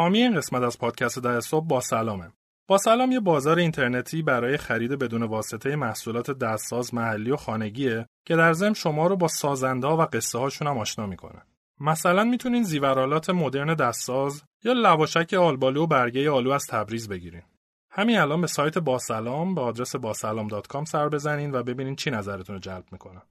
[0.00, 2.32] حامی این قسمت از پادکست در صبح با سلامه.
[2.68, 8.36] با سلام یه بازار اینترنتی برای خرید بدون واسطه محصولات دستساز محلی و خانگیه که
[8.36, 11.42] در ضمن شما رو با سازنده و قصه هاشون هم آشنا می‌کنه.
[11.80, 17.42] مثلا می‌تونین زیورالات مدرن دستساز یا لواشک آلبالو و برگه آلو از تبریز بگیرین.
[17.90, 22.60] همین الان به سایت باسلام به آدرس باسلام.com سر بزنین و ببینین چی نظرتون رو
[22.60, 23.22] جلب می‌کنه.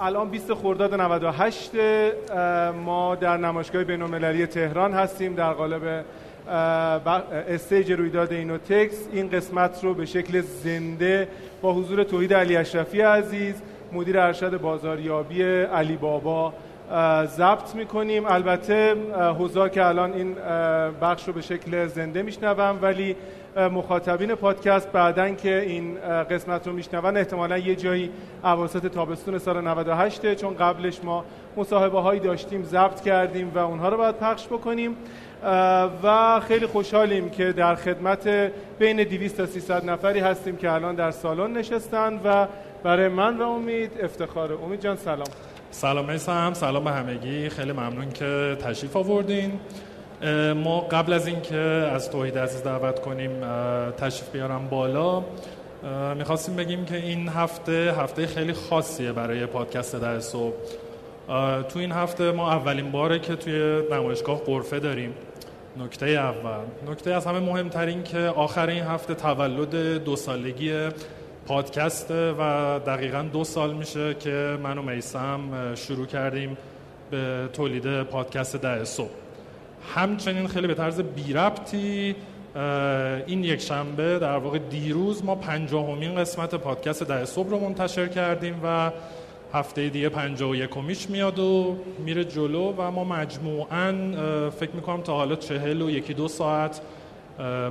[0.00, 1.70] الان 20 خرداد 98
[2.84, 6.04] ما در نمایشگاه بین‌المللی تهران هستیم در قالب
[7.48, 11.28] استیج رویداد اینوتکس این قسمت رو به شکل زنده
[11.62, 13.54] با حضور توحید علی اشرفی عزیز
[13.92, 16.52] مدیر ارشد بازاریابی علی بابا
[17.24, 18.24] ضبط می‌کنیم.
[18.26, 18.94] البته
[19.38, 20.36] حضار که الان این
[21.02, 23.16] بخش رو به شکل زنده میشنوم ولی
[23.56, 24.92] مخاطبین پادکست.
[24.92, 25.94] بعدن که این
[26.30, 28.10] قسمت رو میشنون احتمالا یه جایی
[28.44, 31.24] اواسط تابستون سال 98 چون قبلش ما
[31.56, 34.96] مصاحبه هایی داشتیم ضبط کردیم و اونها رو باید پخش بکنیم.
[36.02, 38.28] و خیلی خوشحالیم که در خدمت
[38.78, 42.46] بین 200 تا 300 نفری هستیم که الان در سالن نشستن و
[42.82, 44.62] برای من و امید افتخاره.
[44.64, 45.26] امید جان سلام.
[45.70, 47.48] سلام هم سلام به همگی.
[47.48, 49.60] خیلی ممنون که تشریف آوردین.
[50.56, 51.56] ما قبل از اینکه
[51.94, 53.30] از توحید عزیز دعوت کنیم
[53.90, 55.24] تشریف بیارم بالا.
[56.18, 60.54] می‌خواستیم بگیم که این هفته هفته خیلی خاصیه برای پادکست در صبح.
[61.68, 65.14] تو این هفته ما اولین باره که توی نمایشگاه قرفه داریم.
[65.76, 66.64] نکته اول.
[66.90, 70.88] نکته از همه مهمترین که آخر این هفته تولد دو سالگی
[71.46, 75.40] پادکست و دقیقا دو سال میشه که من و میسم
[75.74, 76.56] شروع کردیم
[77.10, 79.27] به تولید پادکست ده صبح.
[79.94, 82.14] همچنین خیلی به طرز بی ربطی
[83.26, 88.60] این یک شنبه در واقع دیروز ما پنجاهمین قسمت پادکست ده صبح رو منتشر کردیم
[88.64, 88.90] و
[89.52, 93.92] هفته دیگه پنجاه و یکمیش میاد و میره جلو و ما مجموعا
[94.50, 96.80] فکر می‌کنم تا حالا چهل و یکی دو ساعت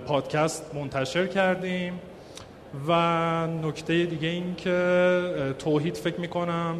[0.07, 1.93] پادکست منتشر کردیم.
[2.87, 6.75] و نکته دیگه این که توحید فکر می‌کنم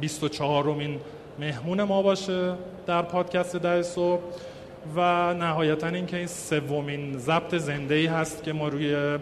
[0.00, 1.00] 24 رومین
[1.38, 2.52] مهمون ما باشه
[2.86, 4.22] در پادکست ده صبح.
[4.96, 9.18] و نهایتا اینکه این سومین ضبط زنده ای هست که ما روی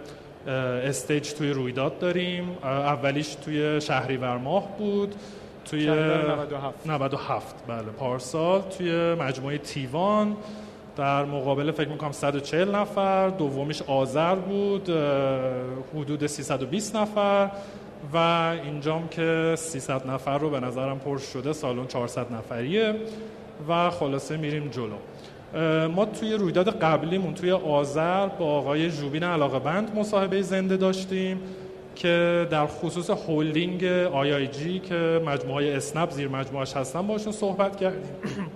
[0.47, 2.57] استیج توی رویداد داریم.
[2.63, 5.15] اولیش توی شهریور ماه بود
[5.65, 10.37] توی 97 97 بله پارسال توی مجموعه تیوان.
[10.97, 13.29] در مقابل فکر می‌کنم 140 نفر.
[13.29, 14.91] دومیش آذر بود
[15.95, 17.51] حدود 320 نفر.
[18.13, 18.17] و
[18.65, 22.95] اینجام که 300 نفر رو به نظرم پر شده سالن 400 نفریه.
[23.69, 24.97] و خلاصه میریم جلو.
[25.95, 31.41] ما توی رویداد قبلیمون توی آذر با آقای جوبین علاقه بند مصاحبه زنده داشتیم
[31.95, 37.77] که در خصوص هولدینگ آی آی جی که مجموعه اسنپ زیر مجموعش هستن باشون صحبت
[37.77, 38.11] کردیم.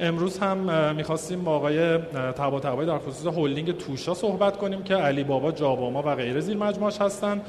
[0.00, 1.98] امروز هم می‌خواستیم با آقای
[2.32, 7.00] طباطبایی در خصوص هولدینگ توشا صحبت کنیم که علی بابا جاباما و غیره زیر مجموعش
[7.00, 7.40] هستن.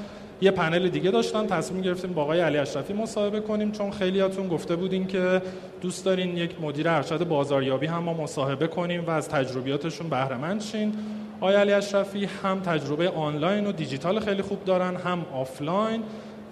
[0.42, 4.76] یه پنل دیگه داشتن تصمیم گرفتیم با آقای علی اشرفی مصاحبه کنیم چون خیلیاتون گفته
[4.76, 5.42] بودین که
[5.82, 10.62] دوست دارین یک مدیر ارشد بازاریابی هم ما مصاحبه کنیم و از تجربیاتشون بهره مند
[10.62, 10.94] شین.
[11.42, 16.04] آقای علی اشرفی هم تجربه آنلاین و دیجیتال خیلی خوب دارن هم آفلاین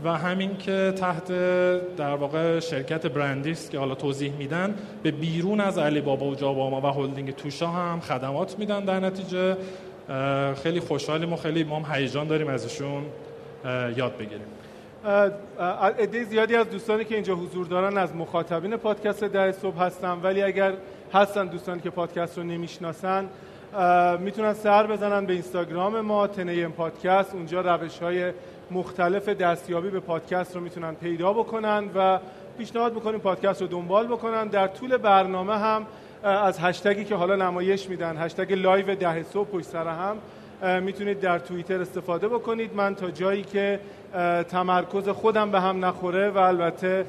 [0.03, 1.27] و همین که تحت
[1.97, 6.81] در واقع شرکت برندیست که حالا توضیح میدن به بیرون از علی بابا و جاباما
[6.81, 9.57] و هلدینگ توشا هم خدمات میدن در نتیجه.
[10.63, 13.03] خیلی خوشحالیم و خیلی ما هیجان داریم ازشون.
[13.95, 14.47] یاد بگیریم.
[15.99, 20.43] عده زیادی از دوستانی که اینجا حضور دارن از مخاطبین پادکست در صبح هستن ولی
[20.43, 20.73] اگر
[21.13, 23.29] هستن دوستانی که پادکست رو نمی‌شناسن
[24.19, 27.33] می‌تونن سر بزنن به اینستاگرام ما تنیم پادکست.
[27.33, 28.31] اونجا روش های
[28.71, 32.19] مختلف دستیابی به پادکست رو می‌تونن پیدا بکنن و
[32.57, 34.47] پیشنهاد می‌کنیم پادکست رو دنبال بکنن.
[34.47, 35.85] در طول برنامه هم
[36.23, 40.17] از هشتگی که حالا نمایش میدن هشتگ لایو ده صبح پشت سر هم
[40.81, 42.75] می‌تونید در توییتر استفاده بکنید.
[42.75, 43.79] من تا جایی که
[44.49, 47.05] تمرکز خودم به هم نخوره و البته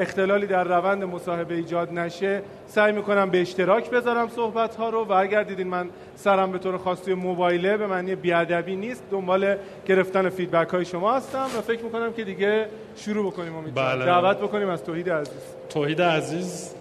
[0.00, 5.12] اختلالی در روند مصاحبه ایجاد نشه سعی می‌کنم به اشتراک بذارم صحبت ها رو و
[5.12, 9.56] اگر دیدین من سرم به طور خاص توی موبایله به معنی بی‌ادبی نیست دنبال
[9.86, 12.66] گرفتن فیدبک های شما هستم و فکر می‌کنم که دیگه
[12.96, 14.04] شروع بکنیم بله.
[14.04, 15.42] دعوت بکنیم از توحید عزیز.
[15.68, 16.74] توحید عزیز.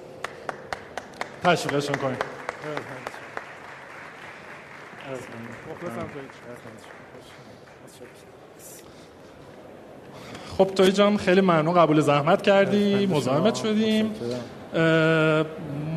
[1.44, 2.18] تشویقشون کنیم.
[10.58, 14.12] خب توی جان خیلی ممنون قبول زحمت کردی مزاحمت شدیم.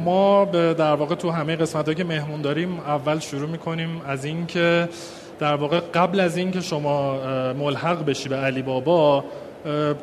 [0.04, 4.46] ما به در واقع تو همه قسمت که مهمون داریم اول شروع می‌کنیم از این
[4.46, 4.88] که
[5.38, 7.18] در واقع قبل از این که شما
[7.52, 9.24] ملحق بشی به علی بابا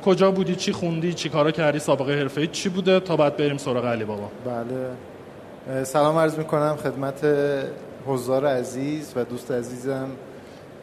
[0.06, 3.85] کجا بودی چی خوندی چی کارا کردی سابقه حرفه‌ای چی بوده تا بعد بریم سراغ
[3.85, 5.83] علی بابا؟ بله.
[5.83, 7.25] سلام عرض می‌کنم خدمت
[8.09, 10.09] حضار عزیز و دوست عزیزم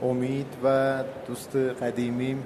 [0.03, 0.95] امید و
[1.27, 2.43] دوست قدیمیم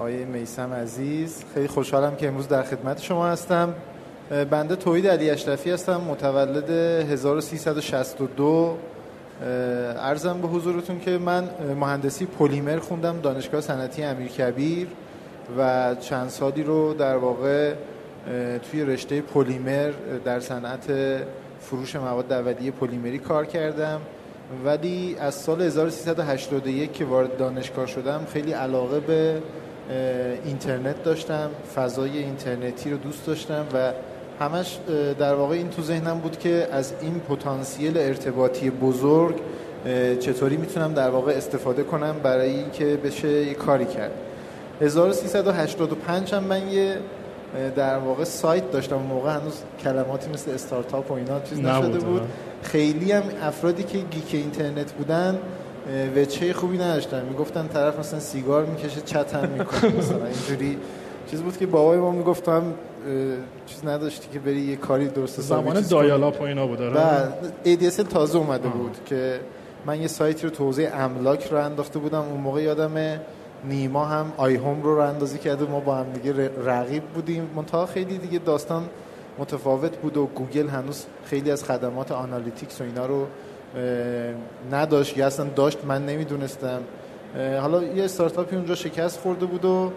[0.00, 1.44] آیه میسم عزیز.
[1.54, 3.74] خیلی خوشحالم که امروز در خدمت شما هستم.
[4.50, 8.76] بنده توحید علی اشرفی هستم متولد 1362
[9.98, 11.48] ارزم به حضورتون که من
[11.80, 14.88] مهندسی پلیمر خوندم دانشگاه صنعتی امیرکبیر
[15.58, 17.74] و چند سالی رو در واقع
[18.70, 19.92] توی رشته پلیمر
[20.24, 20.90] در صنعت
[21.70, 24.00] فروش مواد اولیه پلیمری کار کردم.
[24.64, 29.42] ولی از سال 1381 که وارد دانشگاه شدم خیلی علاقه به
[30.44, 31.50] اینترنت داشتم.
[31.74, 33.92] فضای اینترنتی رو دوست داشتم و
[34.40, 34.78] همش
[35.18, 39.34] در واقع این تو ذهنم بود که از این پتانسیل ارتباطی بزرگ
[40.20, 44.12] چطوری می‌تونم در واقع استفاده کنم برای اینکه بشه یه کاری کرد.
[44.80, 46.96] 1385 هم من یه
[47.76, 49.52] در واقع سایت داشتم اون موقع هنوز
[49.84, 52.22] کلماتی مثل استارتاپ و اینا چیز نشده بود.
[52.62, 55.38] خیلی هم افرادی که گیک اینترنت بودن
[56.16, 57.24] وچه خوبی نداشتن.
[57.24, 59.90] می‌گفتن طرف مثلا سیگار می‌کشه چت هم می‌کنه.
[59.98, 60.78] مثلا اینجوری
[61.30, 62.62] چیز بود که بابای ما می‌گفتم
[63.66, 67.28] چیز نداشتی که بری یه کاری درست زمان dial-up و اینا بود آره.
[67.64, 69.40] ADSL تازه اومده بود که
[69.86, 72.20] من یه سایتی رو تو حوزه املاک رو انداخته بودم.
[72.20, 73.20] اون موقع یادم
[73.68, 77.50] نیما هم iHome رو راه‌اندازی کرده ما با هم دیگه رقیب بودیم.
[77.56, 78.88] منتها خیلی دیگه داستان
[79.38, 83.26] متفاوت بود و گوگل هنوز خیلی از خدمات analytics و اینا رو
[84.72, 86.80] نداشت یا اصلا داشت من نمی‌دونستم.
[87.60, 89.92] حالا یه استارتاپی اونجا شکست خورده بود و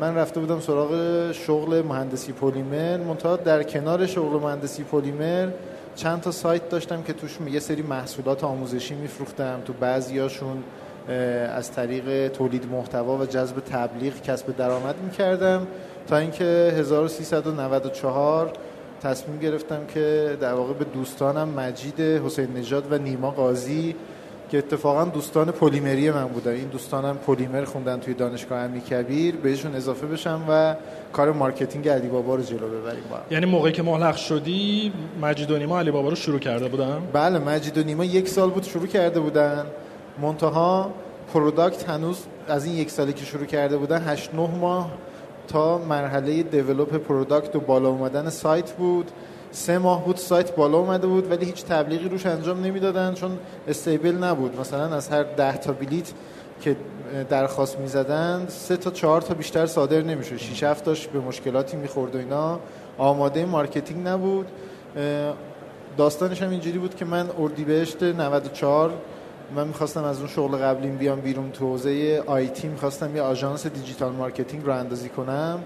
[0.00, 2.96] من رفته بودم سراغ شغل مهندسی پلیمر.
[2.96, 5.48] منتها در کنار شغل مهندسی پلیمر
[5.94, 10.62] چند تا سایت داشتم که توش یه سری محصولات آموزشی میفروختم تو بعضیاشون.
[11.56, 15.66] از طریق تولید محتوا و جذب تبلیغ کسب درآمد می‌کردم
[16.08, 18.52] تا اینکه 1394
[19.02, 23.94] تصمیم گرفتم که در واقع به دوستانم مجید حسین نژاد و نیما قاضی
[24.50, 26.52] که اتفاقا دوستان پلیمری من بودن.
[26.52, 30.74] این دوستانم پلیمر خوندن توی دانشگاه امیرکبیر بهشون اضافه بشم و
[31.12, 35.58] کار marketing علی بابا رو جلو ببریم با یعنی موقعی که ملحق شدی مجید و
[35.58, 38.86] نیما علی بابا رو شروع کرده بودن؟ بله مجید و نیما یک سال بود شروع
[38.86, 39.66] کرده بودن.
[40.18, 40.90] منتها
[41.34, 42.18] product هنوز
[42.48, 44.90] از این یک سالی که شروع کرده بودن 8 9 ماه
[45.48, 49.10] تا مرحله develop product و بالا اومدن سایت بود.
[49.50, 53.38] سه ماه بود سایت بالا اومده بود ولی هیچ تبلیغی روش انجام نمی‌دادن چون
[53.68, 54.60] stable نبود.
[54.60, 56.12] مثلا از هر ده تا بلیت
[56.60, 56.76] که
[57.30, 60.36] درخواست می‌زدن سه تا چهار تا بیشتر صادر نمی‌شد.
[60.36, 62.58] شیش هفتاش به مشکلاتی می‌خورد و اینا.
[62.98, 64.46] آماده marketing نبود.
[65.96, 68.92] داستانش هم اینجوری بود که من اردیبهشت 94
[69.56, 74.12] من می‌خواستم از اون شغل قبلیم بیام بیرون تو حوزه IT می‌خواستم یه آژانس digital
[74.12, 75.58] marketing راه اندازی کنم.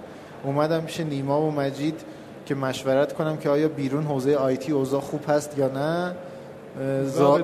[0.45, 2.01] اومدم پیش نیما و مجید
[2.47, 6.15] که مشورت کنم که آیا بیرون حوزه IT اوضاع خوب هست یا نه.
[7.05, 7.39] زا...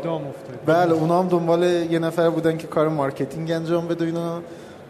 [0.66, 4.40] بله اونا هم دنبال یه نفر بودن که کار marketing انجام بده اینا.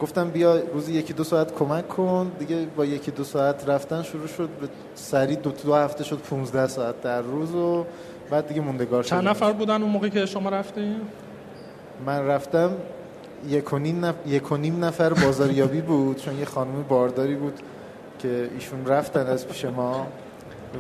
[0.01, 2.33] گفتم بیا روزی یکی دو ساعت کمک کن.
[2.39, 4.49] دیگه با یکی دو ساعت رفتن شروع شد.
[4.61, 7.85] به سریع دو, دو هفته شد 15 ساعت در روز و
[8.31, 10.97] بعد دیگه موندگار شد چند نفر بودن اون موقعی که شما رفتین؟
[12.07, 12.71] من رفتم
[13.49, 13.73] یک
[14.53, 17.61] و نیم, نفر بازاریابی بود چون یه خانم بارداری بود
[18.19, 20.07] که ایشون رفتن از پیش ما.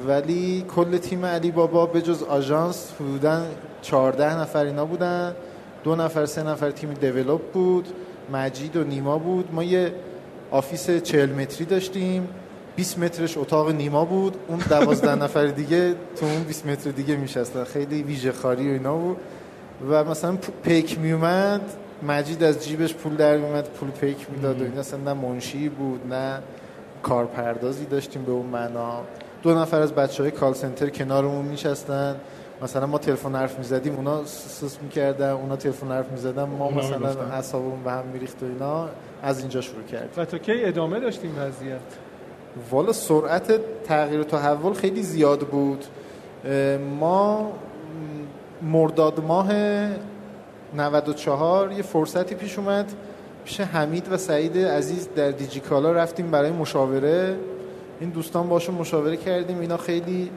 [0.06, 3.42] ولی کل تیم علی بابا به جز آژانس حدودا
[3.82, 5.34] 14 نفر اینا بودن.
[5.84, 7.88] دو نفر سه نفر تیم develop بود.
[8.32, 9.54] مجید و نیما بود.
[9.54, 9.94] ما یه
[10.50, 12.28] office 40 متری داشتیم.
[12.76, 14.36] 20 مترش اتاق نیما بود.
[14.48, 17.64] اون 12 نفر دیگه تو اون 20 متر دیگه میشستن.
[17.64, 19.16] خیلی ویژه خواری و اینا بود.
[19.90, 21.60] و مثلا پیک میومد
[22.02, 24.60] مجید از جیبش پول در میومد پول پیک می‌داد.
[24.60, 26.38] و این اصلا نه منشی بود نه
[27.02, 29.00] کارپردازی داشتیم به اون معنا.
[29.42, 32.16] دو نفر از بچه های کال سنتر کنارمون میشستن
[32.62, 37.82] مثلا ما تلفن حرف می‌زدیم اونا سس می‌کردن اونا تلفن حرف می‌زدن ما مثلا اعصابمون
[37.84, 38.88] به هم میریخت و اینا.
[39.22, 41.80] از اینجا شروع کرد و تا کی ادامه داشتیم وضعیت؟
[42.70, 43.52] والا سرعت
[43.84, 45.84] تغییر و تحول خیلی زیاد بود.
[47.00, 47.52] ما
[48.62, 49.52] مرداد ماه
[50.74, 52.92] 94 یه فرصتی پیش اومد.
[53.44, 57.36] پیش حمید و سعید عزیز در دیجیکالا رفتیم برای مشاوره.
[58.00, 59.60] این دوستان باشون مشاوره کردیم.
[59.60, 60.30] اینا خیلی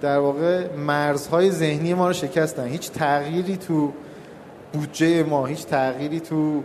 [0.00, 2.66] در واقع مرزهای ذهنی ما رو شکستن.
[2.66, 3.92] هیچ تغییری تو
[4.72, 6.62] بودجه ما هیچ تغییری تو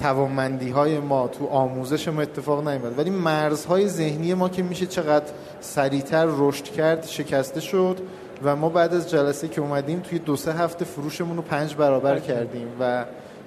[0.00, 2.98] توانمندی های ما تو آموزش ما اتفاق نیومد.
[2.98, 5.26] ولی مرزهای ذهنی ما که میشه چقدر
[5.60, 7.98] سریعتر رشد کرد شکسته شد.
[8.44, 12.18] و ما بعد از جلسه که اومدیم توی دو سه هفته فروشمون رو پنج برابر
[12.18, 13.04] کردیم و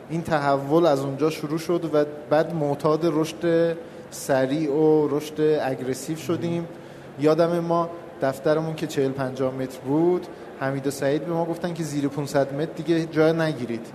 [0.09, 3.75] این تحول از اونجا شروع شد و بعد معتاد رشد
[4.11, 6.67] سریع و رشد اگریسیو شدیم.
[7.19, 7.89] یادم ما
[8.21, 10.27] دفترمون که 40 50 متر بود
[10.59, 13.85] حمید و سعید به ما گفتن که زیر 500 متر دیگه جای نگیرید.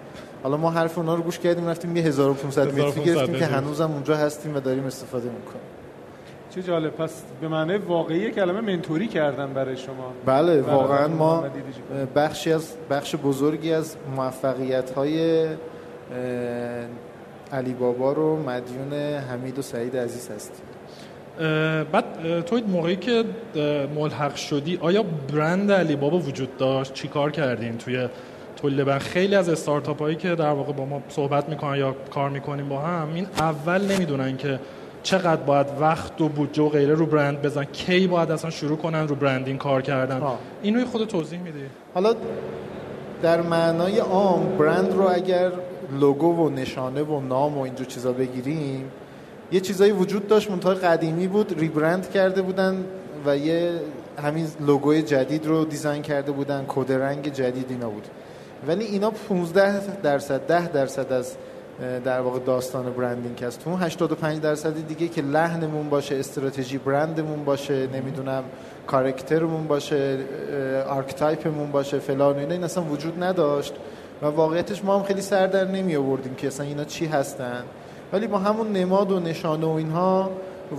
[0.42, 4.16] حالا ما حرف اونا رو گوش کردیم رفتیم یه 1500 متری گرفتیم که هنوزم اونجا
[4.16, 5.81] هستیم و داریم استفاده می‌کنیم.
[6.54, 6.90] چه جالب.
[6.90, 10.12] پس به معنی واقعی کلمه منتوری کردن برای شما.
[10.26, 11.44] بله واقعا ما
[12.16, 15.46] بخشی از بخش بزرگی از موفقیت های
[17.52, 18.92] علی بابا رو مدیون
[19.30, 20.64] حمید و سعید عزیز هستیم.
[21.92, 23.24] بعد تو موقعی که
[23.94, 28.08] ملحق شدی آیا برند علی بابا وجود داشت؟ چیکار کردین توی
[28.56, 32.30] تولید برند خیلی از استارتاپ هایی که در واقع با ما صحبت می‌کنن یا کار
[32.30, 34.60] می‌کنیم با هم این اول نمی‌دونن که
[35.02, 39.08] چقدر باید وقت و بودجه و غیره رو برند بزن کی باید اصلا شروع کنن
[39.08, 40.22] رو برندینگ کار کردن.
[40.62, 42.14] اینو خود توضیح میدی؟ حالا
[43.22, 45.52] در معنای عام برند رو اگر
[46.00, 48.90] لوگو و نشانه و نام و اینجور چیزا بگیریم
[49.52, 52.84] یه چیزایی وجود داشت منتهای قدیمی بود ریبرند کرده بودن
[53.26, 53.70] و یه
[54.22, 58.06] همین لوگوی جدید رو دیزاین کرده بودن کد رنگ جدید اینا بود.
[58.68, 61.36] ولی اینا 15 درصد 10 درصد از
[62.04, 67.86] در واقع داستان برندینگ هست تو 85 درصد دیگه که لحنمون باشه استراتژی برندمون باشه
[67.86, 68.44] نمی‌دونم
[68.86, 70.18] character مون باشه
[70.88, 73.74] archetype مون باشه فلان اینا این اصلا وجود نداشت
[74.22, 77.62] و واقعیتش ما هم خیلی سر در نمی آوردیم که اصلا اینا چی هستن.
[78.12, 80.30] ولی با همون نماد و نشانه و اینها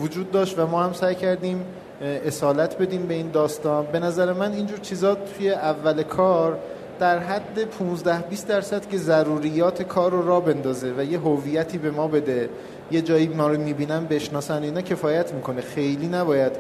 [0.02, 1.66] وجود داشت و ما هم سعی کردیم
[2.02, 3.86] اصالت بدیم به این داستان.
[3.86, 6.58] به نظر من اینجور چیزا توی اول کار
[7.00, 11.92] در حد 15 20 درصد که ضروریات کار رو راه بندازه و یه هویتی به
[11.92, 12.50] ما بده
[12.92, 15.62] یه جایی ما رو می‌بینن بشناسن اینا کفایت می‌کنه.
[15.62, 16.52] خیلی نباید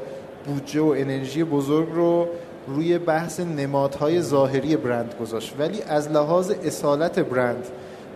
[0.45, 2.27] بودجه و انرژی بزرگ رو
[2.67, 5.53] روی بحث نمادهای ظاهری برند گذاشت.
[5.59, 7.65] ولی از لحاظ اصالت برند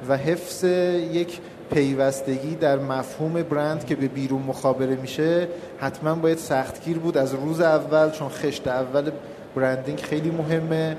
[0.09, 1.39] و حفظ یک
[1.71, 5.47] پیوستگی در مفهوم برند که به بیرون مخابره میشه
[5.79, 9.11] حتما باید سختگیر بود از روز اول چون خشت اول
[9.55, 10.97] برندینگ خیلی مهمه.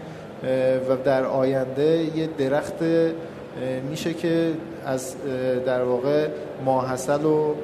[0.88, 2.82] و در آینده یه درخت
[3.90, 4.50] میشه که
[4.86, 5.14] از
[5.66, 6.28] در واقع
[6.64, 7.54] ماحصل و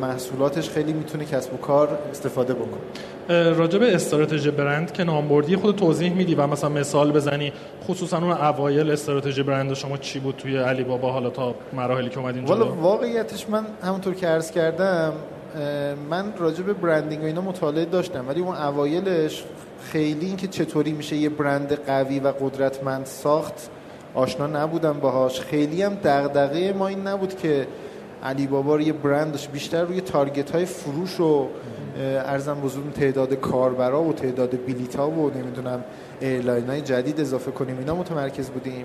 [0.00, 3.52] محصولاتش خیلی می‌تونه کسب و کار استفاده بکنه.
[3.52, 7.52] راجع به استراتژی برند که نامبردی خود توضیح میدی و مثلا مثال بزنی.
[7.88, 12.18] خصوصا اون اوایل استراتژی برند شما چی بود توی علی بابا حالا تا مراحلی که
[12.18, 15.12] اومدین والا واقعیتش من همونطور که عرض کردم
[16.10, 19.44] من راجع به برندینگ و اینا مطالعه داشتم ولی اون اوایلش
[19.84, 23.70] خیلی اینکه چطوری میشه یه برند قوی و قدرتمند ساخت
[24.14, 25.40] آشنا نبودم باهاش.
[25.40, 27.66] خیلی هم دغدغه ما این نبود که
[28.22, 31.48] علی بابا یه برند بیشتر روی target های فروش و
[31.98, 35.84] عرضم بزرگ تعداد کاربرا و تعداد بلیت ها و نمی‌دونم
[36.20, 38.84] airline های جدید اضافه کنیم اینا متمرکز بودیم.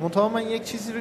[0.00, 1.00] منتها من یک چیزی رو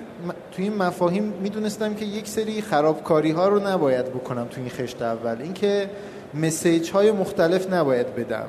[0.51, 5.01] توی این مفاهیم می‌دونستم که یک سری خرابکاری ها رو نباید بکنم توی این خشت
[5.01, 5.41] اول.
[5.41, 5.89] اینکه
[6.33, 8.47] message های مختلف نباید بدم.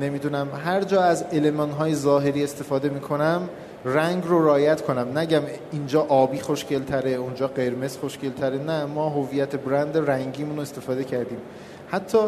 [0.00, 0.48] نمی‌دونم.
[0.64, 3.48] هر جا از علمان های ظاهری استفاده می‌کنم
[3.84, 5.18] رنگ رو رایت کنم.
[5.18, 10.62] نگم اینجا آبی خوشگل تره اونجا قرمز خوشگل تره نه ما هویت برند رنگیمون رو
[10.62, 11.38] استفاده کردیم.
[11.90, 12.18] حتی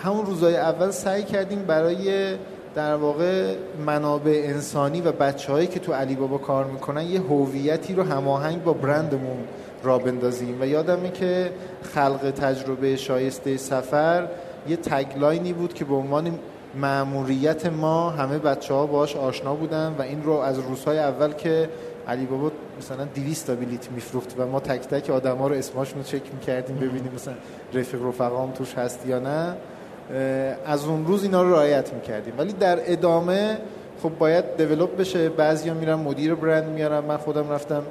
[0.00, 2.34] همون روزای اول سعی کردیم برای
[2.74, 3.54] در واقع
[3.86, 8.64] منابع انسانی و بچه هایی که تو علی بابا کار می‌کنن یه هویتی رو هماهنگ
[8.64, 9.36] با برندمون
[9.82, 10.60] را بندازیم.
[10.60, 11.50] و یادمه که
[11.94, 14.28] خلق تجربه شایسته سفر
[14.68, 16.38] یه تگلاینی بود که به عنوان
[16.76, 21.68] معموریت ما همه بچه ها باش آشنا بودن و این رو از روزهای اول که
[22.08, 25.98] علی بابا مثلا 200 تا بلیت میفروخت و ما تک تک آدم ها رو اسماشون
[25.98, 27.34] رو چک می‌کردیم ببینیم مثلا
[27.74, 29.54] رفیق رفقام توش هست یا نه
[30.66, 32.34] از اون روز اینا رو رعایت می‌کردیم.
[32.38, 33.58] ولی در ادامه
[34.02, 35.28] خب باید دیولپ بشه.
[35.28, 36.98] بعضیا میرن مدیر برند میارن.
[36.98, 37.82] من خودم رفتم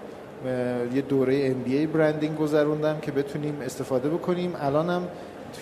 [0.95, 4.53] یه دوره MBA برندینگ گذروندم که بتونیم استفاده بکنیم.
[4.61, 5.07] الانم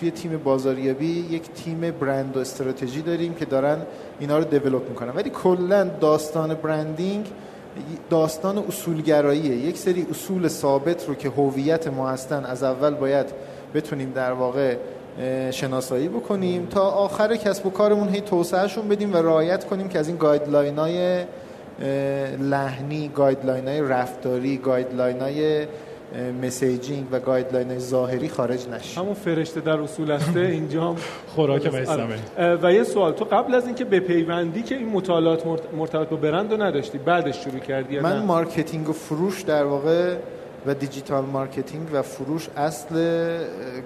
[0.00, 3.78] توی تیم بازاریابی یک تیم برند و استراتژی داریم که دارن
[4.20, 5.10] اینا رو develop می‌کنن.
[5.10, 7.26] ولی کلا داستان branding
[8.10, 9.56] داستان اصولگراییه.
[9.56, 13.26] یک سری اصول ثابت رو که هویت ما هستن از اول باید
[13.74, 14.76] بتونیم در واقع
[15.50, 20.08] شناسایی بکنیم تا آخر کسب و کارمون هی توسعهشون بدیم و رعایت کنیم که از
[20.08, 21.24] این guideline های
[22.38, 25.66] لحنی guideline های رفتاری guideline های
[26.42, 29.00] مسیجینگ و گایدلاین ظاهری خارج نشه.
[29.00, 30.96] همون فرشته در اصول هسته اینجا
[31.28, 32.16] خوراک میسمه
[32.62, 35.42] و یه سوال تو قبل از اینکه به پیوندی که این مطالعات
[35.76, 40.16] مرتبط با برند رو نداشتی بعدش شروع کردی من مارکتینگ و فروش در واقع
[40.66, 42.94] و دیجیتال مارکتینگ و فروش اصل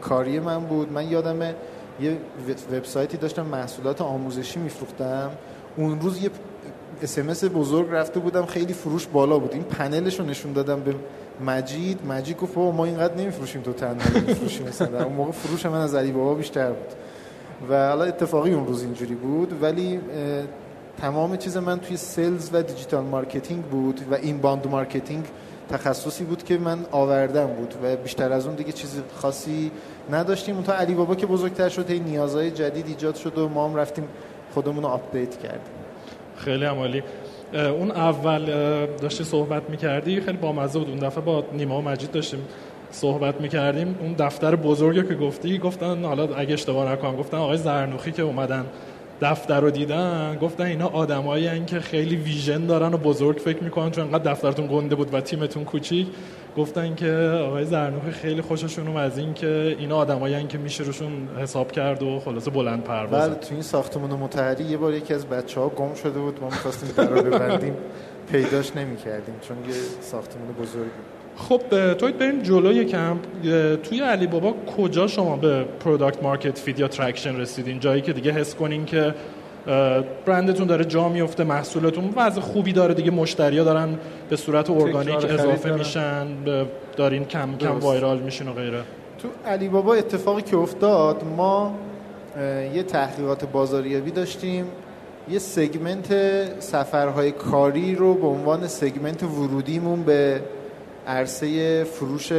[0.00, 0.92] کاری من بود.
[0.92, 1.42] من یادم
[2.00, 2.16] یه
[2.73, 5.30] وبسایتی داشتم محصولات آموزشی میفروختم.
[5.76, 6.30] اون روز یه
[7.02, 9.52] اسمس بزرگ رفته بودم خیلی فروش بالا بود.
[9.52, 10.95] این پنلش رو نشون دادم به
[11.45, 15.05] مجید مجید گفت ما اینقدر نمیفروشیم تو تنها میفروشیم مثلا.
[15.05, 16.93] اون موقع فروش من از علی بابا بیشتر بود.
[17.71, 20.00] و حالا اتفاقی اون روز اینجوری بود ولی
[21.00, 25.25] تمام چیز من توی sales و digital marketing بود و این باند marketing
[25.71, 29.71] تخصصی بود که من آوردم بود و بیشتر از اون دیگه چیز خاصی
[30.12, 30.62] نداشتیم.
[30.62, 34.09] تا علی بابا که بزرگتر شد این نیازهای جدید ایجاد شد و ما هم رفتیم
[34.55, 35.61] خودمون رو update کردیم.
[36.37, 37.02] خیلی عالی.
[37.55, 38.47] اون اول
[38.87, 40.88] داشتی صحبت می‌کردی خیلی بامزه بود.
[40.88, 42.41] اون دفعه با نیما و مجید داشتیم
[42.91, 43.97] صحبت می‌کردیم.
[44.00, 48.67] اون دفتر بزرگی که گفتی گفتن حالا اگه اشتباه نکنم گفتن آقای زرنوخی که اومدن
[49.20, 54.04] دفتر رو دیدن؟ گفتن اینا آدمایی که خیلی ویژن دارن و بزرگ فکر می‌کنن چون
[54.04, 56.06] انقدر دفترتون گنده بود و تیمتون کوچیک.
[56.56, 57.12] گفتن که
[57.46, 62.20] آقای زرنوخی خیلی خوششون از این که اینا آدمایی که میشه روشون حساب کرد و
[62.20, 65.94] خلاصه بلند پرواز بله تو این ساختمون متحری یه بار یکی از بچه ها گم
[65.94, 66.38] شده بود.
[66.40, 67.75] ما می‌خواستیم درا ببندیم.
[68.32, 70.90] پیداش نمی‌کردیم چون یه ساختمون بزرگی
[71.37, 71.62] خب
[71.95, 73.16] توی بریم جلو یکم
[73.83, 78.33] توی علی بابا کجا شما به product market fit یا traction رسیدین؟ جایی که دیگه
[78.33, 79.14] حس کنین که
[80.26, 85.73] برندتون داره جا میفته محصولتون وضع خوبی داره دیگه مشتریا دارن به صورت ارگانیک اضافه
[85.73, 86.26] میشن
[86.97, 88.81] دارین کم کم viral میشین و غیره.
[89.19, 91.75] تو علی بابا اتفاقی که افتاد ما
[92.75, 94.64] یه تحقیقات بازاریابی داشتیم.
[95.31, 96.12] یه سگمنت
[96.61, 100.40] سفرهای کاری رو به عنوان سگمنت ورودیمون به
[101.07, 102.33] عرصه فروش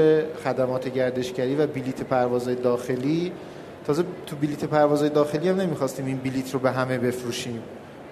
[0.43, 3.31] خدمات گردشگری و بلیت پروازهای داخلی.
[3.87, 7.63] تازه تو بلیت پروازهای داخلی هم نمی‌خواستیم این بلیت رو به همه بفروشیم.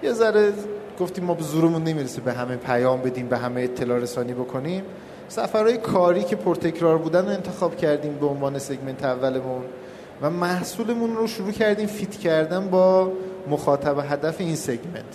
[0.02, 0.52] یه ذره
[1.00, 4.82] گفتیم ما به زورمون نمی‌رسه به همه پیام بدیم به همه اطلاع رسانی بکنیم.
[5.28, 9.62] سفرهای کاری که پرتکرار بودن رو انتخاب کردیم به عنوان segment اولمون
[10.22, 13.12] و محصولمون رو شروع کردیم fit کردن با
[13.50, 15.14] مخاطب هدف این segment.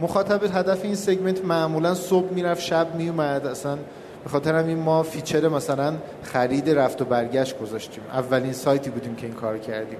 [0.00, 3.78] مخاطب هدف این segment معمولا صبح می‌رفت شب میومد اصلا
[4.24, 8.04] به خاطر همین ما feature مثلا خرید رفت و برگشت گذاشتیم.
[8.12, 9.98] اولین سایتی بودیم که این کار کردیم.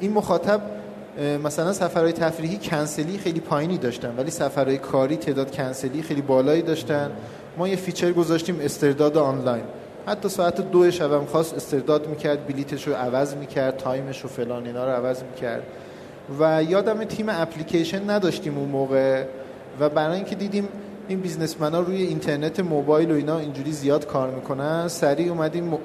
[0.00, 0.60] این مخاطب
[1.44, 7.10] مثلا سفرهای تفریحی کنسلی خیلی پایینی داشتن ولی سفرهای کاری تعداد کنسلی خیلی بالایی داشتن.
[7.58, 9.64] ما یه feature گذاشتیم استرداد آنلاین.
[10.06, 14.66] حتی ساعت دو شبم خواست استرداد می‌کرد بلیتش رو عوض می‌کرد time ش رو فلان
[14.66, 15.62] اینا رو عوض می‌کرد.
[16.40, 19.24] و یادم تیم اپلیکیشن نداشتیم اون موقع.
[19.80, 20.68] و برای اینکه دیدیم
[21.08, 24.88] این businessman ها روی اینترنت موبایل و اینا اینجوری زیاد کار می‌کنن.
[24.88, 25.78] سریع اومدیم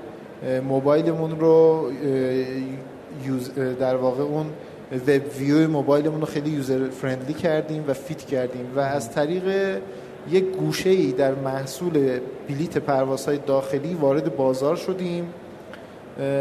[0.68, 1.92] موبایلمون رو
[3.80, 4.46] در واقع اون
[5.08, 9.78] web view موبایلمون رو خیلی user friendly کردیم و fit کردیم و از طریق
[10.30, 15.34] یک گوشه ای در محصول بلیت پروازهای داخلی وارد بازار شدیم.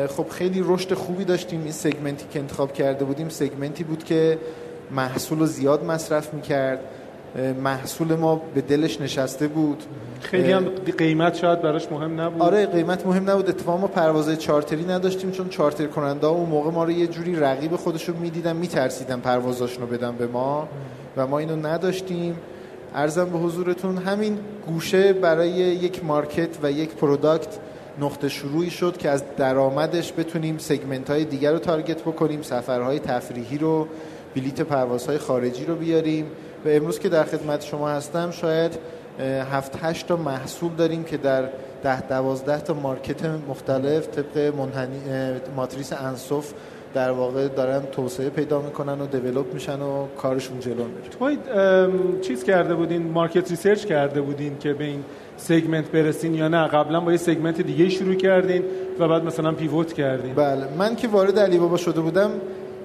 [0.09, 1.63] خب خیلی رشد خوبی داشتیم.
[1.63, 4.39] این سگمنتی که انتخاب کرده بودیم سگمنتی بود که
[4.91, 6.81] محصول رو زیاد مصرف می‌کرد.
[7.63, 9.83] محصول ما به دلش نشسته بود.
[10.21, 10.69] خیلی هم
[10.99, 12.43] قیمت شاید براش مهم نبود.
[12.43, 13.49] آره قیمت مهم نبود.
[13.49, 17.37] اتفاقا ما پروازهای چارتری نداشتیم چون چارتر کننده ها اون موقع ما رو یه جوری
[17.37, 20.69] رقیب خودشون می‌دیدن میترسیدن پروازاشون رو بدن به ما
[21.17, 22.37] و ما اینو نداشتیم.
[22.95, 27.59] عرضم به حضورتون همین گوشه برای یک market و یک product
[28.01, 33.59] نقطه شروعی شد که از درآمدش بتونیم segment های دیگر رو target بکنیم سفرهای تفریحی
[33.59, 33.89] رو
[34.35, 36.27] بلیت پروازهای خارجی رو بیاریم.
[36.65, 38.79] و امروز که در خدمت شما هستم شاید
[39.53, 41.49] هفت هشت تا محصول داریم که در
[41.83, 45.01] ده دوازده تا market مختلف طبق منحنی
[45.57, 46.53] ماتریس انسف
[46.95, 51.09] در واقع دارن توسعه پیدا می‌کنن و develop میشن و کارشون جلو میره.
[51.11, 51.37] تو
[52.21, 55.05] چیز کرده بودین market research کرده بودین که به این
[55.37, 58.65] segment برسین یا نه؟ قبلا با یه segment دیگه شروع کردین
[58.99, 60.35] و بعد مثلا pivot کردین.
[60.35, 60.65] بله.
[60.79, 62.31] من که وارد علی بابا شده بودم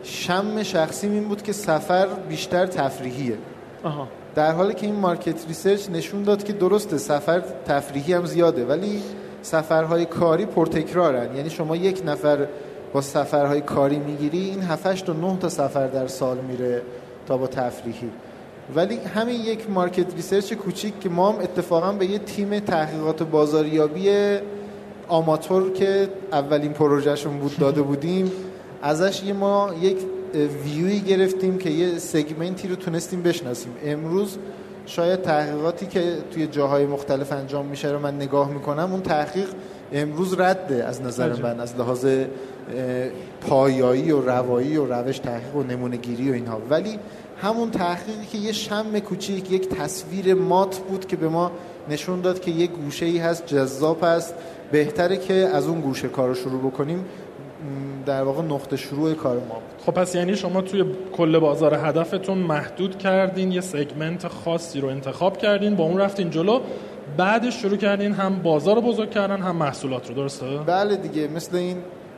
[0.04, 3.38] شم شخصی این بود که سفر بیشتر تفریحیه.
[3.84, 4.08] آها.
[4.36, 9.02] در حالی که این market research نشون داد که درسته سفر تفریحی هم زیاده ولی
[9.42, 12.48] سفرهای کاری پرتکرارن یعنی شما یک نفر
[12.94, 16.82] با سفرهای کاری می‌گیری این 7 تا 9 تا سفر در سال میره
[17.28, 18.10] تا با تفریحی
[18.76, 24.10] ولی همین یک market research کوچیک که ما هم اتفاقا به یه تیم تحقیقات بازاریابی
[25.08, 28.32] آماتور که اولین پروژهشون بود داده بودیم
[28.82, 29.98] ازش یه ما یک
[30.64, 33.72] ویوی گرفتیم که یه segment ی رو تونستیم بشناسیم.
[33.86, 34.38] امروز
[34.86, 39.48] شاید تحقیقاتی که توی جاهای مختلف انجام میشه رو من نگاه می‌کنم اون تحقیق
[39.94, 42.06] امروز رده از نظر من از لحاظ
[43.42, 46.62] پایایی و روایی و روش تحقیق و نمونه گیری و اینها.
[46.70, 47.00] ولی
[47.42, 51.52] همون تحقیقی که یه شم کوچیک یک تصویر مات بود که به ما
[51.90, 54.34] نشون داد که یه گوشه ای هست جذاب است
[54.72, 57.06] بهتره که از اون گوشه کار رو شروع بکنیم.
[58.06, 62.38] در واقع نقطه شروع کار ما بود خب پس یعنی شما توی کل بازار هدفتون
[62.38, 66.60] محدود کردین یه سگمنت خاصی رو انتخاب کردین با اون رفتین جلو
[67.18, 71.56] بعدش شروع کردین هم بازار رو بزرگ کردن هم محصولات رو درسته؟ بله دیگه مثل
[71.56, 71.78] این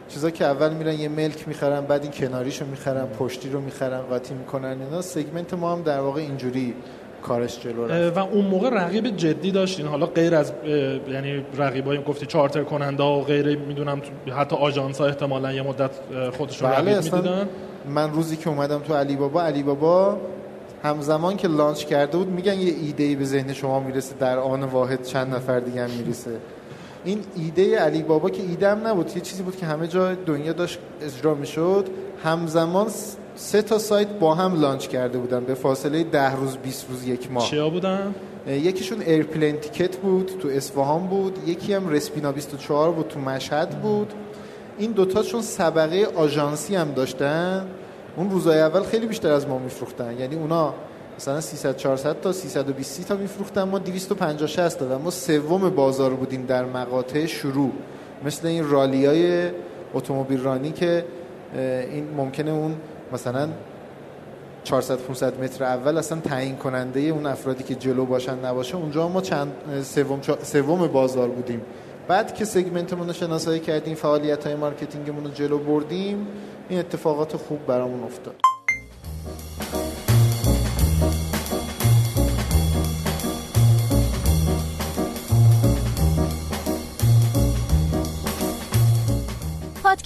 [0.09, 4.33] چیزا که اول میرن یه ملک می‌خرن بعد این کناریشو می‌خرن پشتی رو می‌خرن قاطی
[4.33, 6.73] می‌کنن اینا سگمنت ما هم در واقع اینجوری
[7.21, 8.17] کارش جلو رفت.
[8.17, 9.85] و اون موقع رقیب جدی داشتین.
[9.85, 10.53] حالا غیر از
[11.11, 14.01] یعنی رقیبای گفتی چارتر کننده و غیر می‌دونم
[14.37, 15.91] حتی آژانس ها احتمالا یه مدت
[16.37, 17.49] خودشون بله رقیب می‌دیدن.
[17.89, 20.17] من روزی که اومدم تو علی بابا علی بابا
[20.83, 24.63] همزمان که launch کرده بود میگن یه ایده ای به ذهن شما می‌رسه در آن
[24.63, 26.31] واحد چند نفر دیگه هم می‌رسه.
[27.05, 30.53] این ایده علی بابا که ایده هم نبود یه چیزی بود که همه جا دنیا
[30.53, 31.85] داشت اجرا می‌شد.
[32.23, 32.87] همزمان
[33.39, 37.31] سه تا سایت با هم launch کرده بودن به فاصله ده روز 20 روز یک
[37.31, 37.45] ماه.
[37.45, 38.15] چیا بودن؟
[38.47, 41.37] یکیشون Airplane Ticket بود تو اصفهان بود.
[41.47, 44.13] یکی هم رسپینا 24 بود تو مشهد بود.
[44.77, 47.67] این دوتاشون سبقه آژانسی هم داشتن.
[48.15, 50.19] اون روزای اول خیلی بیشتر از ما میفروختن.
[50.19, 50.73] یعنی اونا
[51.17, 54.97] مثلا 300 400 تا 320 تا میفروختن ما 250 60 تا.
[54.97, 57.71] ما سوم بازار بودیم در مقاطع شروع.
[58.25, 59.49] مثل این رالیای
[59.93, 61.05] اتومبیل رانی که
[61.91, 62.75] این ممکنه اون
[63.13, 63.49] مثلا
[64.63, 69.21] 400 500 متر اول اصلا تعیین کننده اون افرادی که جلو باشن نباشه اونجا ما
[69.21, 69.51] چند
[69.83, 71.61] سوم سوم بازار بودیم.
[72.07, 76.27] بعد که segment مون رو شناسایی کردیم فعالیت های marketing مون رو جلو بردیم
[76.69, 78.48] این اتفاقات خوب برامون افتاد.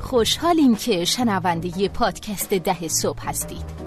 [0.00, 3.78] خوشحالیم که شنونده پادکست ده صبح هستید.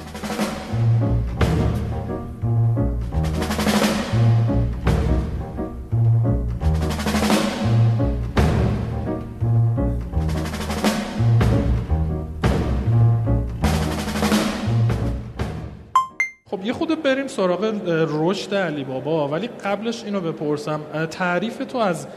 [16.52, 22.08] خب یه خود بریم سراغ رشد علی بابا ولی قبلش اینو بپرسم تعریف تو از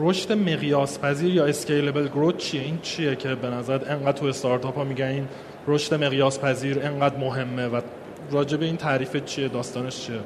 [0.00, 4.76] رشد مقیاس پذیر یا اسکیلبل گروت چیه؟ این چیه که به نظر انقدر تو استارتاپ
[4.76, 5.28] ها میگن این
[5.66, 7.80] رشد مقیاس پذیر انقدر مهمه و
[8.30, 10.20] راجع به این تعریف چیه؟ داستانش چیه؟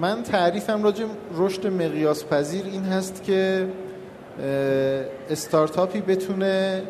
[0.00, 3.68] من تعریفم راجع رشد مقیاس پذیر این هست که
[5.30, 6.82] استارتاپی بتونه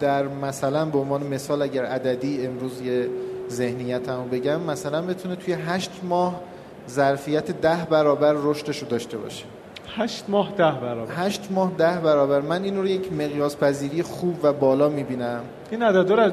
[0.00, 3.08] در مثلا به عنوان مثال اگر عددی امروز یه
[3.50, 6.40] ذهنیت هم بگم مثلا بتونه توی هشت ماه
[6.90, 9.44] ظرفیت ده برابر رشدش رو داشته باشه.
[9.96, 11.12] هشت ماه ده برابر.
[11.14, 12.40] هشت ماه ده برابر.
[12.40, 15.40] من این رو یک مقیاس پذیری خوب و بالا می‌بینم.
[15.70, 16.32] این عدد از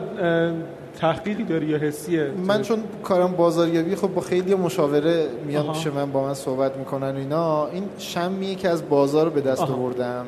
[1.00, 6.12] تحقیقی داری یا حسیه من چون کارم بازاریابی خب با خیلی مشاوره میان پیش من
[6.12, 10.26] با من صحبت می‌کنن و اینا این شمیه که از بازار به دست آوردم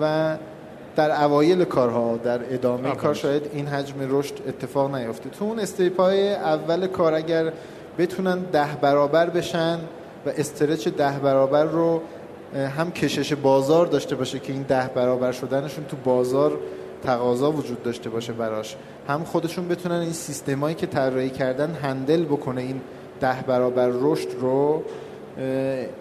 [0.00, 0.36] و
[0.96, 6.34] در اوایل کارها در ادامه کار شاید این حجم رشد اتفاق نیفته تو اون استیپای
[6.34, 7.52] اول کار اگر
[7.98, 9.78] بتونن ده برابر بشن
[10.26, 12.00] و استرچ ده برابر رو
[12.54, 16.58] هم کشش بازار داشته باشه که این ده برابر شدنشون تو بازار
[17.02, 18.76] تقاضا وجود داشته باشه براش.
[19.08, 22.80] هم خودشون بتونن این سیستمایی که طراحی کردن هندل بکنه این
[23.20, 24.82] ده برابر رشد رو.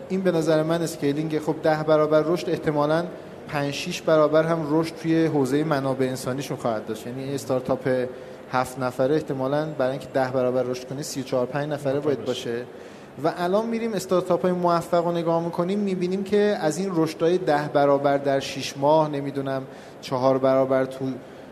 [0.10, 3.06] این به نظر من scaling خب ده برابر رشد احتمالاً
[3.48, 7.08] 5 6 برابر هم رشد توی حوزه منابع انسانیشون خواهد داشت.
[7.08, 7.90] یعنی استارتاپ
[8.52, 12.64] هفت نفره احتمالاً برای اینکه 10 برابر رشد کنه 34 5 نفره باید باشه.
[13.24, 17.70] و الان میریم استارتاپ های موفق رو نگاه می‌کنیم می‌بینیم که از این رشدهای ده
[17.74, 19.64] برابر در 6 ماه نمی‌دونم
[20.02, 21.06] چهار برابر تو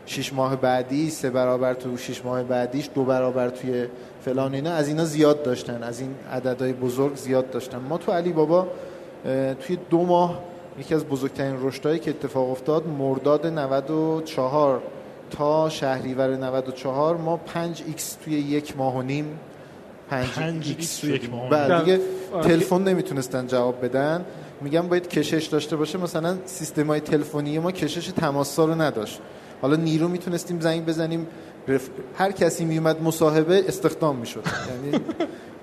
[0.06, 3.88] 6 ماه بعدی سه برابر تو 6 ماه بعدیش دو برابر توی
[4.22, 7.78] فلان اینا از اینا زیاد داشتن از این عددهای بزرگ زیاد داشتن.
[7.78, 8.68] ما تو علی بابا
[9.60, 10.40] توی دو ماه
[10.80, 14.82] یکی از بزرگترین رشدهایی که اتفاق افتاد مرداد 94
[15.32, 19.40] تا شهریور 94 ما 5 ایکس توی یک ماه و نیم
[20.10, 22.00] 5 ایکس توی یک ماه بعد دیگه
[22.44, 24.26] تلفن نمی‌تونستن جواب بدن.
[24.62, 25.98] میگم باید کشش داشته باشه.
[25.98, 29.20] مثلا سیستم های تلفنی ما کشش تماسا رو نداشت.
[29.62, 31.28] حالا نیرو می‌تونستیم زنگ بزنیم.
[31.68, 31.90] رف...
[32.18, 34.44] هر کسی میومد مصاحبه استخدام می‌شد.
[34.84, 35.04] یعنی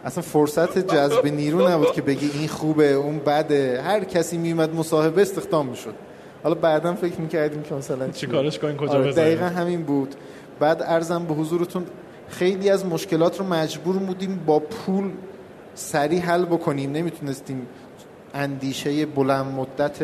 [0.05, 3.83] اصلا فرصت جذب نیرو نبود که بگی این خوبه اون بده.
[3.83, 5.95] هر کسی میومد مصاحبه استخدام می‌شد.
[6.43, 10.15] حالا بعدا فکر می‌کردیم که مثلا چی کارش کنیم کجا آره بزنیم دقیقا همین بود.
[10.61, 11.85] بعد ارزم به حضورتون
[12.33, 15.11] خیلی از مشکلات رو مجبور بودیم با پول
[15.75, 16.93] سریع حل بکنیم.
[16.93, 17.67] نمی‌تونستیم
[18.35, 19.99] اندیشه بلند مدت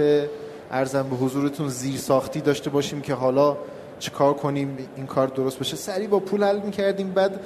[0.71, 3.57] عرضم به حضورتون زیر ساختی داشته باشیم که حالا
[3.99, 5.77] چیکار کنیم این کار درست بشه.
[5.77, 7.41] سریع با پول حل می‌کردیم بعد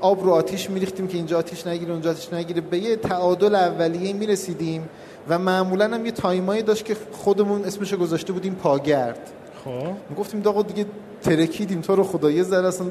[0.00, 2.60] آب رو آتیش میریختیم که اینجا آتیش نگیره اونجا آتیش نگیره.
[2.60, 4.88] به یه تعادل اولیه می‌رسیدیم
[5.28, 9.30] و معمولا هم یه time ایی داشت که خودمون اسمشو گذاشته بودیم پاگرد.
[9.64, 10.14] خب.
[10.16, 10.86] گفتیم آقا دیگه
[11.22, 12.86] ترکیدیم تو رو خدا یه ذره اصلا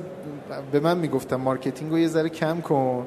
[0.71, 3.05] به من می‌گفتم marketing رو یه ذره کم کن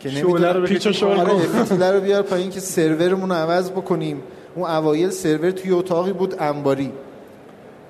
[0.00, 1.02] که رو پیچ.
[1.02, 4.22] آره رو بیار پایین که سرورمون رو عوض بکنیم.
[4.54, 6.92] اون اوایل سرور توی اتاقی بود انباری.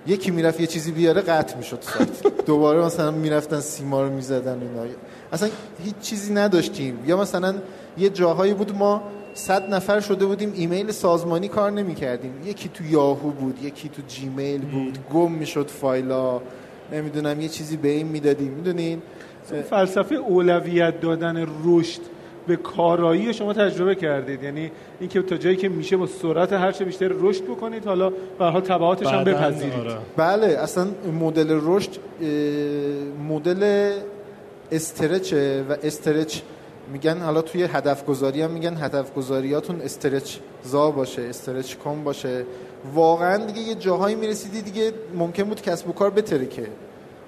[0.07, 4.93] یکی می‌رفت یه چیزی بیاره قطع می‌شد سایت دوباره مثلا می‌رفتن سیما رو می‌زدن اینا.
[5.33, 5.49] اصلا
[5.85, 6.99] هیچ چیزی نداشتیم.
[7.07, 7.55] یا مثلا
[7.99, 9.03] یه جاهایی بود ما
[9.35, 12.33] صد نفر شده بودیم ایمیل سازمانی کار نمی‌کردیم.
[12.45, 14.99] یکی تو یاهو بود یکی تو جیمیل بود.
[15.13, 16.41] گم می‌شد فایلا.
[16.93, 19.03] نمی‌دونم یه چیزی به این می‌دادیم می‌دونین
[19.71, 22.01] فلسفه اولویت دادن رشد
[22.47, 24.43] به کارایی شما تجربه کردید.
[24.43, 24.71] یعنی
[25.01, 28.51] اینکه تا جایی که میشه با سرعت هر چه بیشتر رشد بکنید حالا به هر
[28.51, 29.75] حال تبعاتش هم بپذیرید.
[29.75, 29.97] آره.
[30.17, 30.87] بله اصلا
[31.21, 31.91] مدل رشد
[33.29, 33.93] مدل
[34.73, 36.41] استرچه و استرچ
[36.93, 42.45] میگن حالا توی هدف گذاری هم میگن هدف گذاریاتون استرچ زا باشه استرچ کن باشه.
[42.95, 46.67] واقعا دیگه یه جاهایی می‌رسیدی دیگه ممکن بود کسب و کار بترکه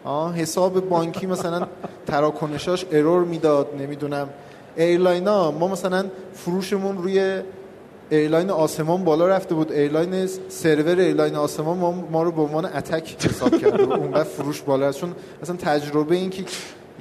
[0.04, 1.66] آه حساب بانکی مثلا
[2.06, 4.28] تراکنشاش error می‌داد نمی‌دونم.
[4.76, 7.42] airline ها ما مثلا فروشمون روی
[8.10, 9.72] airline آسمان بالا رفته بود.
[9.72, 13.92] airline سرور airline آسمان ما, ما رو به عنوان attack حساب بود.
[13.92, 16.44] اونقدر فروش بالا است چون اصلا تجربه این که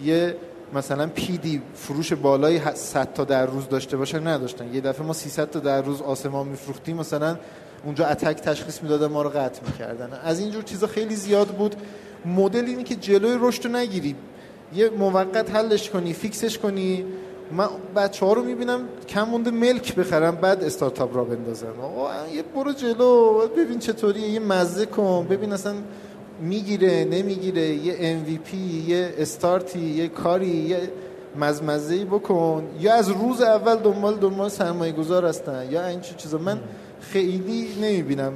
[0.04, 0.36] یه
[0.74, 4.74] مثلا per day فروش بالای 100 تا در روز داشته باشه نداشتن.
[4.74, 7.38] یه دفعه ما 300 تا در روز آسمان میفروختیم مثلا
[7.86, 10.10] اونجا attack تشخیص می‌دادن ما رو قطع می‌کردن.
[10.24, 11.76] از اینجور چیزا خیلی زیاد بود.
[12.26, 14.16] مدل اینه که جلوی رشد نگیری.
[14.76, 17.06] یه موقت حلش کنی فیکسش کنی.
[17.52, 22.44] من بچه ها رو می‌بینم کم مونده ملک بخرم بعد استارتاپ را بندازن آقا یه
[22.56, 25.28] برو جلو ببین چطوریه یه مزه کن.
[25.30, 25.74] ببین اصلا
[26.42, 27.62] می‌گیره نمی‌گیره.
[27.62, 28.54] یه MVP
[28.88, 30.90] یه استارتی یه کاری یه
[31.36, 32.64] مزمزه‌ای بکن.
[32.80, 36.38] یا از روز اول دنبال دنبال سرمایه گذار هستن یا این چیزا.
[36.38, 36.60] من
[37.12, 38.34] خیلی نمی‌بینم.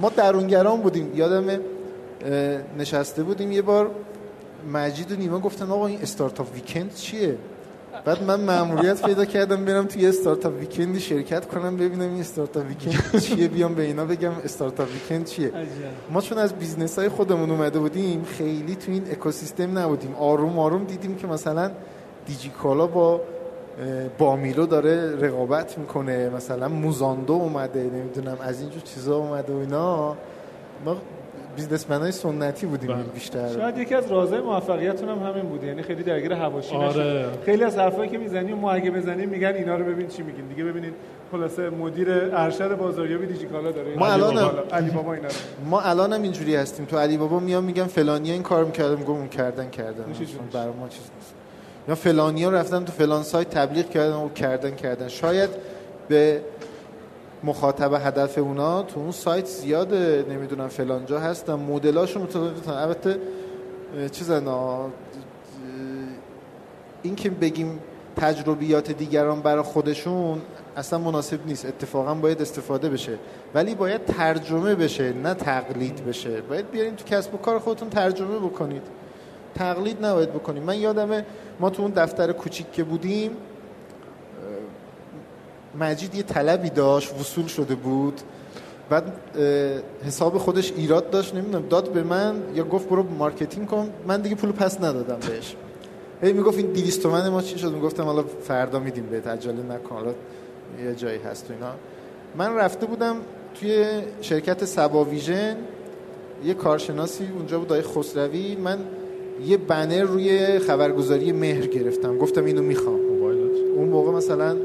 [0.00, 1.12] ما درونگرا بودیم.
[1.14, 1.60] یادم
[2.78, 3.90] نشسته بودیم یه بار
[4.72, 7.36] مجید و نیما گفتن آقا این startup weekend چیه؟
[8.04, 12.66] بعد من مأموریت پیدا کردم برم توی startup weekend ی شرکت کنم ببینم این startup
[12.66, 15.52] weekend چیه بیام به اینا بگم startup weekend چیه.
[16.10, 20.14] ما چون از business های خودمون اومده بودیم خیلی تو این اکوسیستم نبودیم.
[20.14, 21.70] آروم آروم دیدیم که مثلا
[22.26, 23.20] دیجیکالا با
[24.18, 26.28] بامیلو داره رقابت می‌کنه.
[26.28, 30.16] مثلا موزاندو اومده نمی‌دونم از اینجور چیزا اومده و اینا.
[30.84, 30.96] ما
[31.56, 33.02] بیزنسمن های سنتی بودیم بله.
[33.02, 33.48] بیشتر.
[33.48, 36.88] شاید یکی از رازهای موفقیتتون هم همین بوده یعنی خیلی درگیر حواشی آره.
[36.88, 40.46] نشد خیلی از حرفایی که می‌زنیم ما اگه بزنیم میگن اینا رو ببین چی میگین.
[40.48, 40.94] دیگه ببینید
[41.32, 43.96] خلاصه مدیر ارشد بازاریابی دیجیکالا داره.
[43.98, 44.38] ما الان-
[44.72, 45.34] علی بابا اینا رو.
[45.70, 46.86] ما الان هم اینجوری هستیم.
[46.86, 49.70] تو علی بابا میام میگم فلانی این کار می‌کردم میگم اون کردن.
[49.70, 50.04] کردن.
[50.52, 51.19] برای ما چیز نیست
[51.90, 55.08] یا فلانی ها رفتن تو فلان سایت تبلیغ کردن و کردن کردن.
[55.08, 55.50] شاید
[56.08, 56.40] به
[57.44, 61.54] مخاطب هدف اونا تو اون سایت زیاده نمی‌دونم فلان جا هستن.
[61.54, 62.72] مدلاشون متفاوتن.
[62.72, 63.18] البته
[64.12, 64.48] چیزن
[67.02, 67.78] این که بگیم
[68.16, 70.40] تجربیات دیگران برای خودشون
[70.76, 71.66] اصلا مناسب نیست.
[71.66, 73.18] اتفاقا باید استفاده بشه.
[73.54, 76.40] ولی باید ترجمه بشه نه تقلید بشه.
[76.40, 78.82] باید بیارین تو کسب و کار خودتون ترجمه بکنید.
[79.54, 81.24] تقلید نباید بکنید من یادمه
[81.60, 83.30] ما تو اون دفتر کوچیک که بودیم
[85.80, 88.20] مجید یه طلبی داشت وصول شده بود.
[88.90, 89.12] بعد
[90.06, 93.90] حساب خودش ایراد داشت نمی‌دونم داد به من یا گفت برو marketing کن.
[94.06, 95.56] من دیگه پول پس ندادم بهش.
[96.22, 99.94] هی می‌گفت این 200 تومن ما چی شد؟ می‌گفتم حالا فردا میدیم بهت عجله نکن.
[99.94, 100.12] حالا
[100.84, 101.72] یه جایی هست تو اینا.
[102.36, 103.16] من رفته بودم
[103.60, 103.86] توی
[104.20, 105.56] شرکت سبا ویژن
[106.44, 108.56] یه کارشناسی اونجا بود آقای خسروی.
[108.56, 108.78] من
[109.44, 112.18] یه بنر روی خبرگزاری مهر گرفتم.
[112.18, 113.00] گفتم اینو می‌خوام.
[113.00, 113.56] موبایلت.
[113.76, 114.56] اون موقع مثلا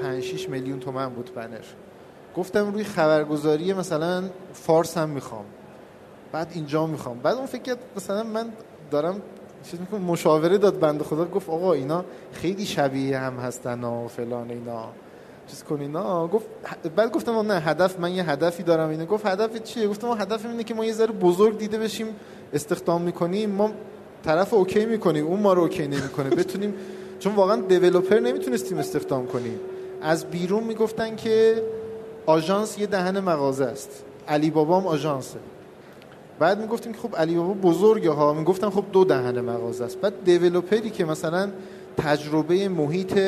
[0.00, 1.64] 5 6 میلیون تومن بود بنر.
[2.36, 5.44] گفتم روی خبرگزاری مثلا فارس هم می‌خوام.
[6.32, 7.18] بعد اینجا می‌خوام.
[7.18, 8.46] بعد اون فکر کرد مثلا من
[8.90, 9.22] دارم
[9.70, 11.24] چیز می‌کنم مشاوره داد بنده خدا.
[11.24, 14.88] گفت آقا اینا خیلی شبیه هم هستن و فلان اینا.
[15.46, 16.46] چیز کنین نه گفت
[16.96, 20.64] بعد گفتم نه هدف من یه هدفی دارم اینه گفت هدف چیه؟ گفتم هدف اینه
[20.64, 22.06] که ما یه ذره بزرگ دیده بشیم
[22.54, 23.70] استخدام می‌کنیم ما
[24.24, 26.30] طرف OK می‌کنیم اون ما رو OK نمی‌کنه.
[26.30, 26.74] بتونیم
[27.20, 29.60] چون واقعا developer نمی‌تونستیم استخدام کنیم.
[30.02, 31.62] از بیرون می‌گفتن که
[32.26, 34.04] آژانس یه دهن مغازه است.
[34.28, 35.38] علی بابا هم آژانسه.
[36.38, 38.32] بعد می‌گفتیم که خب علی بابا بزرگه ها.
[38.32, 40.00] می‌گفتن خب دو دهن مغازه است.
[40.00, 41.50] بعد developer ی که مثلا
[41.96, 43.20] تجربه محیط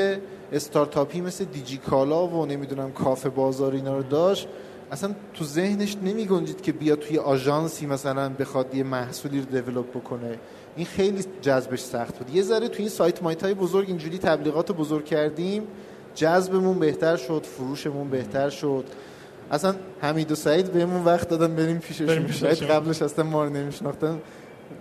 [0.53, 4.49] استارتاپی مثل دیجیکالا و نمی‌دونم کافه بازار اینا رو داشت
[4.93, 9.91] اصلا تو ذهنش نمی گنجید که بیا توی آژانسی مثلا بخواد یه محصولی رو دیولپ
[9.91, 10.39] بکنه.
[10.77, 12.35] این خیلی جذبش سخت بود.
[12.35, 15.63] یه ذره تو این سایت مایت های بزرگ اینجوری تبلیغات بزرگ کردیم.
[16.15, 18.85] جذبمون بهتر شد فروشمون بهتر شد.
[19.51, 22.33] اصلا حمید و سعید بهمون وقت دادن بریم پیششون.
[22.33, 24.21] شاید قبلش اصلا ما رو نمیشناختن.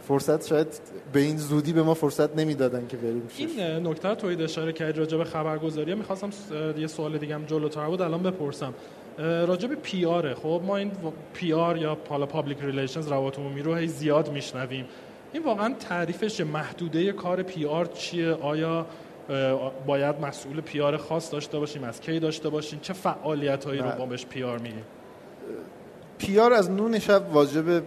[0.08, 0.68] فرصت شاید
[1.14, 5.18] به این زودی به ما فرصت نمی‌دادن که بریم این نکته توید اشاره کرد راجع
[5.18, 5.96] به خبرگزاری.
[5.96, 6.30] می‌خواستم
[6.78, 8.02] یه سوال دیگه هم جلوتر بود.
[8.02, 8.74] الان بپرسم.
[9.18, 10.92] راجع به PR ه خب ما این
[11.34, 14.86] PR یا حالا public relations روابط عمومی رو هی زیاد میشنویم.
[15.34, 18.86] این واقعا تعریفش محدوده کار PR چیه؟ آیا
[19.88, 24.06] باید مسئول PR خاص داشته باشیم؟ از کی داشته باشیم؟ چه فعالیت هایی رو با
[24.06, 24.84] بهش P R میگیم؟
[26.18, 27.84] PR از نون شب واجب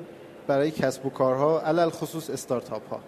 [0.46, 3.00] برای کسب و کارها علی الخصوص استارتاپ ها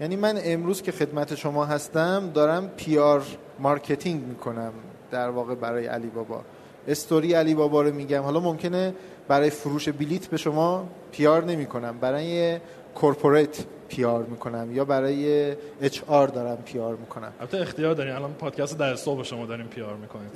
[0.00, 3.22] یعنی من امروز که خدمت شما هستم دارم PR
[3.58, 4.72] marketing می‌کنم
[5.10, 6.40] در واقع برای علی بابا.
[6.88, 8.22] استوری علی بابا رو میگم.
[8.22, 8.94] حالا ممکنه
[9.28, 12.58] برای فروش بلیت به شما PR نمی کنم برای
[12.94, 17.32] corporate PR می‌کنم یا برای HR دارم PR می‌کنم.
[17.40, 20.30] البته اختیار داریم الان پادکست در صبح شما داریم PR می‌کنیم.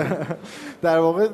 [0.82, 1.28] در واقع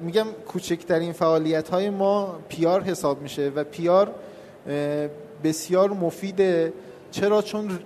[0.00, 4.10] میگم کوچکترین فعالیت های ما PR حساب میشه و PR
[5.44, 6.72] بسیار مفیده
[7.10, 7.78] چرا؟ چون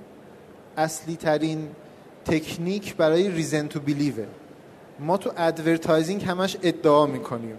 [0.76, 1.68] اصلی ترین
[2.24, 4.26] تکنیک برای reason to believe ه
[5.00, 7.56] ما تو advertising همش ادعا می‌کنیم.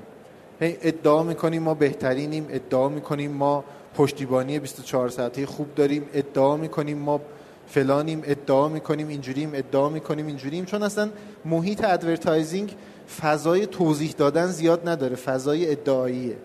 [0.61, 3.63] ادعا می‌کنیم ما بهترینیم ادعا می‌کنیم ما
[3.95, 7.21] پشتیبانی 24 ساعته خوب داریم ادعا می‌کنیم ما
[7.67, 10.65] فلانیم ادعا می‌کنیم اینجوریم ادعا می‌کنیم اینجوریم.
[10.65, 11.09] چون اصلا
[11.45, 12.75] محیط advertising
[13.21, 16.35] فضای توضیح دادن زیاد نداره فضای ادعاییه.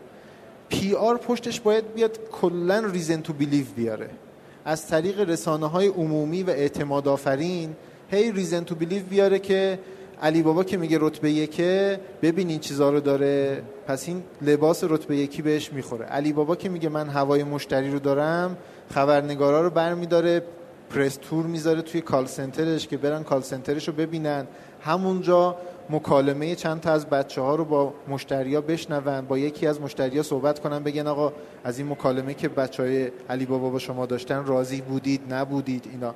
[0.69, 4.11] PR پشتش باید بیاد کلا reason to believe بیاره.
[4.65, 7.77] از طریق رسانه های عمومی و اعتماد آفرین
[8.11, 9.79] هی reason to believe بیاره که
[10.25, 13.63] علی بابا که میگه رتبه یکه ببین این چیزا رو داره.
[13.87, 16.05] پس این لباس رتبه یکی بهش می‌خوره.
[16.05, 18.57] علی بابا که میگه من هوای مشتری رو دارم
[18.95, 20.43] خبرنگارا رو برمیداره
[20.91, 24.47] press tour می‌ذاره توی call center ش که برن call center ش رو ببینن.
[24.81, 25.57] همونجا
[25.91, 30.59] مکالمه چند تا از بچه ها رو با مشتریا بشنون با یکی از مشتریا صحبت
[30.59, 31.33] کنن بگن آقا
[31.65, 36.15] از این مکالمه که بچه های علی بابا با شما داشتن راضی بودید نبودید اینا.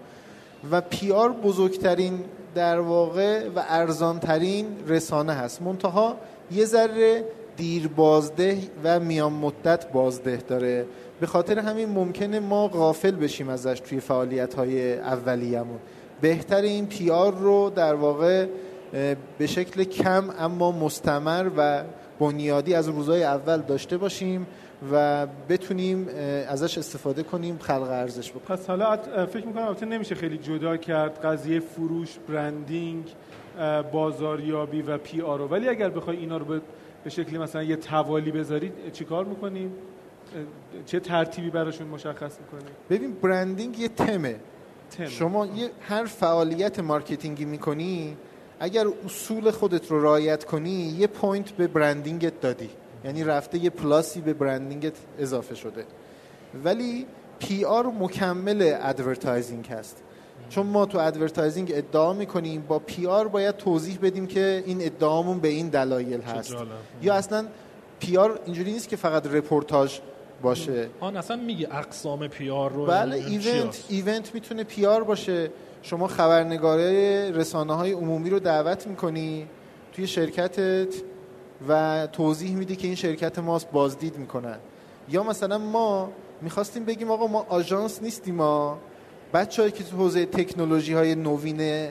[0.71, 2.21] و پی آر بزرگترین
[2.55, 5.63] در واقع و ارزانترین رسانه هست.
[5.63, 6.17] منتها
[6.53, 7.25] یه ذره
[7.57, 10.87] دیر بازده و میان مدت بازده داره.
[11.21, 15.79] به خاطر همین ممکنه ما غافل بشیم ازش توی فعالیت های اولیه‌مون.
[16.21, 18.47] بهتره این PR رو در واقع
[19.39, 21.83] به شکل کم اما مستمر و
[22.21, 24.47] بنیادی از روزهای اول داشته باشیم.
[24.93, 26.09] و بتونیم
[26.49, 28.59] ازش استفاده کنیم خلق ارزش بکنیم.
[28.59, 33.05] پس حالا فکر می‌کنم البته نمیشه خیلی جدا کرد قضیه فروش branding
[33.93, 36.45] بازاریابی و PR ولی اگر بخوای اینا رو
[37.05, 39.73] به شکلی مثلا یه توالی بذارید چیکار می‌کنیم؟
[40.87, 44.37] چه ترتیبی براشون مشخص می‌کنیم؟ ببین branding یه تمه.
[45.09, 48.17] شما یه هر فعالیت marketing ی می‌کنی
[48.61, 52.71] اگر اصول خودت رو رعایت کنی یه point به branding ت دادی.
[53.05, 55.85] یعنی رفته یه plus ی به branding ت اضافه شده.
[56.65, 57.07] ولی
[57.39, 60.03] PR مکمل advertising هست.
[60.49, 65.49] چون ما تو advertising ادعا می‌کنیم با PR باید توضیح بدیم که این ادعامون به
[65.49, 66.55] این دلایل هست.
[67.03, 67.47] یا اصلا
[68.01, 70.01] PR اینجوری نیست که فقط رپورتاج
[70.43, 70.89] باشه.
[71.01, 75.51] آن اصلا میگه اقسام PR رو بله event event می‌تونه PR باشه.
[75.83, 79.47] شما خبرنگاره رسانه های عمومی رو دعوت می‌کنی.
[79.93, 80.95] توی شرکتت
[81.69, 84.59] و توضیح میده که این شرکت ماست بازدید می‌کنن
[85.09, 86.11] یا مثلا ما
[86.43, 88.79] می‌خواستیم بگیم آقا ما آژانس نیستیم ما.
[89.35, 91.89] بچه که تو حوزه تکنولوژی های نوین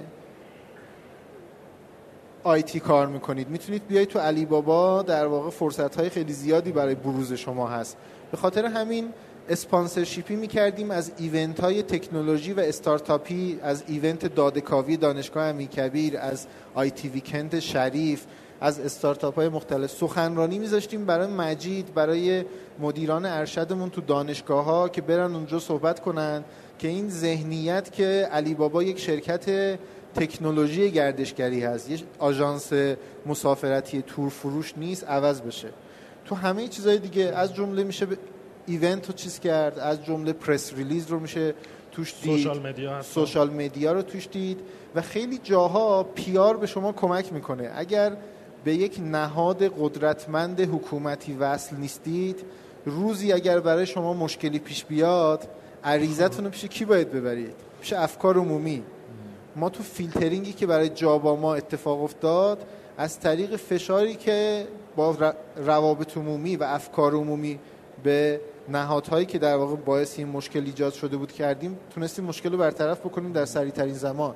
[2.43, 6.95] IT کار می‌کنید می‌تونید بیایید تو علی بابا در واقع فرصت های خیلی زیادی برای
[6.95, 7.97] بروز شما هست.
[8.31, 9.09] به خاطر همین
[9.49, 16.47] sponsorship ی می‌کردیم از event های تکنولوژی و استارتاپی از event داده‌کاوی دانشگاه امیرکبیر از
[16.75, 18.25] IT Weekend شریف.
[18.61, 19.91] از استارتاپ های مختلف.
[19.91, 22.45] سخنرانی میذاشتیم برای مجید برای
[22.79, 26.43] مدیران ارشدمون تو دانشگاه ها که برن اونجا صحبت کنن
[26.79, 29.77] که این ذهنیت که علی بابا یک شرکت
[30.15, 32.69] تکنولوژی گردشگری هست یه آژانس
[33.25, 35.67] مسافرتی تور فروش نیست عوض بشه.
[36.25, 38.17] تو همه چیزهای دیگه از جمله میشه به
[38.65, 41.53] event رو چیز کرد از جمله press release رو میشه
[41.91, 42.37] توش دید.
[42.37, 44.59] social media social media رو توش دید
[44.95, 47.71] و خیلی جاها PR به شما کمک می‌کنه.
[47.75, 48.17] اگر
[48.67, 52.39] به یک نهاد قدرتمند حکومتی وصل نیستید
[52.85, 55.47] روزی اگر برای شما مشکلی پیش بیاد
[55.83, 58.83] عریضتون رو پیش کی باید ببرید؟ پیش افکار عمومی.
[59.55, 62.65] ما تو فیلترینگی که برای جابا ما اتفاق افتاد
[62.97, 67.59] از طریق فشاری که با روابط عمومی و افکار عمومی
[68.03, 72.57] به نهادهایی که در واقع باعث این مشکل ایجاد شده بود کردیم تونستیم مشکل رو
[72.57, 74.35] برطرف بکنیم در سریع ترین زمان.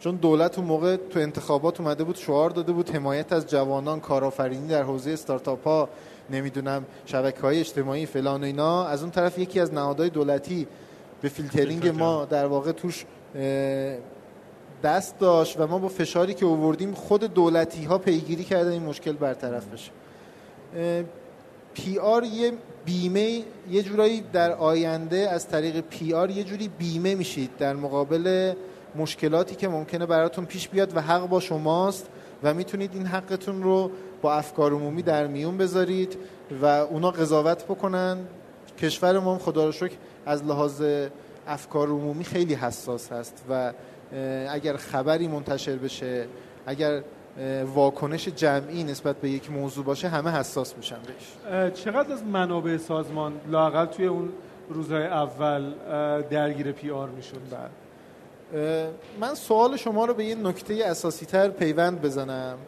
[0.00, 4.68] چون دولت اون موقع تو انتخابات اومده بود شعار داده بود حمایت از جوانان کارآفرینی
[4.68, 5.88] در حوزه استارتاپ ها
[6.30, 8.86] نمی‌دونم شبکه های اجتماعی فلان و اینا.
[8.86, 10.66] از اون طرف یکی از نهادهای دولتی
[11.22, 13.04] به فیلترینگ فیلتر ما در واقع توش
[14.82, 19.12] دست داشت و ما با فشاری که آوردیم خود دولتی ها پیگیری کردن این مشکل
[19.12, 19.90] برطرف بشه.
[21.74, 22.52] PR یه
[22.84, 28.54] بیمه یه جورایی در آینده از طریق PR یه جوری بیمه میشید در مقابل
[28.98, 32.08] مشکلاتی که ممکنه براتون پیش بیاد و حق با شماست
[32.42, 33.90] و می‌تونید این حقتون رو
[34.22, 36.18] با افکار عمومی در میون بذارید
[36.62, 38.18] و اونا قضاوت بکنن.
[38.78, 40.82] کشور ما خدا رو شکر از لحاظ
[41.46, 43.72] افکار عمومی خیلی حساس هست و
[44.48, 46.26] اگر خبری منتشر بشه
[46.66, 47.02] اگر
[47.74, 51.74] واکنش جمعی نسبت به یک موضوع باشه همه حساس میشن بهش.
[51.84, 54.28] چقدر از منابع سازمان لاقل توی اون
[54.68, 55.72] روزهای اول
[56.30, 57.68] درگیر پی آر می‌شد؟ اه،
[59.20, 62.58] من سوال شما رو به یه نکته اساسی تر پیوند بزنم.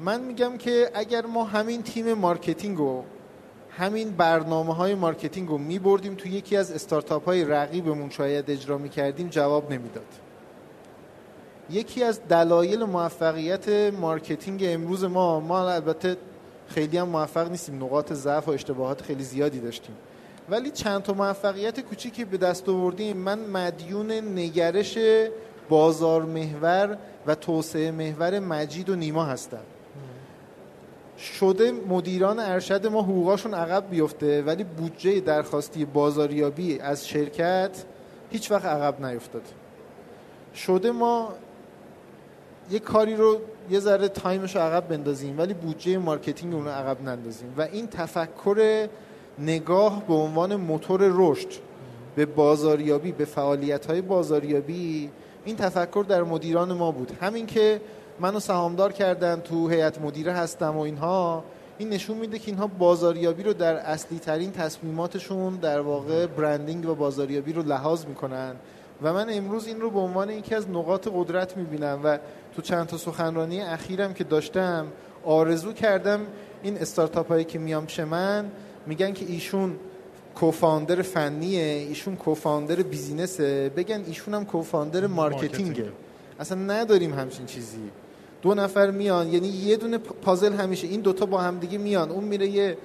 [0.00, 3.04] من میگم که اگر ما همین تیم marketing رو
[3.70, 9.28] همین برنامه های marketing رو میبردیم تو یکی از استارتاپ های رقیبمون شاید اجرا می‌کردیم
[9.28, 10.06] جواب نمی‌داد.
[11.70, 16.16] یکی از دلایل موفقیت marketing امروز ما ما البته
[16.68, 17.84] خیلی هم موفق نیستیم.
[17.84, 19.96] نقاط ضعف و اشتباهات خیلی زیادی داشتیم.
[20.48, 23.16] ولی چند تا موفقیت کوچیکی به دست آوردیم.
[23.16, 24.98] من مدیون نگرش
[25.68, 29.62] بازار محور و توسعه محور مجید و نیما هستم.
[31.18, 37.84] شده مدیران ارشد ما حقوقاشون عقب بیفته ولی بودجه درخواستی بازاریابی از شرکت
[38.30, 39.42] هیچ وقت عقب نیفتاد
[40.54, 41.32] شده ما
[42.70, 43.40] یه کاری رو
[43.70, 47.54] یه ذره time ش رو عقب بندازیم ولی بودجه marketing اون رو عقب نندازیم.
[47.56, 48.88] و این تفکر
[49.38, 51.48] نگاه به عنوان موتور رشد
[52.16, 55.10] به بازاریابی به فعالیت های بازاریابی
[55.44, 57.12] این تفکر در مدیران ما بود.
[57.20, 57.80] همین که
[58.20, 61.44] منو سهامدار کردن تو هیئت مدیره هستم و اینها
[61.78, 66.94] این نشون میده که اینها بازاریابی رو در اصلی ترین تصمیماتشون در واقع برندینگ و
[66.94, 68.54] بازاریابی رو لحاظ می‌کنن.
[69.02, 72.18] و من امروز این رو به عنوان یکی از نقاط قدرت می‌بینم و
[72.56, 74.86] تو چند تا سخنرانی اخیرم که داشتم
[75.24, 76.20] آرزو کردم
[76.62, 78.50] این استارتاپ هایی که میام پیش من
[78.86, 79.76] میگن که ایشون
[80.34, 85.92] co-founder فنیه ایشون co-founder business ه بگن ایشون هم co-founder marketing ه.
[86.40, 87.90] اصلا نداریم همچین چیزی.
[88.42, 92.10] دو نفر میان یعنی یه دونه پازل همیشه این دوتا با هم دیگه میان.
[92.10, 92.78] اون میره یه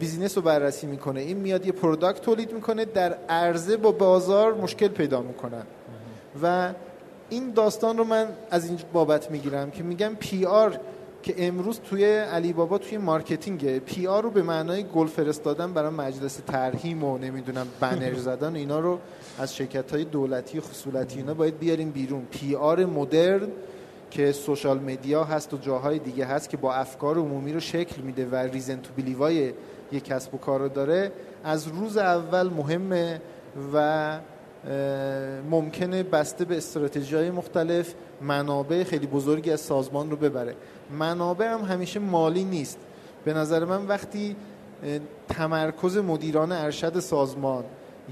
[0.00, 1.20] business رو بررسی می‌کنه.
[1.20, 5.62] این میاد یه product تولید می‌کنه در عرضه با بازار مشکل پیدا می‌کنن.
[6.42, 6.72] و
[7.30, 10.80] این داستان رو من از این بابت می‌گیرم که میگم PR
[11.22, 16.36] که امروز توی علی بابا توی marketing PR رو به معنای گل فرستادن برای مجلس
[16.46, 18.98] ترحیم و نمی‌دونم بنر زدن اینا رو
[19.38, 22.26] از شرکت های دولتی و خصولتی اینا باید بیاریم بیرون.
[22.30, 23.48] PR مدرن
[24.10, 28.26] که social media هست و جاهای دیگه هست که با افکار عمومی رو شکل میده
[28.26, 29.52] و reason to believe ای
[29.92, 31.12] یک کسب و کار رو داره
[31.44, 33.20] از روز اول مهمه
[33.74, 34.18] و
[35.50, 40.54] ممکنه بسته به استراتژی های مختلف منابع خیلی بزرگی از سازمان رو ببره.
[40.98, 42.78] منابع هم همیشه مالی نیست.
[43.24, 44.36] به نظر من وقتی
[45.28, 47.64] تمرکز مدیران ارشد سازمان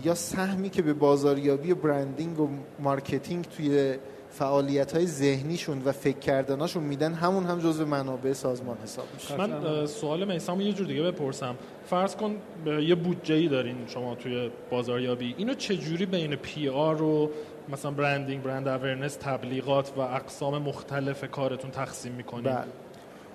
[0.04, 2.48] یا سهمی که به بازاریابی و branding و
[2.78, 3.94] marketing توی
[4.30, 9.36] فعالیت های ذهنیشون و فکر کردناشون میدن همون هم جزو منابع سازمان حساب میشه.
[9.36, 11.54] من سوال میسم یه جور دیگه بپرسم.
[11.86, 15.34] فرض کن یه بودجه ای دارین شما توی بازاریابی.
[15.38, 17.30] اینو چجوری بین PR و
[17.72, 22.44] مثلا branding brand awareness تبلیغات و اقسام مختلف کارتون تقسیم می‌کنین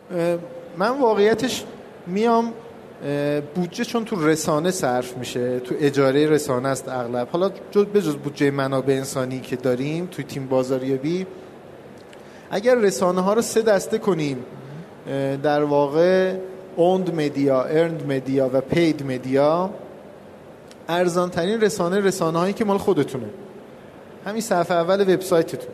[0.10, 0.40] بله.
[0.78, 1.64] من واقعیتش
[2.08, 2.54] میام
[3.56, 7.28] بودجه چون تو رسانه صرف میشه تو اجاره رسانه است اغلب.
[7.32, 11.26] حالا جز بجز بودجه منابع انسانی که داریم توی تیم بازاریابی
[12.52, 14.46] اگر رسانه ها رو سه دسته کنیم
[15.44, 16.36] در واقع
[16.76, 19.70] owned media earned media و paid media
[20.90, 23.26] ارزان ترین رسانه رسانه هایی که مال خودتونه.
[24.26, 25.70] همین صفحه اول وبسایتتون.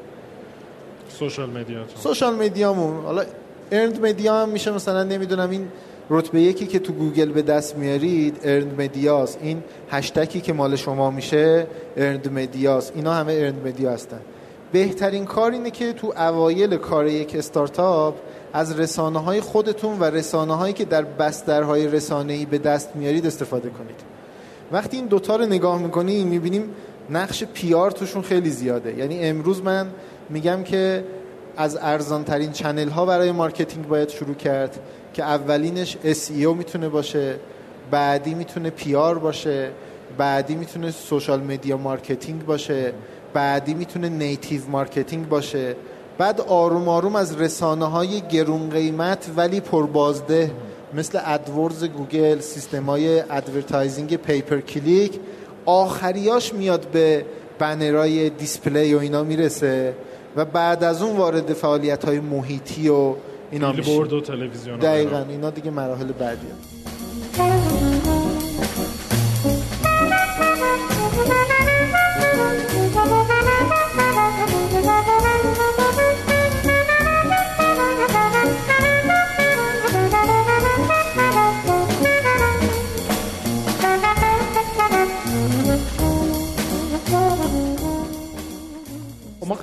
[1.10, 3.24] social media social media مون حالا
[3.72, 5.68] earned media هم میشه مثلا نمی‌دونم این
[6.10, 10.76] رتبه یکی که تو گوگل به دست میارید earned media س این هشتگی که مال
[10.76, 14.20] شما میشه earned media س اینا همه earned media هستن.
[14.72, 18.16] بهترین کار اینه که تو اوایل کار یک استارتاپ
[18.54, 23.26] از رسانه های خودتون و رسانه هایی که در بسترهای رسانه ای به دست میارید
[23.26, 24.00] استفاده کنید.
[24.72, 26.70] وقتی این دوتا رو نگاه می‌کنیم می‌بینیم
[27.12, 28.98] نقش PR توشون خیلی زیاده.
[28.98, 29.88] یعنی امروز من
[30.30, 31.04] میگم که
[31.58, 34.80] از ارزان ترین channel ها برای marketing باید شروع کرد
[35.14, 37.36] که اولینش SEO می‌تونه باشه
[37.92, 39.72] بعدی می‌تونه PR باشه
[40.18, 42.94] بعدی می‌تونه social media marketing باشه
[43.34, 45.76] بعدی می‌تونه native marketing باشه.
[46.18, 50.52] بعد آروم آروم از رسانه های گرون قیمت ولی پربازده
[50.94, 55.20] مثل AdWords گوگل سیستم های advertising pay per click
[55.66, 57.26] آخریاش میاد به
[57.60, 59.94] بنرای display و اینا می‌رسه
[60.36, 63.16] و بعد از اون وارد فعالیت های محیطی و
[63.52, 63.92] اینا میشه.
[63.92, 67.69] و تلویزیون دقیقا اینا دیگه مراحل بعدیه.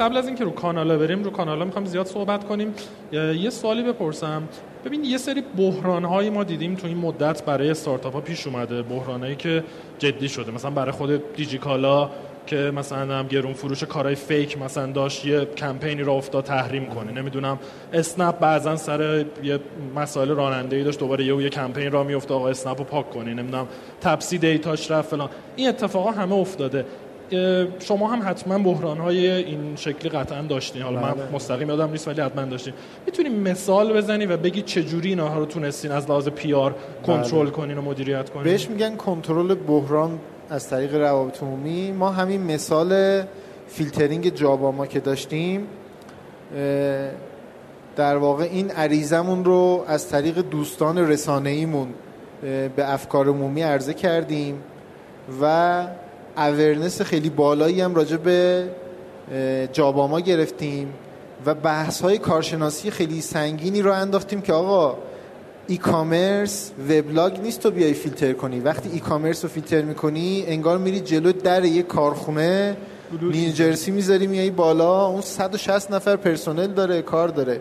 [0.06, 2.74] قبل از اینکه رو کانالا بریم رو کانالا می‌خوام زیاد صحبت کنیم.
[3.12, 4.42] یه سوالی بپرسم.
[4.84, 8.82] ببین یه سری بحران هایی ما دیدیم تو این مدت برای استارتاپ ها پیش اومده.
[8.82, 9.64] بحران هایی که
[9.98, 10.52] جدی شده.
[10.52, 12.10] مثلا برای خود دیجیکالا
[12.46, 17.12] که مثلا هم گرون فروش کارهای فیک مثلا داشت یه کمپینی را افتاد تحریم کنه.
[17.12, 17.58] نمی‌دونم.
[17.92, 19.58] اسنپ بعضا سر یه
[19.96, 20.98] مسائل رانندگی داشت.
[20.98, 23.66] دوباره یه یه کمپین را میفته آقا اسنپ رو پاک کنی نمی‌دونم.
[24.00, 25.28] تپسی دیتاش رفت فلان.
[25.56, 26.84] این اتفاقا همه افتاده.
[27.78, 30.82] شما هم حتما بحران های این شکلی قطعا داشتین.
[30.82, 31.32] حالا من بله.
[31.32, 32.74] مستقیم یادم نیست ولی حتما داشتین.
[33.06, 36.74] می‌تونی مثال بزنی و بگی چه جوری اینها رو تونستین از لحاظ PR
[37.06, 40.18] کنترل کنین و مدیریت کنین؟ بهش میگن کنترل بحران
[40.50, 41.92] از طریق روابط عمومی.
[41.92, 43.22] ما همین مثال
[43.68, 45.66] فیلترینگ جاباما که داشتیم
[47.96, 51.88] در واقع این عریضمون رو از طریق دوستان رسانه ایمون
[52.76, 54.58] به افکار عمومی عرضه کردیم
[55.42, 55.86] و
[56.36, 58.64] اورنس خیلی بالایی هم راجع به
[59.72, 60.94] جاباما گرفتیم
[61.46, 64.96] و بحث های کارشناسی خیلی سنگینی رو انداختیم که آقا
[65.66, 68.60] ای کامرس وبلاگ نیست تو بیای فیلتر کنی.
[68.60, 72.76] وقتی ای کامرس رو فیلتر می‌کنی انگار میری جلو در یه کارخونه
[73.22, 77.60] نیوجرسی می‌ذاری میای بالا اون 160 نفر پرسنل داره کار داره.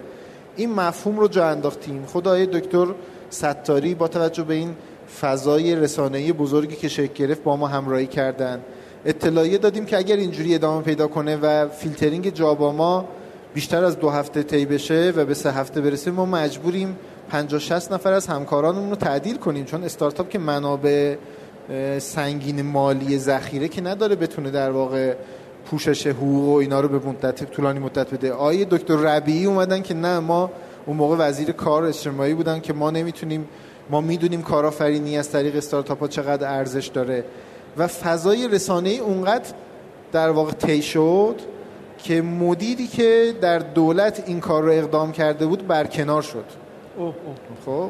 [0.56, 2.06] این مفهوم رو جا انداختیم.
[2.06, 2.88] خدای دکتر
[3.30, 4.76] ستاری با توجه به این
[5.22, 8.62] فضای رسانه‌ای بزرگی که شکل گرفت با ما همراهی کردن.
[9.06, 13.06] اطلاعیه دادیم که اگر اینجوری ادامه پیدا کنه و فیلترینگ جاباما
[13.54, 16.98] بیشتر از دو هفته طی بشه و به سه هفته برسه ما مجبوریم
[17.30, 19.66] 50 60 نفر از همکارانمون رو تعدیل کنیم.
[19.66, 21.16] چون استارتاپ که منابع
[22.00, 25.16] سنگین مالی ذخیره که نداره بتونه در واقع
[25.66, 28.34] پوشش حقوق و اینا رو به مدت طولانی مدت بده.
[28.34, 30.52] آیه دکتر ربیعی اومدن که نه ما
[30.86, 33.48] اون موقع وزیر کار اجتماعی بودن که ما نمی‌تونیم
[33.90, 37.24] ما می‌دونیم کارآفرینی از طریق استارتاپ ها چقدر ارزش داره
[37.78, 39.50] و فضای رسانه اونقدر
[40.12, 41.36] در واقع طی شد
[41.98, 46.46] که مدیری که در دولت این کار رو اقدام کرده بود برکنار شد.
[46.98, 47.16] اوه اوه.
[47.66, 47.90] خب؟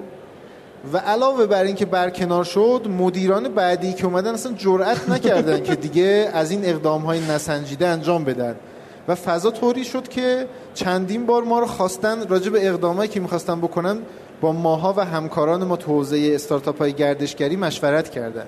[0.94, 6.30] و علاوه بر اینکه برکنار شد مدیران بعدی که اومدن اصلا جرأت نکردن که دیگه
[6.34, 8.56] از این اقدام های نسنجیده انجام بدن.
[9.08, 13.62] و فضا طوری شد که چندین بار ما رو خواستن راجع به اقدامایی که می‌خواستن
[13.62, 13.98] بکنن
[14.42, 18.46] با ماها و همکاران ما تو حوزه استارتاپ های گردشگری مشورت کردن.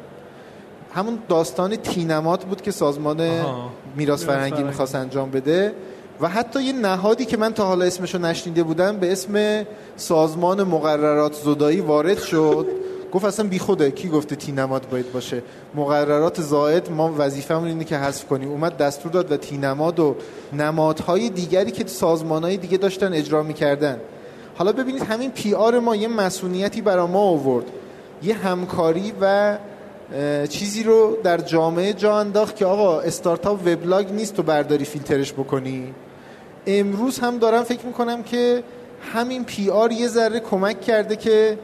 [0.94, 3.30] همون داستان تینمات بود که سازمان.
[3.96, 4.64] میراث فرهنگی.
[4.64, 5.74] می‌خواست انجام بده
[6.22, 9.66] و حتی یه نهادی که من تا حالا اسمشو نشنیده بودم به اسم
[9.96, 12.68] سازمان مقررات زدایی وارد شد.
[13.14, 15.44] گفت اصلا بی خوده کی گفته تینماد باید باشه؟
[15.76, 18.50] مقررات زائد ما وظیفمون اینه که حذف کنیم.
[18.52, 20.16] اومد دستور داد و اینماد و
[20.54, 23.98] نمادهای دیگری که سازمانهای دیگه داشتن اجرا می‌کردن.
[24.58, 27.66] حالا ببینید همین PR ما یه مسئولیتی برای ما آورد.
[28.24, 29.58] یه همکاری و
[30.50, 35.94] چیزی رو در جامعه جا انداخت که آقا استارتاپ وبلاگ نیست تو برداری فیلترش بکنی.
[36.68, 38.64] امروز هم دارم فکر می‌کنم که
[39.14, 41.60] همین PR یه ذره کمک کرده که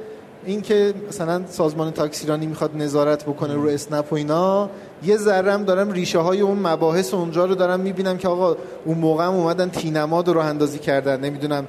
[0.45, 4.69] اینکه مثلا سازمان تاکسیرانی می‌خواد نظارت بکنه رو اسنپ و اینا
[5.03, 8.97] یه ذره هم دارم ریشه های اون مباحث اونجا رو دارم می‌بینم که آقا اون
[8.97, 11.19] موقع هم اومدن تینماد رو اندازی کردن.
[11.19, 11.67] نمی‌دونم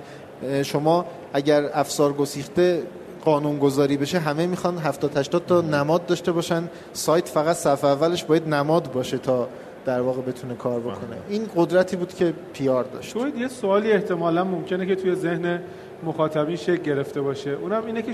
[0.63, 2.83] شما اگر افسار گسیخته
[3.25, 6.69] قانون گذاری بشه همه می‌خوان 70 80 تا نماد داشته باشن.
[6.93, 9.49] سایت فقط صفحه اولش باید نماد باشه تا
[9.85, 11.17] در واقع بتونه کار بکنه.
[11.29, 13.13] این قدرتی بود که پیار داشت.
[13.13, 15.63] تو یه سوالی احتمالا ممکنه که توی ذهن
[16.05, 17.51] مخاطبین شکل گرفته باشه.
[17.51, 18.13] اونم اینه که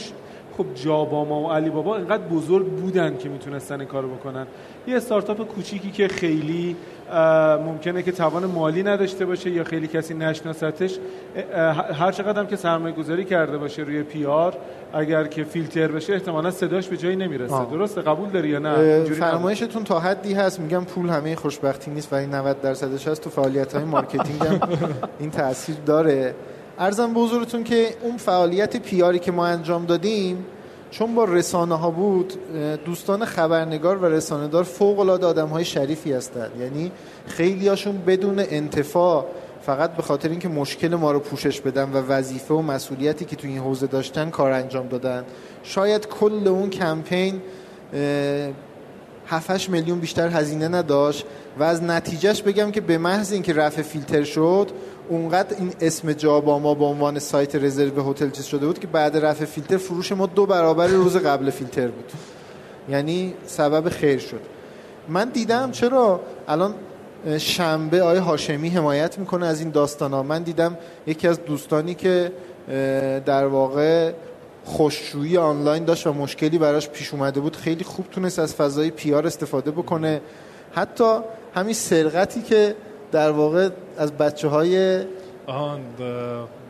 [0.57, 4.47] خب جاباما و علی بابا اینقدر بزرگ بودن که می‌تونستن این کارو بکنن.
[4.87, 6.77] یه استارتاپ کوچیکی که خیلی
[7.67, 10.99] ممکنه که توان مالی نداشته باشه یا خیلی کسی نشناستش
[11.95, 14.55] هر چقدر هم که سرمایه گذاری کرده باشه روی PR
[14.93, 17.55] اگر که فیلتر بشه احتمالا صداش به جایی نمی‌رسه.
[17.55, 17.71] آه.
[17.71, 20.61] درسته؟ قبول داری یا نه؟ فرمایشتون تا حدی هست.
[20.61, 23.23] میگم پول همه خوشبختی نیست ولی 90 درصدش هست.
[23.23, 24.61] تو فعالیت های marketing هم
[25.19, 26.35] این تاثیر داره.
[26.79, 30.47] ارزم به حضورتون که اون فعالیت پیاری که ما انجام دادیم
[30.91, 32.33] چون با رسانه ها بود
[32.85, 36.51] دوستان خبرنگار و رسانه دار فوق العاده آدم های شریفی هستند.
[36.61, 36.93] یعنی
[37.27, 39.27] خیلی هاشون بدون انتفاع
[39.63, 43.47] فقط به خاطر اینکه مشکل ما رو پوشش بدن و وظیفه و مسئولیتی که تو
[43.49, 45.25] این حوزه داشتن کار انجام دادن.
[45.63, 47.41] شاید کل اون کمپین
[49.27, 51.27] 7 میلیون بیشتر هزینه نداشت
[51.59, 54.71] و از نتیجهش بگم که به محض اینکه رفع فیلتر شد
[55.11, 58.87] اونقدر این اسم جا با ما به عنوان سایت رزرو هتل چیز شده بود که
[58.87, 62.13] بعد رفع فیلتر فروش ما دو برابر روز قبل فیلتر بود.
[62.89, 64.41] یعنی سبب خیر شد.
[65.09, 66.75] من دیدم چرا الان
[67.39, 72.33] شنبه آیه هاشمی حمایت می‌کنه از این داستان ها من دیدم یکی از دوستانی که
[73.27, 74.13] در واقع
[74.65, 79.27] خوششویی آنلاین داشت و مشکلی براش پیش اومده بود خیلی خوب تونست از فضای پیار
[79.27, 80.21] استفاده بکنه.
[80.73, 81.19] حتی
[81.55, 82.75] همین سرقتی که
[83.13, 85.03] در واقع از بچه های
[85.47, 85.81] آهان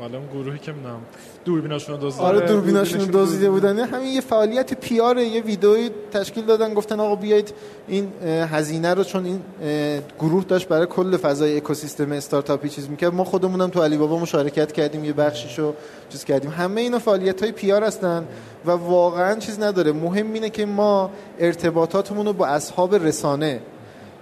[0.01, 1.01] معلوم گروهی که منم
[1.45, 2.26] دوربیناشون دزدیده.
[2.26, 3.78] آره دوربیناشون دزدیده بودن.
[3.78, 6.74] همین یه فعالیت پیار یه ویدئوی تشکیل دادن.
[6.74, 7.55] گفتن آقا بیایید
[7.88, 9.41] این هزینه رو چون این
[10.18, 13.14] گروه داشت برای کل فضای اکوسیستم استارتاپی چیز می‌کرد.
[13.14, 15.74] ما خودمونم تو علی بابا مشارکت کردیم یه بخشیشو
[16.09, 16.51] چیز کردیم.
[16.51, 18.24] همه اینا فعالیت های پیار هستن
[18.66, 19.93] و واقعا چیز نداره.
[19.93, 23.61] مهم اینه که ما ارتباطاتمون رو با اصحاب رسانه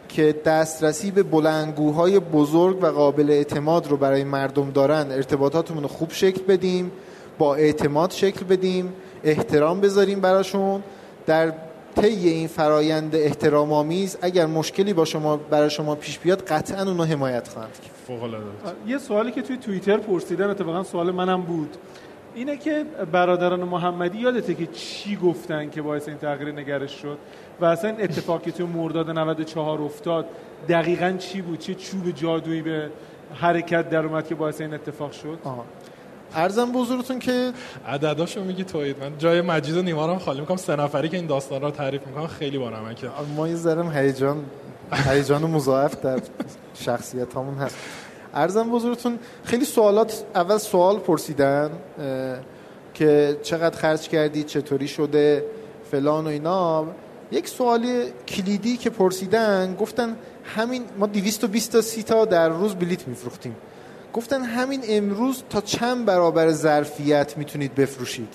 [0.09, 6.13] که دسترسی به بلنگوهای بزرگ و قابل اعتماد رو برای مردم دارن ارتباطاتمون رو خوب
[6.13, 6.91] شکل بدیم
[7.39, 8.93] با اعتماد شکل بدیم
[9.25, 10.83] احترام بذاریم براشون.
[11.27, 11.53] در
[11.97, 17.05] طی این فرایند احترام آمیز اگر مشکلی با شما برای شما پیش بیاد قطعا اونو
[17.05, 17.71] حمایت خواهند
[18.87, 21.77] یه سوالی که توی توییتر پرسیدن اتفاقا سوال منم بود.
[22.35, 27.19] اینه که برادران محمدی یادته که چی گفتن که باعث این تغییر نگرش شد؟
[27.61, 30.27] و اصلا اتفاقی تو مرداد 94 افتاد
[30.69, 32.91] دقیقا چی بود؟ چه چوب جادویی به
[33.35, 35.65] حرکت در اومد که باعث این اتفاق شد؟ آها.
[36.35, 37.53] ارزم بزرگتون که
[37.87, 40.57] عدداشو میگی توید من جای مجید و نیما رو خالی می‌کنم.
[40.57, 42.59] سه نفری که این داستان رو تعریف می‌کنم خیلی
[42.97, 44.45] که ما یه ذره هیجان
[44.93, 46.21] هیجان مضاعف در
[46.75, 47.77] شخصیت همون هست
[48.35, 51.71] ارزم بزرگتون خیلی سوالات اول سوال پرسیدن
[52.95, 55.45] که چقدر خرج کردی؟ چطوری شده؟
[55.91, 56.87] فلان و اینا.
[57.33, 63.09] یک سوالی کلیدی که پرسیدن گفتن همین ما 220 تا 30 تا در روز بلیت
[63.09, 63.57] میفروختیم.
[64.13, 68.35] گفتن همین امروز تا چند برابر ظرفیت می‌تونید بفروشید؟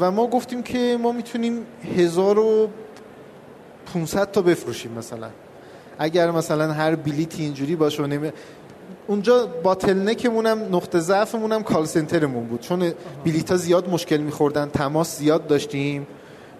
[0.00, 1.66] و ما گفتیم که ما می‌تونیم
[1.96, 5.28] 1500 تا بفروشیم مثلا.
[5.98, 8.32] اگر مثلا هر بلیتی اینجوری باشه و نمی...
[9.06, 12.60] اونجا باتلنکمون هم نقطه ضعفمون هم کال سنترمون بود.
[12.60, 12.92] چون
[13.24, 16.06] بلیت ها زیاد مشکل میخوردن تماس زیاد داشتیم.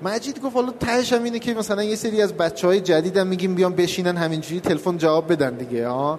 [0.03, 3.55] مجید گفت حالا تهش هم اینه که مثلا یه سری از بچه های جدیدم میگیم
[3.55, 6.19] بیان بشینن همینجوری تلفن جواب بدن دیگه ها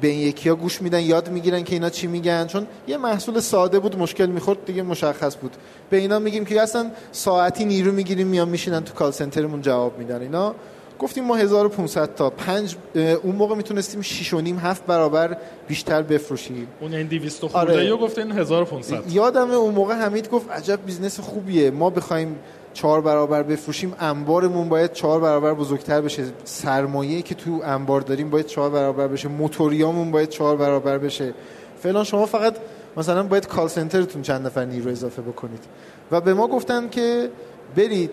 [0.00, 3.40] به این یکی ها گوش میدن یاد می‌گیرن که اینا چی میگن چون یه محصول
[3.40, 5.56] ساده بود مشکل می‌خورد دیگه مشخص بود.
[5.90, 10.20] به اینا میگیم که اصلا ساعتی نیرو می‌گیریم میان میشینن تو کال سنترمون جواب میدن
[10.20, 10.54] اینا.
[10.98, 12.76] گفتیم ما 1500 تا پنج
[13.22, 15.36] اون موقع می‌تونستیم 6 و نیم 7 برابر
[15.68, 16.68] بیشتر بفروشیم.
[16.80, 17.84] اون این 200 خورده آره.
[17.84, 22.36] یا گفتین 1500 یادم اون موقع حمید گفت عجب business خوبیه ما بخوایم
[22.74, 26.24] چهار برابر بفروشیم انبارمون باید چهار برابر بزرگتر بشه.
[26.44, 29.28] سرمایه‌ای که تو انبار داریم باید چهار برابر بشه.
[29.28, 31.34] موتوریامون باید چهار برابر بشه.
[31.78, 32.56] فعلا شما فقط
[32.96, 35.64] مثلا باید call center تون چند نفر نیرو اضافه بکنید.
[36.10, 37.30] و به ما گفتن که
[37.76, 38.10] برید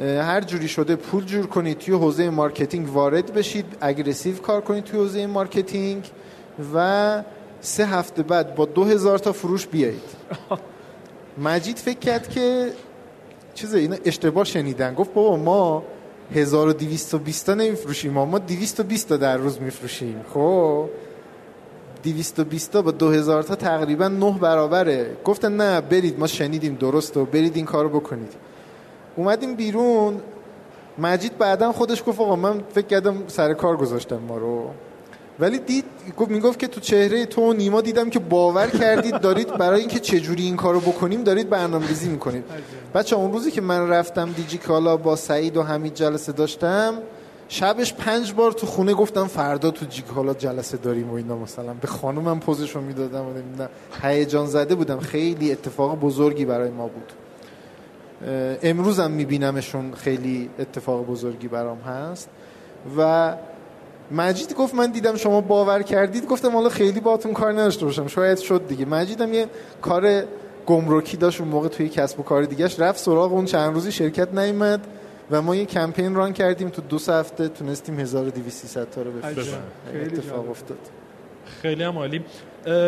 [0.00, 5.00] هر جوری شده پول جور کنید توی حوزه marketing وارد بشید aggressive کار کنید توی
[5.00, 6.10] حوزه marketing
[6.74, 7.22] و
[7.60, 10.10] سه هفته بعد با دو هزار تا فروش بیایید.
[11.46, 12.72] مجید فکر کرد که
[13.60, 14.94] چیز اینا اشتباه شنیدن.
[14.94, 15.82] گفت بابا ما
[16.34, 18.12] 1220 تا نمیفروشیم.
[18.12, 20.24] ما 220 تا در روز میفروشیم.
[20.34, 20.88] خب؟
[22.02, 25.16] 220 تا با 2000 تا تقریبا 9 برابره.
[25.24, 28.32] گفتن نه برید ما شنیدیم درست و برید این کارو بکنید.
[29.16, 30.20] اومدیم بیرون.
[30.98, 34.70] مجید بعدا خودش گفت آقا من فکر کردم سر کار گذاشتم ما رو.
[35.40, 35.84] ولی دید
[36.16, 39.98] گفت می‌گفت که تو چهره تو و نیما دیدم که باور کردید دارید برای اینکه
[39.98, 42.44] چجوری این کارو بکنیم دارید برنامه‌ریزی می‌کنید.
[42.94, 46.94] بچه اون روزی که من رفتم دیجی کالا با سعید و حمید جلسه داشتم
[47.48, 51.36] شبش پنج بار تو خونه گفتم فردا تو جیک حالا جلسه داریم و اینا.
[51.36, 53.68] مثلا به خانومم پوزشو می‌دادم و نمی‌دونم
[54.02, 54.98] هیجان زده بودم.
[54.98, 57.12] خیلی اتفاق بزرگی برای ما بود.
[58.62, 62.28] امروزم میبینمشون خیلی اتفاق بزرگی برام هست.
[62.98, 63.34] و
[64.10, 68.06] مجید گفت من دیدم شما باور کردید گفتم حالا خیلی باتون کار نداشته باشم.
[68.06, 68.84] شاید شد دیگه.
[68.84, 69.46] مجیدم یه
[69.82, 70.22] کار
[70.66, 74.34] گمرکی داشت اون موقع توی کسب و کار دیگهش رفت سراغ اون چند روزی شرکت
[74.34, 74.80] نیومد
[75.30, 77.48] و ما یه کمپین ران کردیم تو دو هفته.
[77.48, 79.54] تونستیم 1200 تا رو بفروشیم.
[79.94, 80.78] اتفاق افتاد.
[81.62, 82.24] خیلی هم عالی.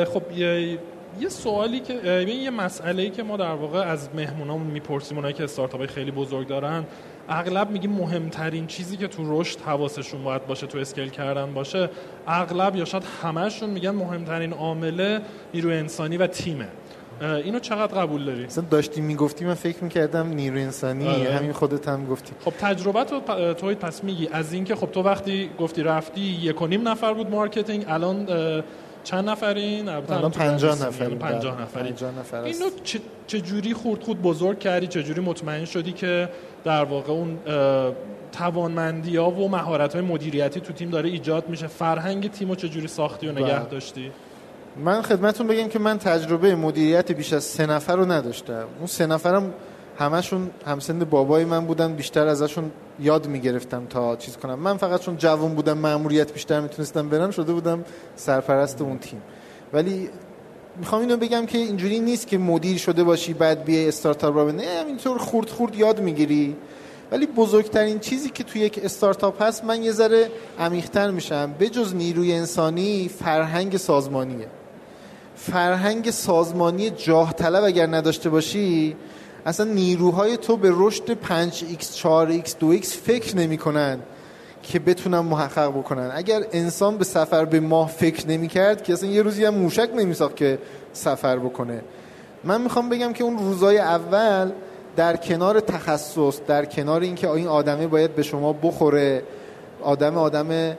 [0.05, 0.79] خب یه
[1.21, 1.95] یه سوالی که
[2.29, 6.49] یه مسئله ای که ما در واقع از مهمونامون می‌پرسیم اونایی که استارتاپ خیلی بزرگ
[6.49, 6.85] دارن.
[7.29, 11.91] اغلب میگیم مهمترین چیزی که تو رشد حواسشون باید باشه تو scale کردن باشه
[12.27, 15.21] اغلب یا شاید همهشون میگن مهمترین عامل
[15.55, 16.69] نیروی انسانی و تیمه.
[17.21, 21.33] اینو چقدر قبول داری؟ مثلا داشتی می‌گفتی من فکر می‌کردم نیرو انسانی آره.
[21.33, 22.33] همین خودت هم گفتی.
[22.45, 23.21] خب تجربه تو
[23.55, 24.29] توی پس میگی.
[24.33, 28.27] از اینکه خب تو وقتی گفتی رفتی یک و نیم نفر بود marketing الان
[29.05, 31.95] چند نفرین؟ الان 50 نفر 50 نفری
[32.45, 33.01] اینو چه
[33.41, 36.29] جوری خورد خود بزرگ کردی؟ چه جوری مطمئن شدی که
[36.65, 37.39] در واقع اون
[38.33, 42.89] توانمندی ها و مهارت های مدیریتی تو تیم داره ایجاد میشه؟ فرهنگ تیم رو چجوری
[42.89, 43.69] ساختی و نگه بله.
[43.71, 44.11] داشتی؟
[44.85, 48.65] من خدمتون بگم که من تجربه مدیریت بیش از سه نفر رو نداشتم.
[48.79, 49.55] اون سه نفرم
[49.99, 52.71] همشون همسن بابای من بودن بیشتر ازشون
[53.01, 54.59] یاد می‌گرفتم تا چیز کنم.
[54.59, 57.85] من فقط چون جوان بودم مأموریت بیشتر می‌تونستم برم شده بودم
[58.17, 59.23] سرپرست اون تیم.
[59.73, 60.11] ولی
[60.77, 64.85] می‌خوام اینو بگم که اینجوری نیست که مدیر شده باشی بعد بیای استارتاپ را نه
[64.87, 66.57] اینطور خورد خورد یاد می‌گیری.
[67.13, 71.55] ولی بزرگترین چیزی که توی یک استارتاپ هست من یه ذره عمیق‌تر میشم.
[71.61, 74.47] بجز نیروی انسانی فرهنگ سازمانیه.
[75.37, 78.97] فرهنگ سازمانی جاه طلب اگر نداشته باشی
[79.47, 83.99] اصلا نیروهای تو به رشد 5x 4x 2x فکر نمی کنن
[84.63, 86.11] که بتونن محقق بکنن.
[86.15, 89.89] اگر انسان به سفر به ماه فکر نمی کرد که اصلا یه روزی هم موشک
[89.97, 90.59] نمی ساخت که
[90.93, 91.83] سفر بکنه.
[92.45, 94.51] من می‌خوام بگم که اون روزای اول
[94.97, 99.23] در کنار تخصص در کنار اینکه این آدمه باید به شما بخوره
[99.83, 100.77] آدم آدم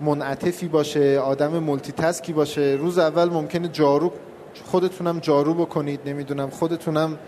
[0.00, 4.12] منعطفی باشه آدم مولتی تسکی باشه روز اول ممکنه جارو
[4.64, 7.18] خودتونم جارو بکنید نمی‌دونم خودتونم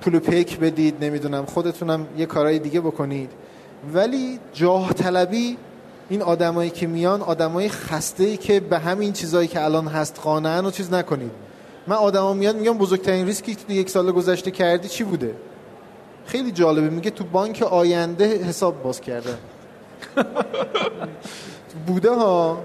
[0.00, 3.30] پول پیک بدید نمی‌دونم خودتونم یه کارهای دیگه بکنید.
[3.94, 5.56] ولی جاه طلبی
[6.08, 10.66] این آدمایی که میان آدمای خسته ای که به همین چیزایی که الان هست قانعن
[10.66, 11.30] و چیز نکنید.
[11.86, 15.34] من آدما میاد میگم بزرگترین ریسکی که تو یک سال گذشته کردی چی بوده؟
[16.26, 19.34] خیلی جالبه میگه تو بانک آینده حساب باز کرده
[21.86, 22.64] بوده ها؟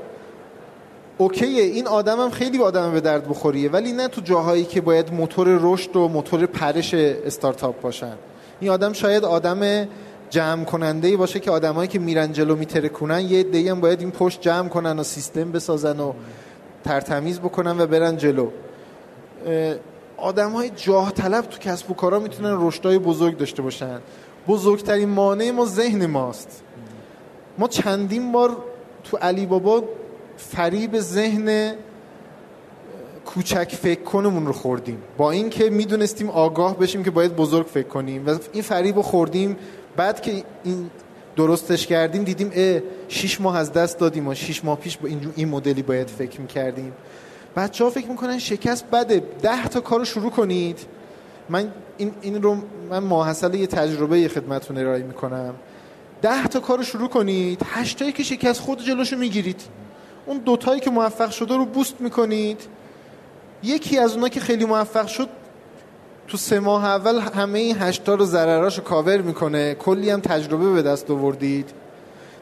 [1.17, 5.59] اوکیه این آدمم خیلی آدم به درد بخوریه ولی نه تو جاهایی که باید موتور
[5.61, 8.13] رشد و موتور پرش استارتاپ باشن.
[8.59, 9.87] این آدم شاید آدم
[10.29, 14.11] جمع کننده ای باشه که آدمایی که میرن جلو میترکونن یه عده‌ای هم باید این
[14.11, 16.13] پشت جمع کنن و سیستم بسازن و
[16.83, 18.49] ترتمیز بکنن و برن جلو.
[20.17, 23.99] آدم های جاه طلب تو کسب و کارا می‌تونن رشدای بزرگ داشته باشن.
[24.47, 26.63] بزرگترین مانع ما ذهن ماست.
[27.57, 28.57] ما چندین بار
[29.03, 29.83] تو علی بابا
[30.37, 31.75] فریب ذهن
[33.25, 35.01] کوچک فکر کنمون رو خوردیم.
[35.17, 39.57] با اینکه می‌دونستیم آگاه بشیم که باید بزرگ فکر کنیم و این فریب رو خوردیم
[39.97, 40.89] بعد که این
[41.35, 45.33] درستش کردیم دیدیم اه شیش ماه از دست دادیم و شیش ماه پیش با این,
[45.35, 46.93] این مدلی باید فکر می‌کردیم.
[47.55, 49.23] بچه ها فکر می‌کنن شکست بده.
[49.41, 50.79] ده تا کار رو شروع کنید.
[51.49, 52.57] من این, این رو
[52.89, 55.53] من ماحصل یه تجربه خدمتتون ارائه می‌کنم.
[56.21, 57.61] ده تا کار رو شروع کنید.
[57.65, 59.61] هشتایی که شکست خود جلوشو می‌گیرید.
[60.25, 62.61] اون دوتایی که موفق شده رو بوست می‌کنید.
[63.63, 65.29] یکی از اونا که خیلی موفق شد
[66.27, 69.75] تو سه ماه اول همه این هشتا رو ضرراش کاور می‌کنه.
[69.75, 71.69] کلی هم تجربه به دست آوردید.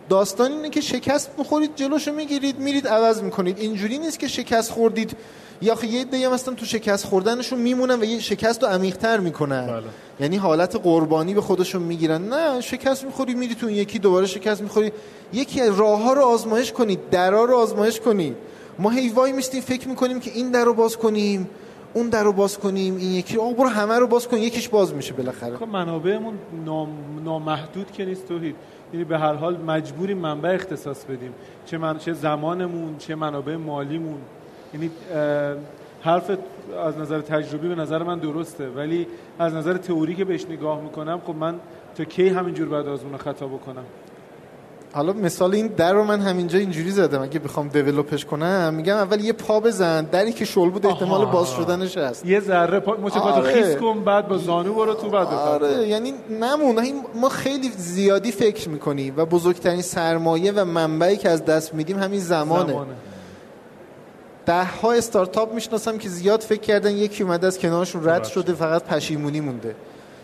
[0.09, 3.59] داستان اینه که شکست می‌خورید جلوشو می‌گیرید میرید عوض می‌کنید.
[3.59, 5.17] اینجوری نیست که شکست خوردید.
[5.61, 9.67] یا یه دیگه مثلا تو شکست خوردنشون میمونن و یه شکست رو عمیق‌تر می‌کنن.
[9.67, 9.83] بله.
[10.19, 12.21] یعنی حالت قربانی به خودشون می‌گیرن.
[12.33, 14.91] نه شکست می‌خوری میری تو یکی دوباره شکست می‌خوری.
[15.33, 18.35] یکی از راه ها رو آزمایش کنید درا رو آزمایش کنید.
[18.79, 21.49] ما هی وای میستیم فکر می‌کنیم که این در رو باز کنیم.
[21.95, 24.93] اون در رو باز کنیم این یکی آقا برو همه رو باز کن یکیش باز
[24.93, 25.57] میشه بالاخره.
[25.57, 26.33] خب منابعمون
[26.65, 26.89] نام...
[27.23, 28.55] نامحدود که نیست توحید.
[28.93, 31.33] یعنی به هر حال مجبوریم منبع اختصاص بدیم.
[31.65, 31.97] چه من...
[31.97, 34.17] چه زمانمون چه منابع مالیمون.
[34.73, 34.91] یعنی
[36.01, 36.31] حرف
[36.85, 38.69] از نظر تجربی به نظر من درسته.
[38.69, 39.07] ولی
[39.39, 41.55] از نظر تئوری که بهش نگاه می‌کنم خب من
[41.97, 43.85] تا کی همینجور بعد آزمون خطا بکنم؟
[44.95, 49.21] حالا مثال این در رو من همینجا اینجوری زدم اگه بخوام دیولپش کنم میگم اول
[49.21, 51.31] یه پا بزن دری که شل بود احتمال آها.
[51.31, 52.93] باز شدنش هست یه ذره پا...
[52.93, 53.53] مچ آره.
[53.53, 55.35] خیس کن بعد با زانو برو تو بعد بپر.
[55.35, 61.29] آره یعنی نمون این ما خیلی زیادی فکر می‌کنیم و بزرگترین سرمایه و منبعی که
[61.29, 62.93] از دست میدیم همین زمانه, زمانه.
[64.45, 68.23] ده ها استارتاپ می‌شناسم که زیاد فکر کردن یکی اومده از کنارشون رد.
[68.23, 69.75] شده فقط پشیمونی مونده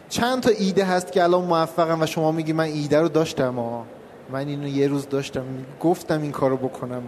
[0.10, 3.86] چند تا ایده هست که الان موفقم و شما میگی من ایده رو داشتم ها
[4.32, 5.44] من اینو یه روز داشتم
[5.80, 7.04] گفتم این کارو بکنم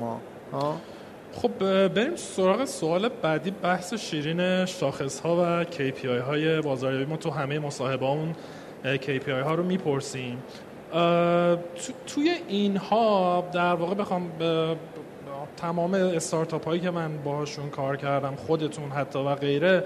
[0.51, 0.75] ها
[1.33, 1.51] خب
[1.87, 7.05] بریم سراغ سوال بعدی بحث شیرین شاخص ها و KPI های بازاریابی.
[7.05, 8.35] ما تو همه مصاحبه اون
[8.85, 10.37] KPI ها رو می‌پرسیم.
[10.91, 14.31] تو- توی اینها در واقع بخوام
[15.57, 19.83] تمام استارتاپ هایی که من باهاشون کار کردم خودتون حتی و غیره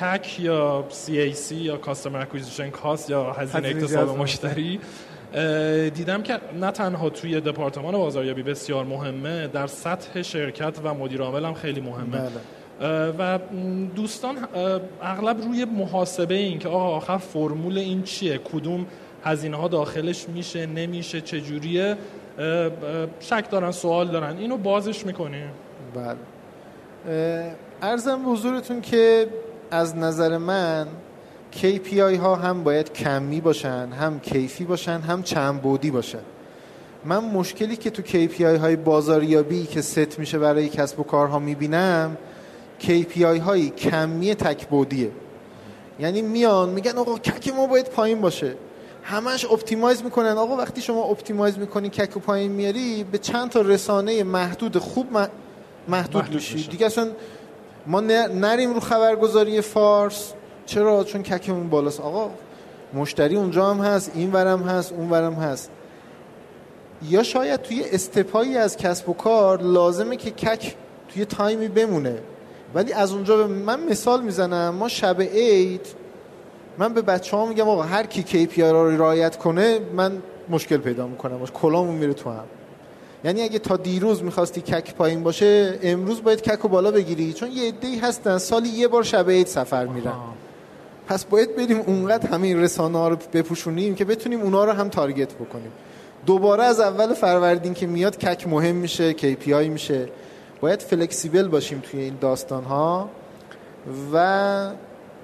[0.00, 3.98] کک یا CAC یا Customer Acquisition Cost یا هزینه جذب.
[4.18, 4.80] مشتری
[5.94, 11.44] دیدم که نه تنها توی دپارتمان بازاریابی بسیار مهمه در سطح شرکت و مدیر عامل
[11.44, 12.18] هم خیلی مهمه.
[12.18, 12.30] بله.
[13.18, 13.38] و
[13.96, 14.36] دوستان
[15.02, 18.86] اغلب روی محاسبه این که آقا آخر فرمول این چیه؟ کدوم
[19.24, 21.96] هزینه ها داخلش میشه؟ نمیشه؟ چجوریه؟
[23.20, 24.36] شک دارن سوال دارن.
[24.36, 25.50] اینو بازش می‌کنیم.
[25.94, 26.16] بله.
[27.82, 29.26] ارزم به حضورتون که
[29.70, 30.86] از نظر من
[31.52, 36.18] KPI ها هم باید کمی باشن هم کیفی باشن هم چند بعدی باشن.
[37.04, 42.16] من مشکلی که تو KPI های بازاریابی که ست میشه برای کسب و کارها می‌بینم
[42.80, 45.10] KPI های کمی تک بعدیه
[46.00, 48.54] یعنی میان میگن آقا CAC ما باید پایین باشه.
[49.02, 50.38] همش optimize می‌کنن.
[50.38, 55.12] آقا وقتی شما optimize می‌کنی CAC رو پایین میاری به چند تا رسانه محدود خوب
[55.12, 55.30] محدود
[55.88, 56.68] محدود میشی.
[56.68, 57.08] دیگه اصلا
[57.86, 60.32] ما نریم رو خبرگزاری فارس.
[60.72, 62.00] چرا؟ چون ککمون بالاست.
[62.00, 62.30] آقا
[62.94, 65.70] مشتری اونجا هم هست این ورم هست اون ورم هست.
[67.08, 70.74] یا شاید توی استپایی از کسب و کار لازمه که کک
[71.08, 72.18] توی تایمی بمونه.
[72.74, 75.86] ولی از اونجا به من مثال می‌زنم ما شب عید
[76.78, 80.76] من به بچه ها میگم آقا هر کی KPI را رو رعایت کنه من مشکل
[80.76, 81.46] پیدا می‌کنم.
[81.46, 82.44] کلامون میره تو هم.
[83.24, 87.32] یعنی اگه تا دیروز می‌خواستی کک پایین باشه امروز باید کک رو بالا بگیری.
[87.32, 90.12] چون یه عده‌ای هستن سالی یه بار شب عید سفر میرن.
[91.12, 94.88] پس باید بریم اونقدر همه این رسانه ها رو بپوشونیم که بتونیم اونا رو هم
[94.88, 95.72] تارگت بکنیم.
[96.26, 100.08] دوباره از اول فروردین که میاد کک مهم میشه KPI میشه.
[100.60, 103.08] باید فلکسیبل باشیم توی این داستان ها
[104.12, 104.70] و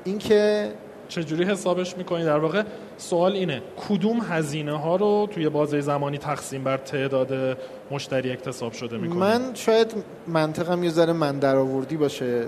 [0.04, 0.68] اینکه
[1.08, 2.62] چجوری حسابش می‌کنی؟ در واقع
[2.98, 7.58] سوال اینه کدوم هزینه ها رو توی بازه زمانی تقسیم بر تعداد
[7.90, 9.94] مشتری اکتساب شده می‌کنی؟ من شاید
[10.26, 12.46] منطقم یه ذره من درآوردی باشه.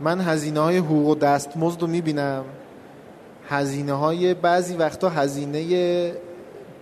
[0.00, 2.44] من هزینه های حقوق و دستمزد رو می‌بینم.
[3.52, 6.12] هزینه های بعضی وقتا هزینه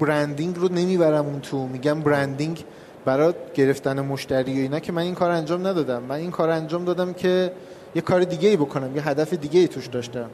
[0.01, 1.67] برندینگ رو نمی‌برم اون تو.
[1.67, 2.65] میگم برندینگ
[3.05, 6.03] برای گرفتن مشتری و اینا که من این کار انجام ندادم.
[6.03, 7.53] من این کار انجام دادم که
[7.95, 8.97] یه کار دیگه ای بکنم.
[8.97, 10.31] یه هدف دیگه ای توش داشتم.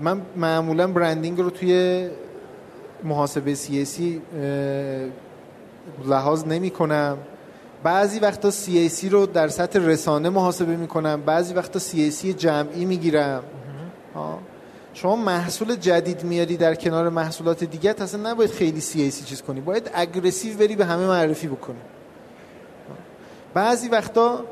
[0.00, 2.08] من معمولا برندینگ رو توی
[3.04, 4.22] محاسبه سیاسی
[6.06, 7.18] لحاظ نمی کنم
[7.82, 12.96] بعضی وقتا CAC رو در سطح رسانه محاسبه می کنم بعضی وقتا CAC جمعی می
[12.96, 13.42] گیرم
[14.96, 19.60] شما محصول جدید میاری در کنار محصولات دیگه اصلا نباید خیلی CAC چیز کنی.
[19.60, 21.78] باید اگریسیو بری به همه معرفی بکنی.
[23.54, 24.44] بعضی وقتا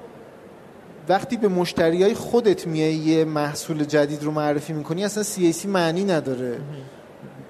[1.08, 6.04] وقتی به مشتری های خودت میای یه محصول جدید رو معرفی می‌کنی اصلا CAC معنی
[6.04, 6.58] نداره.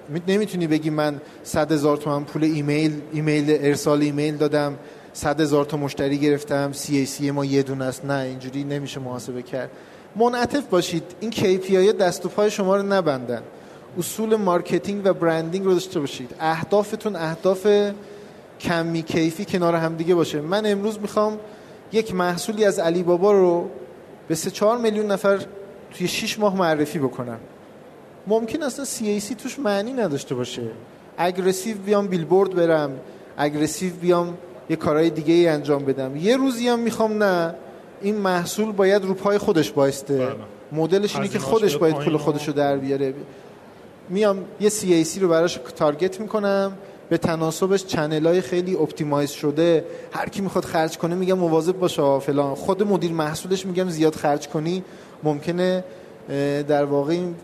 [0.09, 4.77] می- نمی‌تونی بگی من صد هزار تومن پول ایمیل ایمیل ارسال ایمیل دادم
[5.13, 8.05] صد هزار تا مشتری گرفتم CAC ما یه دونه است.
[8.05, 9.69] نه اینجوری نمیشه محاسبه کرد.
[10.15, 11.03] منعطف باشید.
[11.19, 13.41] این KPI دست و پای شما رو نبندن.
[13.97, 16.35] اصول marketing و branding رو داشته باشید.
[16.39, 17.67] اهدافتون اهداف
[18.59, 20.41] کمی کیفی کنار هم دیگه باشه.
[20.41, 21.39] من امروز می‌خوام
[21.91, 23.69] یک محصولی از علی بابا رو
[24.27, 25.39] به سه چهار میلیون نفر
[25.93, 27.39] توی 6 ماه معرفی بکنم.
[28.27, 30.61] ممکن اصلا CAC توش معنی نداشته باشه.
[31.17, 32.91] aggressive بیام بیلبورد برم.
[33.37, 34.37] aggressive بیام
[34.69, 36.15] یه کارهای دیگه ای انجام بدم.
[36.15, 37.55] یه روزی هم می‌خوام نه.
[38.01, 40.17] این محصول باید رو پای خودش بایسته.
[40.17, 40.35] بله.
[40.71, 43.13] مدلش اینه که خودش باید پول خودش رو در بیاره.
[44.09, 46.77] میام یه CAC رو براش target می‌کنم.
[47.09, 49.85] به تناسبش channel های خیلی optimize شده.
[50.11, 52.55] هر کی می‌خواد خرج کنه میگم مواظب باشه فلان.
[52.55, 54.83] خود مدیر محصولش میگم زیاد خرج کنی.
[55.23, 55.83] ممکنه
[56.67, 57.35] در واقع این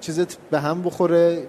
[0.00, 1.46] چیزت به هم بخوره.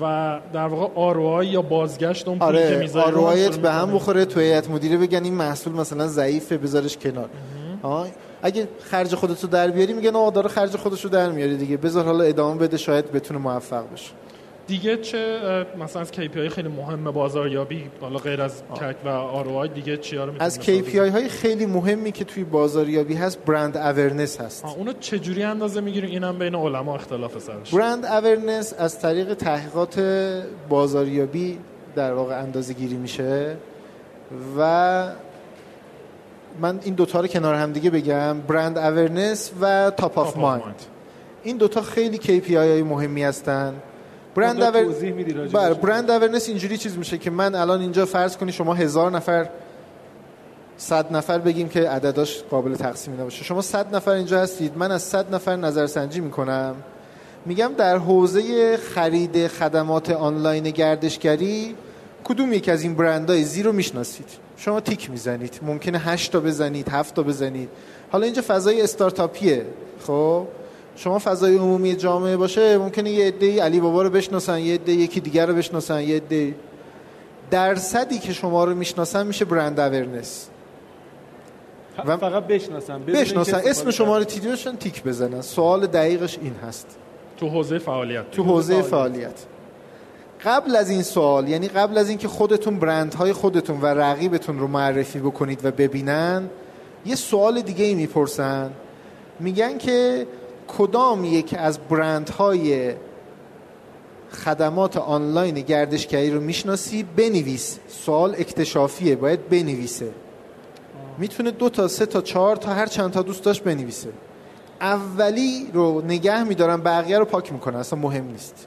[0.00, 3.94] و در واقع ROI یا بازگشت اون پولی که آره شروع به هم.
[3.94, 4.24] بخوره.
[4.24, 7.28] تو هیئت مدیره بگن این محصول مثلا ضعیفه بذارش کنار.
[7.84, 8.08] آه.
[8.42, 11.76] اگه خرج خودت رو در بیاری میگن آقا داره خرج خودش رو در میاری دیگه.
[11.76, 14.10] بذار حالا ادامه بده شاید بتونه موفق بشه.
[14.66, 15.40] دیگه چه
[15.78, 20.32] مثلا از KPI خیلی مهم بازاریابی حالا غیر از CAC و ROI دیگه چیا رو
[20.38, 24.64] از KPI های خیلی مهمی که توی بازاریابی هست brand awareness هست.
[24.64, 27.74] اونو چجوری اندازه می‌گیریم؟ اینم بین علما اختلاف سرش.
[27.74, 30.00] brand awareness از طریق تحقیقات
[30.68, 31.58] بازاریابی
[31.94, 33.56] در واقع اندازه گیری میشه
[34.58, 35.06] و
[36.60, 38.40] من این دوتا رو کنار هم دیگه بگم.
[38.40, 40.82] brand awareness و top of mind
[41.42, 43.74] این دوتا خیلی KPI های مهمی هستن.
[44.34, 44.72] برند اور...
[45.52, 49.48] بله برند اورنس اینجوری چیز میشه که من الان اینجا فرض کنی شما هزار نفر
[50.76, 53.44] صد نفر بگیم که عدداش قابل تقسیم نباشه.
[53.44, 56.74] شما صد نفر اینجا هستید من از صد نفر نظرسنجی می‌کنم.
[57.46, 61.74] میگم در حوزه خرید خدمات آنلاین گردشگری
[62.24, 65.60] کدوم یک از این برندهای زیرو می‌شناسید؟ شما تیک می‌زنید.
[65.62, 67.68] ممکنه 8 تا بزنید 7 تا بزنید.
[68.12, 69.66] حالا اینجا فضای استارتاپیه.
[70.06, 70.46] خب؟
[70.96, 75.20] شما فضای عمومی جامعه باشه ممکنه یه عده علی بابا رو بشناسن یه عده یکی
[75.20, 76.54] دیگر رو بشناسن یه عده
[77.50, 80.48] درصدی که شما رو می‌شناسن میشه برند اورنس
[82.06, 83.60] و فقط بشناسن بشناسن.
[83.64, 85.40] اسم شما رو تیک تیک بزنن.
[85.40, 86.86] سوال دقیقش این هست.
[87.36, 88.30] تو حوزه فعالیت.
[88.30, 89.53] تو حوزه فعالیت.
[90.44, 95.18] قبل از این سوال یعنی قبل از اینکه خودتون برندهای خودتون و رقیبتون رو معرفی
[95.18, 96.50] بکنید و ببینن
[97.06, 98.70] یه سوال دیگه ای می‌پرسن.
[99.40, 100.26] میگن که
[100.68, 102.94] کدام یک از برندهای
[104.30, 107.78] خدمات آنلاین گردشگری رو می‌شناسی؟ بنویس.
[107.88, 109.16] سوال اکتشافیه.
[109.16, 110.10] باید بنویسه.
[111.18, 114.08] می‌تونه دو تا سه تا چهار تا هر چند تا دوست داشت بنویسه.
[114.80, 117.76] اولی رو نگه میدارن بقیه رو پاک می‌کنن.
[117.76, 118.66] اصلا مهم نیست.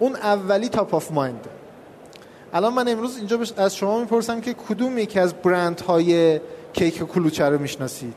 [0.00, 1.46] اون اولی top of mind
[2.52, 6.40] الان من امروز اینجا از شما می‌پرسم که کدوم یکی از برندهای
[6.72, 8.14] کیک کلوچه رو می‌شناسید؟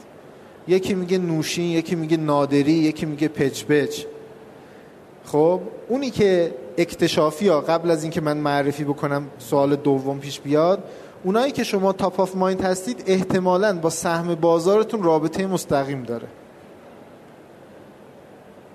[0.67, 4.03] یکی میگه نوشین یکی میگه نادری یکی میگه پچ پچ.
[5.25, 5.59] خب
[5.89, 10.83] اونی که اکتشافی ها قبل از اینکه من معرفی بکنم سوال دوم پیش بیاد
[11.23, 16.27] اونایی که شما top of mind هستید احتمالا با سهم بازارتون رابطه مستقیم داره.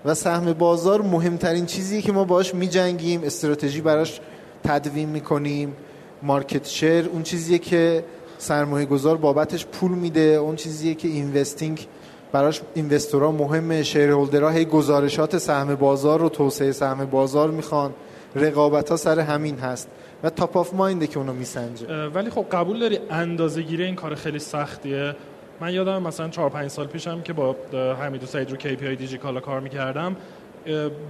[0.05, 4.21] و سهم بازار مهمترین چیزی که ما باش میجنگیم استراتژی براش
[4.65, 5.77] تدوین می‌کنیم
[6.23, 8.05] market share اون چیزیه که
[8.39, 11.87] سرمایه گذار بابتش پول میده اون چیزیه که investing
[12.33, 17.95] براش investor ا مهمه shareholder ها هی گزارشات سهم بازار رو توسعه سهم بازار می‌خوان.
[18.35, 19.89] رقابت ها سر همین هست
[20.23, 21.87] و top of mind ه که اونو میسنجه.
[22.07, 25.17] ولی خب قبول داری اندازه گیری این کار خیلی سختیه.
[25.61, 27.57] من یادم مثلا 4 5 سال پیشم که با
[28.03, 30.17] حمید و سعید رو KPI دیجیکالا کار می‌کردم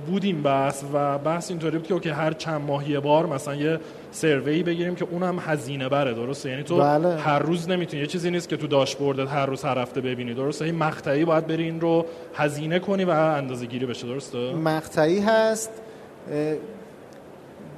[0.07, 3.81] بودیم بحث و بحث اینطوری بود که هر چند ماهی بار مثلا یه
[4.11, 7.17] سروی بگیریم که اونم هزینه بره درسته؟ یعنی تو بله.
[7.17, 10.65] هر روز نمی‌تونی یه چیزی نیست که تو داشبوردت هر روز هر هفته ببینی درسته؟
[10.65, 15.71] این مقطعی باید بری این رو هزینه کنی و اندازه گیری بشه درسته؟ مقطعی هست.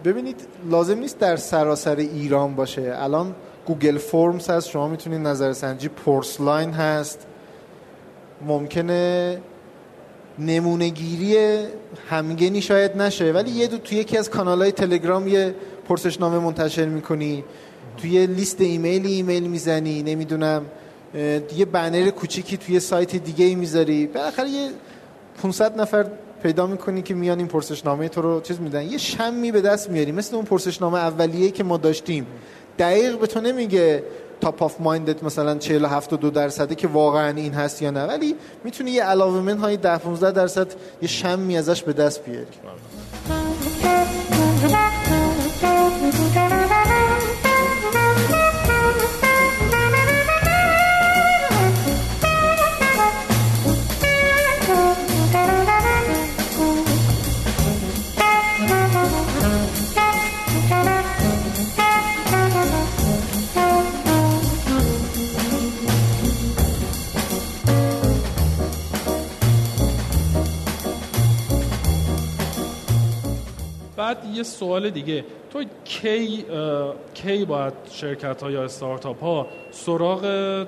[0.04, 0.40] ببینید
[0.70, 2.92] لازم نیست در سراسر ایران باشه.
[2.96, 3.34] الان
[3.70, 7.26] گوگل فرمز هست شما می‌تونید نظرسنجی پورسلاین هست.
[8.46, 9.38] ممکنه
[10.38, 11.36] نمونهگیری
[12.08, 15.54] همگنی شاید نشه ولی یه دو توی یکی از کانال های تلگرام یه
[15.88, 17.44] پرسشنامه منتشر می‌کنی.
[17.96, 20.66] توی لیست ایمیل ایمیل می‌زنی نمی‌دونم
[21.56, 24.06] یه بنر کوچیکی توی سایت دیگه ای می‌ذاری.
[24.06, 24.70] بالاخره یه
[25.42, 26.06] 500 نفر
[26.42, 28.82] پیدا می‌کنی که میان این پرسشنامه تو رو چیز میدن.
[28.82, 32.26] یه شمی به دست میاری مثل اون پرسشنامه اولیه که ما داشتیم.
[32.78, 34.02] دقیق به تو نمیگه
[34.40, 38.04] تاپ آف مایندت مثلا 40 72 درصده که واقعا این هست یا نه.
[38.04, 40.66] ولی می‌تونی یه علاوه من های 10 15 درصد
[41.02, 42.46] یه شمی ازش به دست بیاری.
[74.00, 75.24] بعد یه سوال دیگه.
[75.52, 76.44] تو کی
[77.14, 80.22] کی باید شرکت ها یا استارتاپ ها سراغ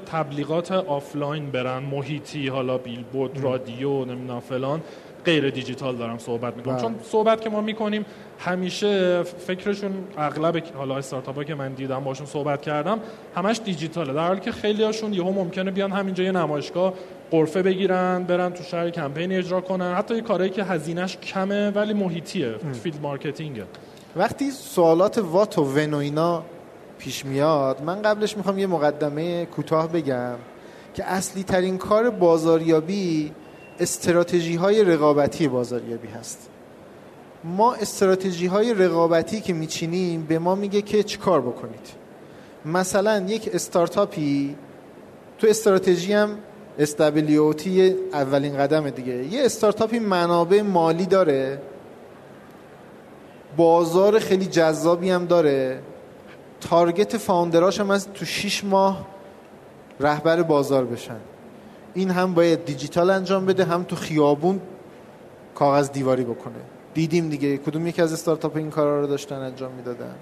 [0.07, 4.83] تبلیغات آفلاین برن؟ محیطی حالا بیلبورد رادیو نمی‌دونم فلان.
[5.25, 6.75] غیر دیجیتال دارم صحبت می‌کنم.
[6.75, 6.83] بله.
[6.83, 8.07] چون صحبت که ما می‌کنیم
[8.39, 13.01] همیشه فکرشون اغلب حالا استارتاپ که من دیدم باشون صحبت کردم
[13.37, 14.12] همش دیجیتاله.
[14.12, 16.95] در حالی که خیلی هاشون یهو ممکنه بیان همینجا یه نمایشگاه
[17.30, 19.95] غرفه بگیرن برن تو شهر کمپین اجرا کنن.
[19.95, 23.64] حتی یه کارهایی که هزینهش کمه ولی محیطیه field marketing ه.
[24.16, 26.43] وقتی سوالات what و when و اینا
[26.99, 30.35] پیش میاد من قبلش می‌خوام یه مقدمه کوتاه بگم
[30.95, 33.33] که اصلی ترین کار بازاریابی
[33.81, 36.49] استراتژی های رقابتی بازاریابی هست.
[37.45, 42.03] ما استراتژی های رقابتی که میچینیم به ما میگه که چیکار بکنید.
[42.64, 44.57] مثلا یک استارتاپی
[45.39, 46.39] تو استراتژی هم
[46.78, 49.12] suitability اولین قدم دیگه.
[49.14, 51.62] یه استارتاپی منابع مالی داره.
[53.57, 55.83] بازار خیلی جذابی هم داره.
[56.61, 59.07] تارگت فاوندراش هم از تو 6 ماه
[60.01, 61.20] رهبر بازار بشن.
[61.95, 64.61] این هم باید دیجیتال انجام بده هم تو خیابون
[65.55, 66.55] کاغذ دیواری بکنه.
[66.95, 70.14] دیدیم دیگه کدوم یکی از استارتاپ این کارا رو داشتن انجام می‌دادن.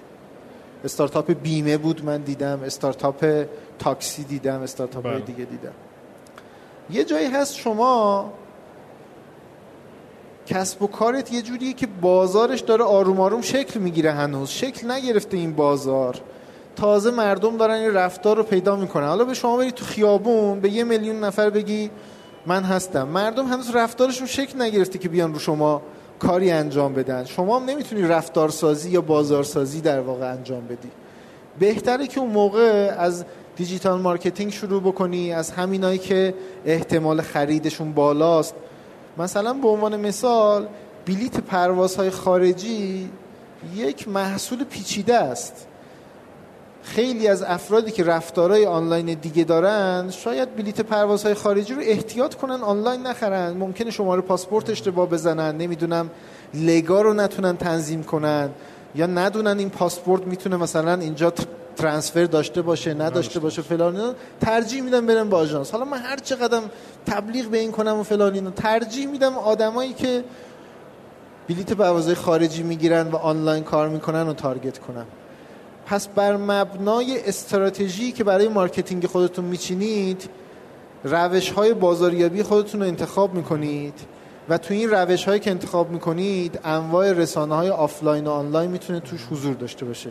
[0.83, 3.45] استارتاپ بیمه بود من دیدم استارتاپ
[3.79, 5.25] تاکسی دیدم استارتاپ های بله.
[5.25, 5.73] دیگه دیدم.
[6.89, 8.33] یه جایی هست شما
[10.45, 14.49] کسب و کارت یه جوریه که بازارش داره آروم آروم شکل می‌گیره هنوز.
[14.49, 16.21] شکل نگرفته این بازار.
[16.81, 19.07] تازه مردم دارن این رفتار رو پیدا می‌کنن.
[19.07, 21.89] حالا به شما برید تو خیابون به یه میلیون نفر بگی
[22.45, 23.07] من هستم.
[23.07, 25.81] مردم هنوز رفتارشون شکل نگرفته که بیان رو شما
[26.19, 27.25] کاری انجام بدن.
[27.25, 30.89] شما هم نمی‌تونی رفتارسازی یا بازارسازی در واقع انجام بدی.
[31.59, 33.25] بهتره که اون موقع از
[33.55, 36.33] digital marketing شروع بکنی از همینایی که
[36.65, 38.55] احتمال خریدشون بالاست.
[39.17, 40.67] مثلا به عنوان مثال
[41.05, 43.09] بلیت پروازهای خارجی
[43.75, 45.67] یک محصول پیچیده است.
[46.83, 52.61] خیلی از افرادی که رفتارهای آنلاین دیگه دارن شاید بلیت پروازهای خارجی رو احتیاط کنن
[52.61, 53.57] آنلاین نخرن.
[53.57, 56.09] ممکنه شماره پاسپورت اشتباه بزنن نمی‌دونم
[56.53, 58.49] لگا رو نتونن تنظیم کنن
[58.95, 61.33] یا ندونن این پاسپورت می‌تونه مثلا اینجا
[61.75, 65.71] transfer داشته باشه نداشته باشه فلان ترجیح میدم برم با آژانس.
[65.71, 66.59] حالا من هر چقدر
[67.05, 70.23] تبلیغ به این کنم و فلان اینو ترجیح میدم آدمایی که
[71.49, 75.05] بلیت پروازهای خارجی می‌گیرن و آنلاین کار می‌کنن و target کنم.
[75.91, 80.29] پس بر مبنای استراتژی که برای مارکتینگ خودتون میچینید
[81.03, 83.93] روش های بازاریابی خودتون رو انتخاب می‌کنید
[84.49, 88.99] و تو این روش هایی که انتخاب می‌کنید انواع رسانه های آفلاین و آنلاین می‌تونه
[88.99, 90.09] توش حضور داشته باشه.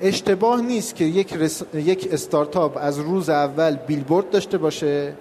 [0.00, 1.62] اشتباه نیست که یک, رس...
[1.74, 5.14] یک استارتاپ از روز اول بیلبورد داشته باشه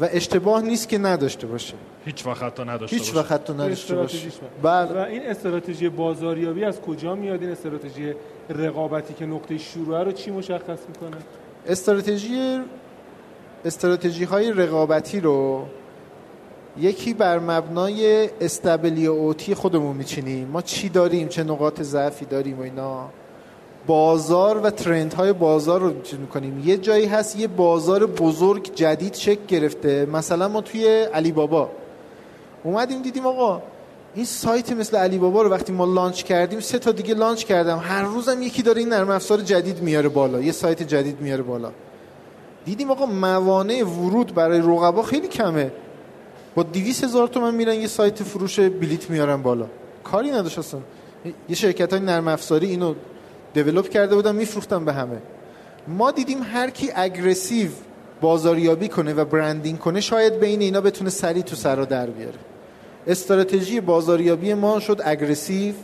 [0.00, 1.74] و اشتباه نیست که نداشته باشه.
[2.04, 4.28] هیچ وقت تو نداشته هیچ وقت تو نداشته باشه.
[4.62, 4.92] بله.
[4.92, 8.14] و این استراتژی بازاریابی از کجا میاد؟ این استراتژی
[8.50, 11.16] رقابتی که نقطه شروع رو چی مشخص می‌کنه؟
[11.66, 12.60] استراتژی
[13.64, 15.66] استراتژی های رقابتی رو
[16.78, 18.28] یکی بر مبنای
[19.06, 20.48] اوتی خودمون میچینیم.
[20.48, 23.10] ما چی داریم؟ چه نقاط ضعفی داریم و اینا.
[23.86, 26.62] بازار و ترند های بازار رو چیز می‌کنیم.
[26.64, 30.06] یه جایی هست یه بازار بزرگ جدید شکل گرفته.
[30.12, 31.70] مثلا ما توی علی بابا
[32.64, 33.62] اومدیم دیدیم آقا
[34.14, 37.78] این سایت مثل علی بابا رو وقتی ما لانچ کردیم سه تا دیگه لانچ کردم.
[37.78, 40.40] هر روزم یکی داره این نرم افزار جدید میاره بالا.
[40.40, 41.70] یه سایت جدید میاره بالا.
[42.64, 45.72] دیدیم آقا موانع ورود برای رقبا خیلی کمه.
[46.54, 49.66] با 200 هزار تومن میرن یه سایت فروش بلیت میارن بالا.
[50.04, 50.80] کاری نداشت اصلا.
[51.48, 52.94] یه شرکت های نرم افزاری اینو
[53.54, 55.18] develop کرده بودن میفروختن به همه.
[55.88, 57.70] ما دیدیم هر کی aggressive
[58.20, 62.38] بازاریابی کنه و branding کنه شاید بین اینا بتونه سری تو سرا در بیاره.
[63.06, 65.74] استراتژی بازاریابی ما شد aggressive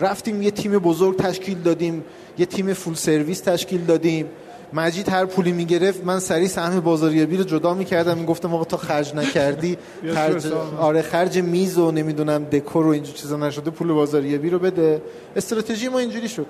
[0.00, 2.04] رفتیم یه تیم بزرگ تشکیل دادیم
[2.38, 4.26] یه تیم full service تشکیل دادیم.
[4.72, 9.14] مجید هر پولی می‌گرفت من سری سهم بازاریابی رو جدا می‌کردم می‌گفتم آقا تا خرج
[9.14, 9.78] نکردی
[10.14, 10.46] خرج
[10.78, 15.02] آره خرج میز و نمی‌دونم دکور و اینجور چیزا نشده پول بازاریابی رو بده.
[15.36, 16.46] استراتژی ما اینجوری شد.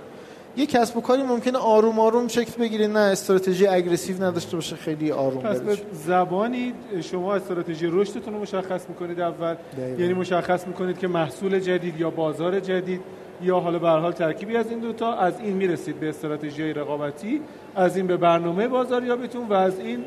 [0.56, 2.86] یه کسب و کاری ممکنه آروم آروم شکل بگیره.
[2.86, 6.72] نه استراتژی اگریسیو نداشته باشه خیلی آروم پس به زبانی
[7.02, 9.54] شما استراتژی رشدتون رو مشخص می‌کنید اول.
[9.98, 13.00] یعنی مشخص می‌کنید که محصول جدید یا بازار جدید
[13.42, 17.40] یا حالا به حال ترکیبی از این دوتا از این می‌رسید به استراتژی رقابتی
[17.74, 20.04] از این به برنامه بازاریابیتون و از این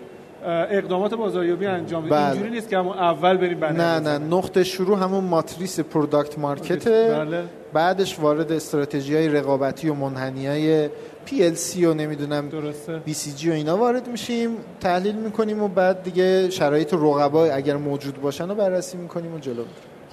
[0.48, 2.30] اقدامات بازاریابی انجام بدید بله.
[2.30, 4.18] اینجوری نیست که همون اول بریم نه نه.
[4.18, 6.88] نقطه شروع همون ماتریس product market.
[6.88, 7.44] بله.
[7.74, 10.90] بعدش وارد استراتژی های رقابتی و منحنی های
[11.28, 13.02] PLC و نمی‌دونم درسته.
[13.08, 14.50] BCG و اینا وارد میشیم
[14.80, 19.64] تحلیل می‌کنیم و بعد دیگه شرایط رقبا اگر موجود باشن رو بررسی می‌کنیم و جلو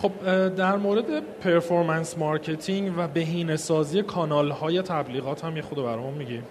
[0.03, 0.11] خب
[0.49, 1.05] در مورد
[1.41, 6.43] performance marketing و بهینه سازی کانال های تبلیغات هم یه خود برامون میگیم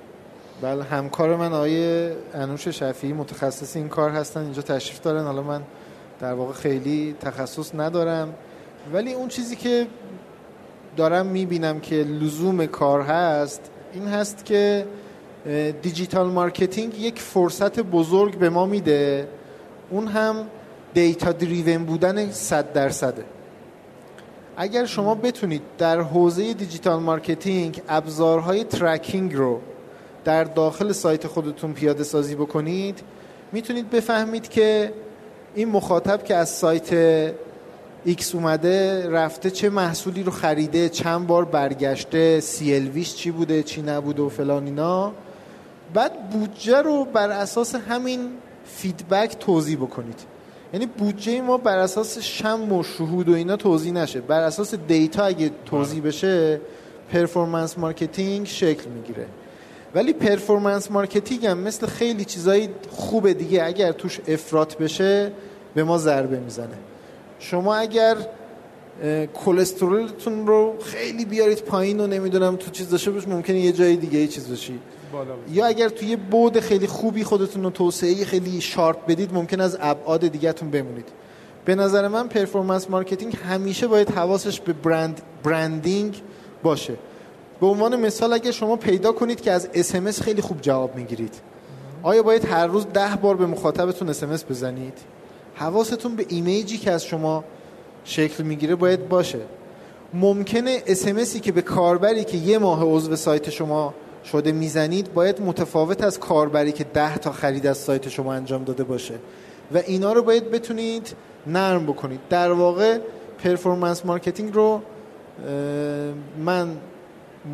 [0.61, 5.23] بله همکار من آقای انوش شفیعی متخصص این کار هستن اینجا تشریف دارن.
[5.23, 5.61] حالا من
[6.19, 8.33] در واقع خیلی تخصص ندارم.
[8.93, 9.87] ولی اون چیزی که
[10.97, 13.61] دارم می‌بینم که لزوم کار هست
[13.93, 14.85] این هست که
[15.81, 19.27] digital marketing یک فرصت بزرگ به ما میده.
[19.89, 20.35] اون هم
[20.93, 23.23] data driven بودن صد درصده.
[24.57, 29.61] اگر شما بتونید در حوزه digital marketing ابزارهای tracking رو
[30.23, 32.99] در داخل سایت خودتون پیاده سازی بکنید.
[33.51, 34.93] می‌تونید بفهمید که
[35.55, 36.89] این مخاطب که از سایت
[38.05, 44.29] X اومده رفته چه محصولی رو خریده چند بار برگشته چی بوده چی نبوده و
[44.29, 45.11] فلان اینا.
[45.93, 48.29] بعد بودجه رو بر اساس همین
[48.65, 50.19] feedback توزیع بکنید.
[50.73, 54.21] یعنی بودجه ما بر اساس شم و شهود و اینا توزیع نشه.
[54.21, 56.61] بر اساس دیتا اگه توزیع بشه
[57.11, 59.25] performance marketing شکل می‌گیره.
[59.95, 65.31] ولی performance marketing هم مثل خیلی چیزای خوب دیگه اگر توش افراط بشه
[65.75, 66.77] به ما ضربه می‌زنه.
[67.39, 68.17] شما اگر
[69.45, 74.19] کلسترولتون رو خیلی بیارید پایین و نمی‌دونم تو چیز داشته باشه ممکنه یه جای دیگه
[74.19, 74.79] ای چیز باشی
[75.51, 80.27] یا اگر توی بعد خیلی خوبی خودتون رو توسعه خیلی sharp بدید ممکن از ابعاد
[80.27, 81.05] دیگهتون بمونید.
[81.65, 86.21] به نظر من performance marketing همیشه باید حواسش به برند branding
[86.63, 86.93] باشه.
[87.61, 91.33] به عنوان مثال اگر شما پیدا کنید که از اسمس خیلی خوب جواب می‌گیرید.
[92.03, 94.97] آیا باید هر روز ده بار به مخاطبتون اسمس بزنید؟
[95.55, 97.43] حواستون به ایمیجی که از شما
[98.03, 99.39] شکل می‌گیره باید باشه.
[100.13, 103.93] ممکنه اسمسی که به کاربری که یه ماه عضو سایت شما
[104.25, 108.83] شده می‌زنید باید متفاوت از کاربری که ده تا خرید از سایت شما انجام داده
[108.83, 109.13] باشه.
[109.73, 111.15] و اینا رو باید بتونید
[111.47, 112.19] نرم بکنید.
[112.29, 112.99] در واقع
[113.43, 114.81] performance marketing رو
[116.45, 116.77] من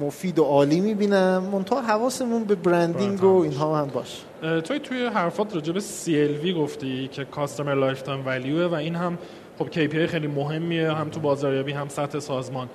[0.02, 1.50] مفید و عالی می‌بینم.
[1.54, 4.22] منتها حواسمون به branding و اینها هم باش.
[4.64, 9.18] توی توی حرفات راجع به CLV گفتی که customer lifetime value و این هم
[9.60, 12.70] خب KPI خیلی مهمیه هم تو بازاریابی هم سطح سازمان.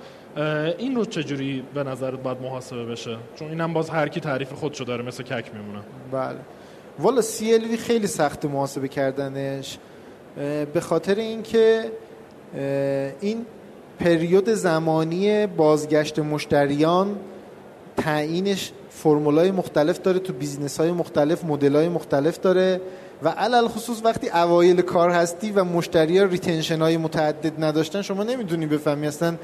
[0.77, 4.83] این رو چجوری به نظرت باید محاسبه بشه؟ چون اینم باز هر کی تعریف خودشو
[4.83, 5.79] داره مثل CAC میمونه.
[6.11, 6.39] بله.
[6.99, 9.77] والا CLV خیلی سخت محاسبه کردنش
[10.73, 11.91] به خاطر اینکه
[13.21, 13.45] این
[14.03, 17.15] period زمانی بازگشت مشتریان
[17.97, 22.81] تعیینش فرمولای مختلف داره تو business های مختلف مدل های مختلف داره
[23.23, 28.65] و علی‌الخصوص وقتی اوایل کار هستی و مشتری ها retention های متعدد نداشتن شما نمی‌دونی
[28.65, 29.35] بفهمی اصلا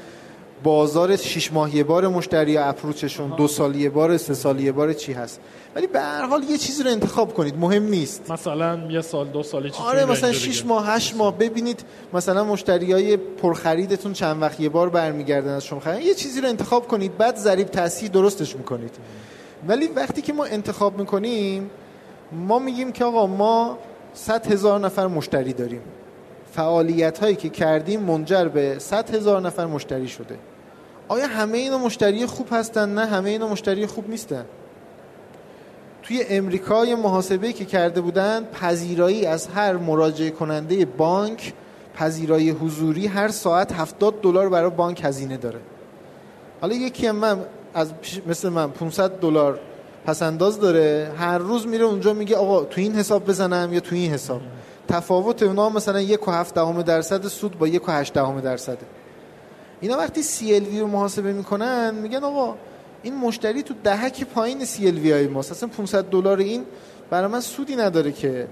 [0.62, 4.72] بازار شش ماه یه بار مشتری approach شون دو سال یه بار سه سال یه
[4.72, 5.40] بار چی هست؟
[5.74, 8.30] ولی به هر حال یه چیزی رو انتخاب کنید مهم نیست.
[8.30, 13.16] مثلا یه سال دو سال چیزی آره مثلا 6 ماه 8 ماه ببینید مثلا مشتریای
[13.16, 16.06] پرخریدتون چند وقت یه بار برمیگردن از شما خرید.
[16.06, 18.96] یه چیزی رو انتخاب کنید بعد ضریب تاثیر درستش می‌کنید.
[19.68, 21.70] ولی وقتی که ما انتخاب می‌کنیم
[22.32, 23.78] ما میگیم که آقا ما
[24.14, 25.80] 100 هزار نفر مشتری داریم.
[26.52, 30.38] فعالیت هایی که کردیم منجر به 100 هزار نفر مشتری شده.
[31.10, 34.44] آیا همه اینا مشتری خوب هستن؟ نه همه اینا مشتری خوب نیستن.
[36.02, 41.52] توی امریکا یه محاسبه که کرده بودن پذیرایی از هر مراجعه کننده بانک
[41.94, 45.60] پذیرایی حضوری هر ساعت 70 دلار برای بانک هزینه داره.
[46.60, 47.40] حالا یکی هم من
[47.74, 47.92] از
[48.26, 49.58] مثل من 500 دلار
[50.06, 54.12] پسنداز داره هر روز میره اونجا میگه آقا تو این حساب بزنم یا تو این
[54.12, 54.40] حساب؟
[54.88, 58.99] تفاوت اونا مثلا یک و هفت دهم درصد سود با یک و هشت دهم درصده.
[59.80, 62.56] اینا وقتی CLV رو محاسبه می‌کنن میگن آقا
[63.02, 65.52] این مشتری تو دهک پایین CLV های ماست.
[65.52, 66.64] اصلا 500 دلار این
[67.10, 68.46] برای من سودی نداره که.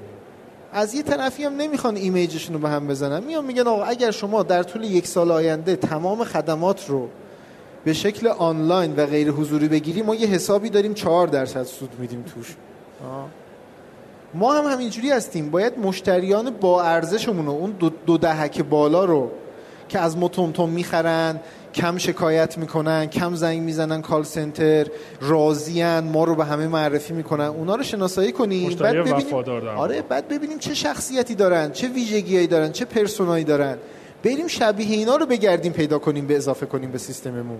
[0.72, 3.24] از یه طرفی هم نمی‌خوان ایمیجشون رو به هم بزنن.
[3.24, 7.08] میان میگن آقا اگر شما در طول یک سال آینده تمام خدمات رو
[7.84, 12.22] به شکل آنلاین و غیر حضوری بگیری ما یه حسابی داریم 4 درصد سود میدیم
[12.34, 12.56] توش.
[14.34, 15.50] ما هم همینجوری هستیم.
[15.50, 19.30] باید مشتریان با ارزشمون اون دو, دو دهک بالا رو
[19.88, 21.40] که از ما تم می‌خرن
[21.74, 24.86] کم شکایت می‌کنن کم زنگ می‌زنن کال سنتر
[25.20, 27.44] راضیان ما رو به همه معرفی می‌کنن.
[27.44, 29.34] اونا رو شناسایی کنیم بعد ببینیم.
[29.76, 33.76] آره بعد ببینیم چه شخصیتی دارن چه ویژگیهایی دارن چه پرسونایی دارن.
[34.22, 37.58] بریم شبیه اینا رو بگردیم پیدا کنیم به اضافه کنیم به سیستممون.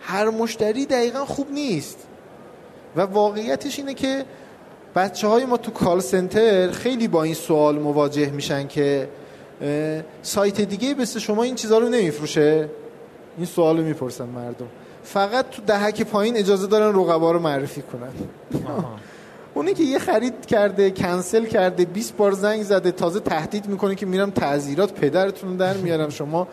[0.00, 1.98] هر مشتری دقیقا خوب نیست.
[2.96, 4.24] و واقعیتش اینه که
[4.96, 9.08] بچه های ما تو کال سنتر خیلی با این سوال مواجه میشن که
[10.22, 12.68] سایت دیگه مثل شما این چیزها رو نمیفروشه؟
[13.36, 14.66] این سوال رو می‌پرسن مردم.
[15.04, 18.08] فقط تو دهک پایین اجازه دارن رقبا رو معرفی کنن.
[19.54, 24.06] اونی که یه خرید کرده کنسل کرده 20 بار زنگ زده تازه تهدید می‌کنه که
[24.06, 26.10] میرم تعذیرات پدرتون در میارم.
[26.10, 26.48] شما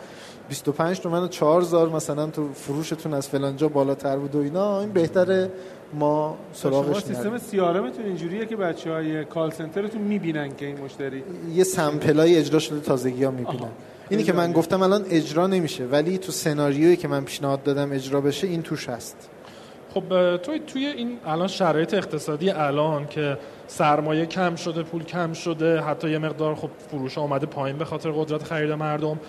[0.48, 4.80] 25 تومن و 4000 مثلا تو فروشتون از فلانجا بالاتر بود و اینا.
[4.80, 5.50] این بهتره.
[5.98, 11.22] ما سراغش سیستم سیارمتون اینجوریه که بچه های کال سنترتون می‌بینن که این مشتری
[11.54, 13.68] یه سمپلای اجرا شده تازگی ها می‌بینن.
[14.08, 18.20] اینی که من گفتم الان اجرا نمیشه ولی تو سناریویی که من پیشنهاد دادم اجرا
[18.20, 19.28] بشه این توش هست.
[19.94, 25.80] خب توی توی این الان شرایط اقتصادی الان که سرمایه کم شده پول کم شده
[25.80, 29.20] حتی یه مقدار خب فروش آمده پایین به خاطر قدرت خرید مردم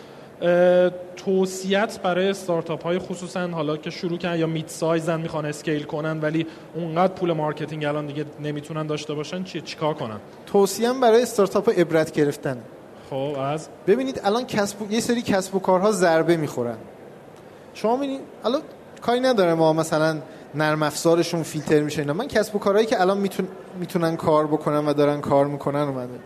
[1.15, 5.83] توصیت برای استارتاپ های خصوصا حالا که شروع کردن یا mid size ن می‌خوان scale
[5.83, 11.21] کنن ولی اونقدر پول marketing الان دیگه نمی‌تونن داشته باشن چی چیکار کنن؟ توصیم برای
[11.21, 12.57] استارتاپ عبرت گرفتن.
[13.09, 16.77] خب از؟ ببینید الان کسب یه سری کسب و کارها ضربه می‌خورن.
[17.73, 18.61] شما ببینید الان
[19.01, 20.17] کاری نداره ما مثلا
[20.55, 22.13] نرم افزارشون فیلتر میشه اینا.
[22.13, 23.47] من کسب و کارهایی که الان میتون...
[23.79, 26.19] می‌تونن کار بکنن و دارن کار می‌کنن اومده.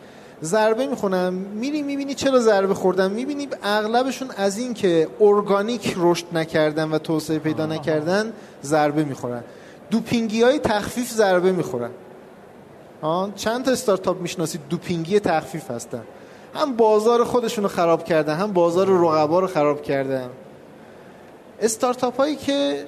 [0.43, 1.33] ضربه می‌خونم.
[1.33, 7.39] میری می‌بینی چرا ضربه خوردن می‌بینی اغلبشون از این که ارگانیک رشد نکردن و توسعه
[7.39, 8.33] پیدا نکردن
[8.63, 9.43] ضربه می‌خورن.
[9.89, 11.89] دوپینگی های تخفیف ضربه می‌خورن.
[13.01, 16.01] آن چند تا استارتاپ می‌شناسید دوپینگی تخفیف هستن.
[16.55, 20.29] هم بازار خودشون رو خراب کردن هم بازار رقبا رو خراب کردن.
[21.61, 22.85] استارتاپ هایی که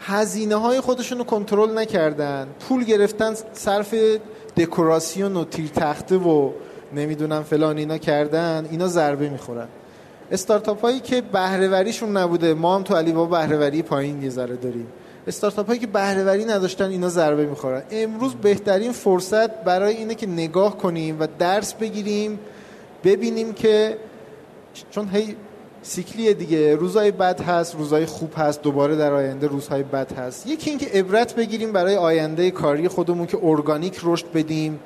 [0.00, 3.94] هزینه های خودشون رو کنترل نکردن پول گرفتن صرف
[4.56, 6.50] دکوراسیون و تیر تخته و
[6.94, 9.68] نمی‌دونم فلان اینا کردن اینا ضربه می‌خورن.
[10.30, 14.86] استارتاپ هایی که بهرهوریشون نبوده ما هم تو علی بابا بهرهوری پایین یه ذره داریم.
[15.26, 17.82] استارتاپ هایی که بهرهوری نداشتن اینا ضربه می‌خورن.
[17.90, 22.38] امروز بهترین فرصت برای اینه که نگاه کنیم و درس بگیریم
[23.04, 23.98] ببینیم که
[24.90, 25.36] چون هی
[25.82, 26.76] سیکلیه دیگه.
[26.76, 30.46] روزهای بد هست روزهای خوب هست دوباره در آینده روزهای بد هست.
[30.46, 34.80] یکی اینکه عبرت بگیریم برای آینده کاری خودمون که ارگانیک رشد بدیم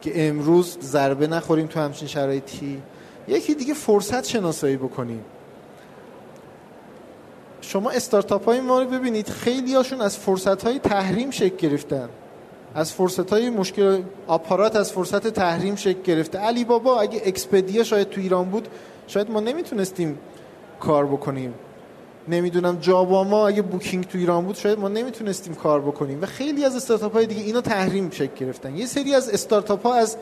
[0.00, 2.82] که امروز ضربه نخوریم تو همچین شرایطی.
[3.28, 5.24] یکی دیگه فرصت شناسایی بکنیم.
[7.60, 12.08] شما استارتاپ های ما رو ببینید خیلی هاشون از فرصت های تحریم شکل گرفتن.
[12.74, 16.38] از فرصت های مشکل آپارات از فرصت تحریم شکل گرفته.
[16.38, 18.68] علی بابا اگه Expedia شاید تو ایران بود
[19.06, 20.18] شاید ما نمی‌تونستیم
[20.80, 21.54] کار بکنیم.
[22.28, 26.22] نمی‌دونم جاباما اگه Booking تو ایران بود شاید ما نمی‌تونستیم کار بکنیم.
[26.22, 28.76] و خیلی از استارتاپ های دیگه اینا تحریم شکل گرفتن.
[28.76, 30.16] یه سری از استارتاپ ها از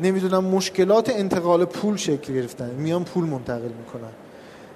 [0.00, 2.70] نمی‌دونم مشکلات انتقال پول شکل گرفتن.
[2.70, 4.12] میان پول منتقل می‌کنن.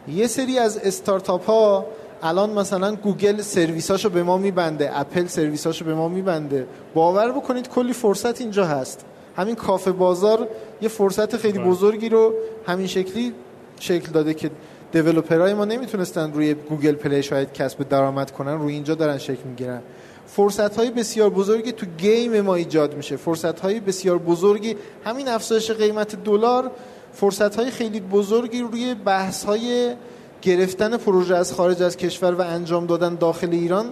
[0.09, 1.87] یه سری از استارتاپ ها
[2.23, 6.67] الان مثلا گوگل سرویساشو به ما می‌بنده اپل سرویساشو به ما می‌بنده.
[6.95, 9.05] باور بکنید کلی فرصت اینجا هست.
[9.37, 10.49] همین کافه بازار
[10.81, 12.33] یه فرصت خیلی بزرگی رو
[12.67, 13.33] همین شکلی
[13.81, 14.51] شکل داده که
[14.93, 19.43] developer های ما نمی‌تونستن روی گوگل پلی شاید کسب درآمد کنن روی اینجا دارن شکل
[19.45, 19.81] می‌گیرن.
[20.27, 23.17] فرصت های بسیار بزرگی تو game ما ایجاد میشه.
[23.17, 26.71] فرصت های بسیار بزرگی همین افزایش قیمت دلار
[27.13, 29.95] فرصت های خیلی بزرگی روی بحث های
[30.43, 33.87] گرفتن پروژه از خارج از کشور و انجام دادن داخل ایران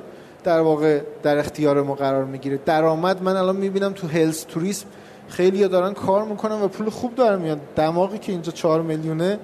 [0.45, 2.59] در واقع در اختیار ما قرار می‌گیره.
[2.67, 4.87] درآمد من الان می‌بینم تو هلس توریسم
[5.29, 9.39] خیلی دارن کار می‌کنن و پول خوب دارن میاد دماغی که اینجا 4 میلیونه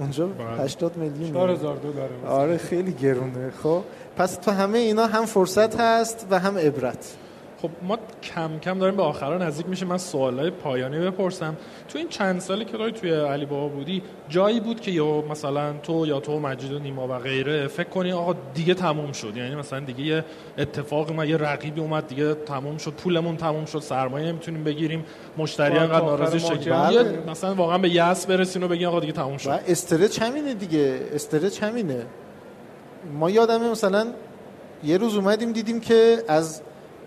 [0.00, 0.64] اونجا بله.
[0.64, 3.50] 80 میلیون 4000 دلاره آره خیلی گرونه.
[3.62, 3.82] خب
[4.16, 7.16] پس تو همه اینا هم فرصت هست و هم عبرت.
[7.62, 11.56] خب ما کم کم داریم به آخرا نزدیک میشه من سوالای پایانی بپرسم.
[11.88, 15.72] تو این چند سالی که داری توی علی بابا بودی جایی بود که یا مثلا
[15.72, 19.54] تو یا تو مجید و نیما و غیره فکر کنی آقا دیگه تموم شد؟ یعنی
[19.54, 20.24] مثلا دیگه یه
[20.58, 25.04] اتفاقی اومد یه رقیبی اومد دیگه تموم شد پولمون تموم شد سرمایه نمی‌تونیم بگیریم
[25.38, 26.92] مشتری تا انقدر ناراضی شد ماجرا.
[26.92, 27.30] یه بله.
[27.30, 29.60] مثلا واقعا به یأس برسین و بگین آقا دیگه تموم شد.
[29.68, 31.00] استرچ همینه دیگه.
[31.14, 32.06] استرچ همینه.
[33.18, 34.06] ما یادمه مثلا
[34.84, 36.62] یه روز اومدیم دیدیم که از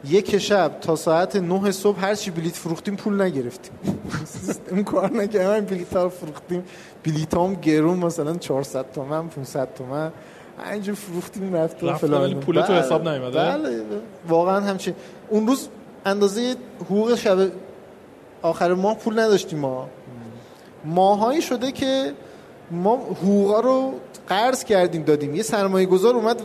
[0.09, 3.73] یک شب تا ساعت نه صبح هر چی بلیت فروختیم پول نگرفتیم.
[4.25, 6.63] سیستم کار نکردن بلیت ها رو فروختیم.
[7.03, 10.11] بلیت هم گرون مثلا 400 تومن 500 تومن.
[10.71, 12.39] اینجور فروختیم رفت و فلان.
[12.39, 13.81] پول تو بله، حساب نیومده؟ بله
[14.27, 14.93] واقعا همچین.
[15.29, 15.67] اون روز
[16.05, 16.55] اندازه
[16.85, 17.37] حقوق شب
[18.41, 19.89] آخر ماه پول نداشتیم ما.
[20.85, 22.13] ماهایی شده که
[22.71, 23.93] ما حقوقا رو
[24.27, 25.35] قرض کردیم دادیم.
[25.35, 26.41] یه سرمایه گذار اومد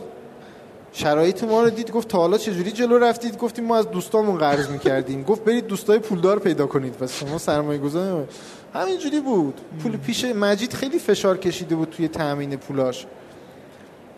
[0.91, 4.69] شرایط ما رو دید گفت تا حالا چجوری جلو رفتید؟ گفتیم ما از دوستامون قرض
[4.69, 5.23] می‌کردیم.
[5.23, 6.93] گفت برید دوستای پولدار پیدا کنید.
[6.93, 8.27] پس شما سرمایه گذار
[8.73, 9.61] همینجوری بود.
[9.83, 13.05] پول پیش مجید خیلی فشار کشیده بود توی تأمین پولاش.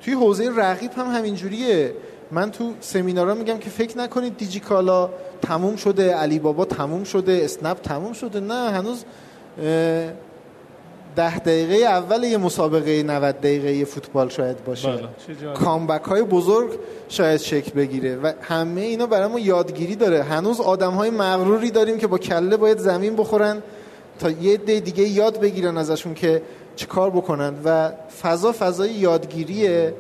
[0.02, 1.94] توی حوزه رقیب هم همینجوریه.
[2.32, 5.10] من تو سمینارا میگم که فکر نکنید دیجیکالا
[5.42, 8.40] تموم شده علی بابا تموم شده اسنپ تموم شده.
[8.40, 9.04] نه هنوز
[11.16, 14.92] ده دقیقه اول یه مسابقه 90 دقیقه فوتبال شاید باشه.
[14.92, 15.54] بله.
[15.54, 16.70] کامبک های بزرگ
[17.10, 20.24] شاید شکل بگیره و همه اینا برای ما یادگیری داره.
[20.24, 23.62] هنوز آدم های مغروری داریم که با کله باید زمین بخورن
[24.20, 26.42] تا یه عده دیگه یاد بگیرن ازشون که
[26.76, 27.54] چه کار بکنن.
[27.66, 29.94] و فضا فضای یادگیریه.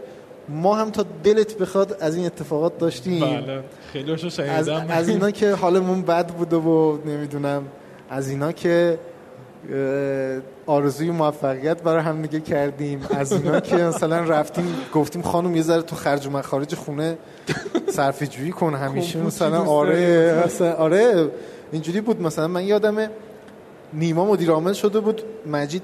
[0.49, 3.19] ما هم تا دلت بخواد از این اتفاقات داشتیم.
[3.19, 3.63] بله.
[3.93, 4.11] خیلی
[4.49, 7.63] از, از اینا که حالمون بد بوده و نمی‌دونم
[8.09, 8.99] از اینا که
[10.65, 13.01] آرزوی موفقیت برای هم دیگه کردیم.
[13.09, 17.17] از اینا که مثلا رفتیم گفتیم خانم یه ذره تو خرج و مخارج خونه
[17.89, 21.29] صرفه جویی کن همیشه مثلا آره؟ مثلا آره
[21.71, 22.21] اینجوری بود.
[22.21, 23.09] مثلا من یادمه
[23.93, 25.83] نیما مدیر عامل شده بود مجید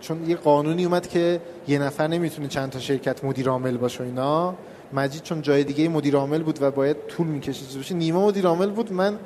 [0.00, 4.54] چون یه قانونی اومد که یه نفر نمی‌تونه چند تا شرکت مدیر عامل باشه اینا.
[4.92, 7.76] مجید چون جای دیگه مدیر عامل بود و باید طول می‌کشید.
[7.76, 9.18] باشه نیما مدیر عامل بود من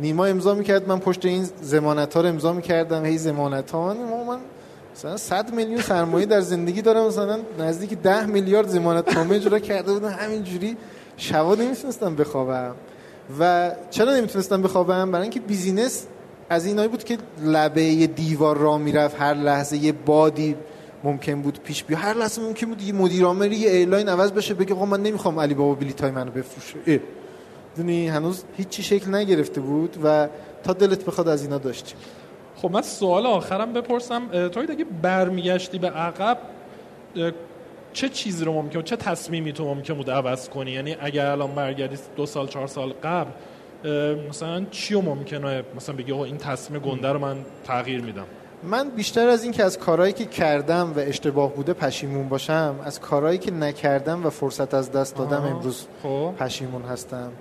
[0.00, 3.04] نیما امضا می‌کرد من پشت این زمانت ها رو امضا می‌کردم.
[3.04, 4.38] هی زمانت ها من, من
[4.94, 9.16] مثلا 100 میلیون سرمایه در زندگی دارم مثلا نزدیک 10 میلیارد زمانت.
[9.16, 10.76] نامه اجرا کرده بودم همینجوری
[11.16, 12.74] شوا نمی‌تونستم بخوابم.
[13.40, 16.06] و چرا نمی‌تونستم بخوابم؟ برای اینکه بیزینس
[16.50, 20.56] از اینایی بود که لبه دیوار را می‌رفت هر لحظه یه بادی
[21.04, 24.74] ممکن بود پیش بیا هر لحظه ممکن بود یه مدیر عاملی یه عوض بشه بگه
[24.74, 27.00] آقا من نمی‌خوام علی بابا بلیط های منو بفروشه.
[27.76, 30.28] دونی هنوز هیچی شکل نگرفته بود و
[30.64, 31.96] تا دلت بخواد از اینا داشتیم
[32.56, 36.38] خب من سوال آخرم بپرسم تو اگه برمیگشتی به عقب
[37.92, 41.96] چه چیزی رو ممکن چه تصمیمی تو ممکن بود عوض کنی؟ یعنی اگر الان برگردی
[42.16, 43.30] دو سال چهار سال قبل
[44.28, 48.26] مثلا چی رو ممکنه؟ مثلا بگی این تصمیم گنده رو من تغییر میدم.
[48.62, 53.00] من بیشتر از این که از کارهایی که کردم و اشتباه بوده پشیمون باشم از
[53.00, 56.34] کارهایی که نکردم و فرصت از دست دادم امروز خب.
[56.38, 57.32] پشیمون هستم.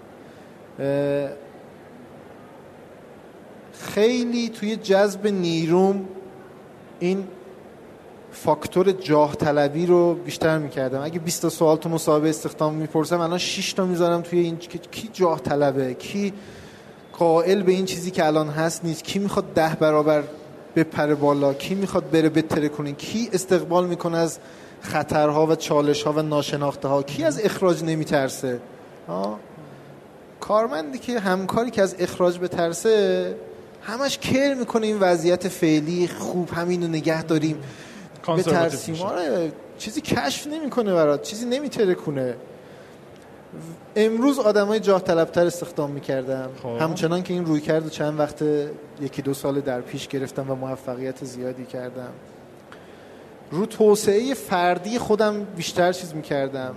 [3.74, 6.06] خیلی توی جذب نیروم
[7.00, 7.28] این
[8.32, 11.02] فاکتور جاه طلبی رو بیشتر می‌کردم.
[11.02, 14.58] اگه 20 تا سوال تو مصاحبه استخدام می‌پرسم الان 6 تا می‌ذارم توی این
[14.92, 16.34] کی جاه طلبه؟ کی
[17.14, 20.24] قائل به این چیزی که الان هست نیست؟ کی می‌خواد ده برابر
[20.76, 24.40] بپره بالا؟ کی می‌خواد بره بتره کنه کی استقبال می‌کنه از
[24.82, 28.60] خطرها و چالشها و ناشناخته ها کی از اخراج نمیترسه؟
[30.40, 33.36] کارمندی که همکاری که از اخراج بترسه
[33.82, 37.58] همش کر می‌کنه این وضعیت فعلی خوب همینو نگه داریم.
[38.36, 42.36] به ترسیم آره چیزی کشف نمی‌کنه برات چیزی نمیتره کنه
[43.96, 46.70] امروز آدمای جاه طلبتر استخدام می‌کردم خب.
[46.70, 48.44] همچنان که این روی کرد چند وقت
[49.02, 52.12] یکی دو سال در پیش گرفتم و موفقیت زیادی کردم.
[53.52, 56.76] رو توسعه فردی خودم بیشتر چیز می‌کردم.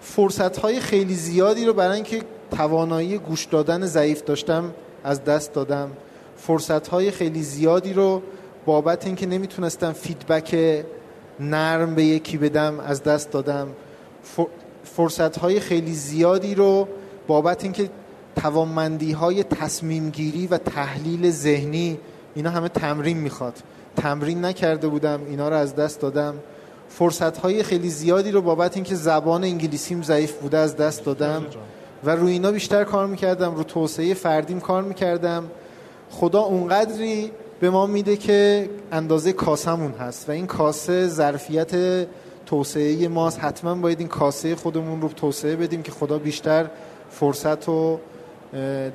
[0.00, 5.90] فرصت های خیلی زیادی رو برای اینکه توانایی گوش دادن ضعیف داشتم از دست دادم.
[6.36, 8.22] فرصت های خیلی زیادی رو
[8.66, 10.84] بابت اینکه نمی‌تونستم فیدبک
[11.40, 13.68] نرم به یکی بدم از دست دادم.
[14.84, 16.88] فرصت های خیلی زیادی رو
[17.26, 17.90] بابت اینکه
[18.36, 21.98] توانمندی های تصمیم گیری و تحلیل ذهنی
[22.34, 23.54] اینا همه تمرین می‌خواد.
[23.96, 26.34] تمرین نکرده بودم اینا رو از دست دادم.
[26.88, 31.46] فرصت های خیلی زیادی رو بابت اینکه زبان انگلیسیم ضعیف بوده از دست دادم.
[32.04, 35.44] و روی اینا بیشتر کار می‌کردم رو توسعه فردیم کار می‌کردم.
[36.10, 37.30] خدا اونقدری
[37.60, 41.72] به ما میده که اندازه کاسمون هست و این کاسه ظرفیت
[42.46, 43.40] توسعه ماست.
[43.40, 46.66] حتما باید این کاسه خودمون رو توسعه بدیم که خدا بیشتر
[47.10, 47.98] فرصت و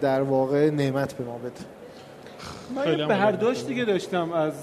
[0.01, 1.51] در واقع نعمت به ما بده.
[2.75, 4.53] من به هر داشت دیگه داشتم از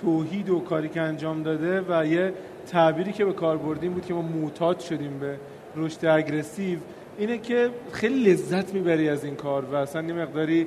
[0.00, 2.32] توحید و کاری که انجام داده و یه
[2.70, 5.36] تعبیری که به کار بردیم بود که ما معتاد شدیم به
[5.76, 6.78] رشد اگرسیو
[7.18, 10.66] اینه که خیلی لذت می‌بری از این کار و اصلا یه مقداری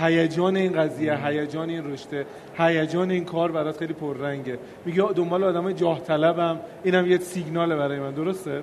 [0.00, 2.26] هیجان این قضیه هیجان این رشته
[2.58, 4.58] هیجان این کار برات خیلی پررنگه.
[4.84, 8.14] میگه دنبال آدمای جاه طلبم اینم یه سیگناله برای من.
[8.14, 8.62] درسته؟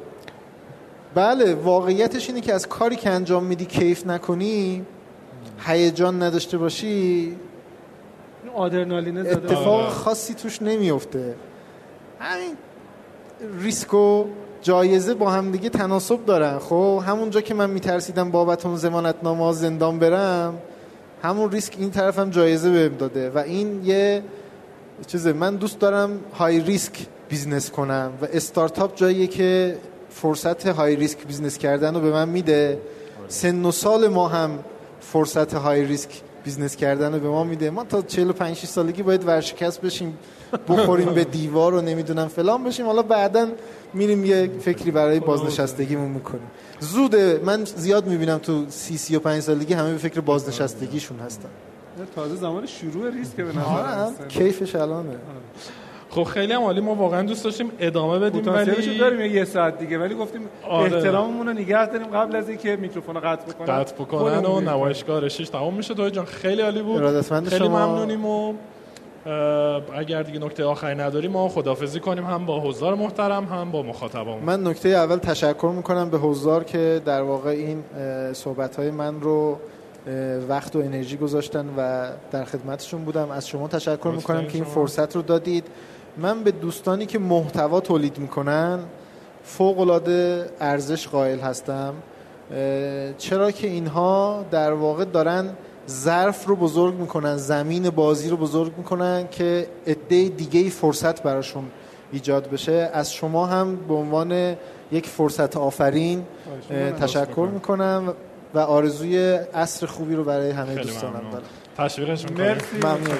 [1.15, 4.85] بله واقعیتش اینه که از کاری که انجام میدی کیف نکنی
[5.65, 7.35] هیجان نداشته باشی.
[8.55, 11.35] آدرنالین اتفاق خاصی توش نمیفته
[12.19, 12.55] همین
[13.59, 14.25] ریسکو
[14.67, 16.59] جایزه با هم دیگه تناسب دارن.
[16.59, 20.53] خب همونجا که من میترسیدم بابت اون ضمانت نامه زندان برم
[21.23, 24.23] همون ریسک این طرف هم جایزه بهم داده و این یه
[25.07, 25.33] چیزه.
[25.33, 26.93] من دوست دارم high risk
[27.29, 29.77] business کنم و استارتاپ جاییه که
[30.09, 32.81] فرصت high risk business کردن رو به من میده.
[33.27, 34.59] سن و سال ما هم
[34.99, 36.09] فرصت high risk
[36.47, 37.69] business کردن رو به ما میده.
[37.69, 40.17] ما تا 45 سالگی باید ورشکست بشیم
[40.69, 42.85] بخوریم به دیوار و نمی‌دونم فلان بشیم.
[42.85, 43.47] حالا بعدا
[43.93, 46.47] میریم یه فکری برای بازنشستگیمون می‌کنیم.
[46.79, 51.49] زوده من زیاد می‌بینم تو سی سی و پنج سالگی همه به فکر بازنشستگیشون هستن.
[52.15, 55.09] تازه زمان شروع ریسک به نظر کیفش الانه.
[56.17, 59.97] خب خیلی هم عالی ما واقعا دوست داشتیم ادامه بدیم ولی داریم یه ساعت دیگه
[59.97, 60.95] ولی گفتیم آره.
[60.95, 65.19] احتراممون رو نگه داریم قبل از اینکه میکروفون رو قطع بکنن قطع بکنن و نمایشگاه
[65.19, 65.93] رشیش تمام میشه.
[65.93, 67.21] تو جان خیلی عالی بود.
[67.21, 67.87] خیلی شما...
[67.87, 68.53] ممنونیم و
[69.95, 74.39] اگر دیگه نکته آخری نداریم ما خدافزی کنیم هم با حضار محترم هم با مخاطبان.
[74.39, 77.83] من نکته اول تشکر می‌کنم به حضار که در واقع این
[78.33, 79.57] صحبت های من رو
[80.49, 83.31] وقت و انرژی گذاشتن و در خدمتشون بودم.
[83.31, 85.67] از شما تشکر می‌کنم که این فرصت رو دادید.
[86.17, 88.79] من به دوستانی که محتوا تولید می‌کنن
[89.43, 91.93] فوق العاده ارزش قائل هستم.
[93.17, 95.49] چرا که اینها در واقع دارن
[95.89, 101.63] ظرف رو بزرگ می‌کنن زمین بازی رو بزرگ می‌کنن که عده دیگه فرصت براشون
[102.11, 102.89] ایجاد بشه.
[102.93, 104.55] از شما هم به عنوان
[104.91, 106.23] یک فرصت آفرین
[107.01, 108.13] تشکر می‌کنم.
[108.53, 109.17] و آرزوی
[109.53, 111.43] عصر خوبی رو برای همه دوستانم دارم.
[111.77, 112.77] تشویقشون کنیم مرسی.
[112.77, 113.17] ممنون.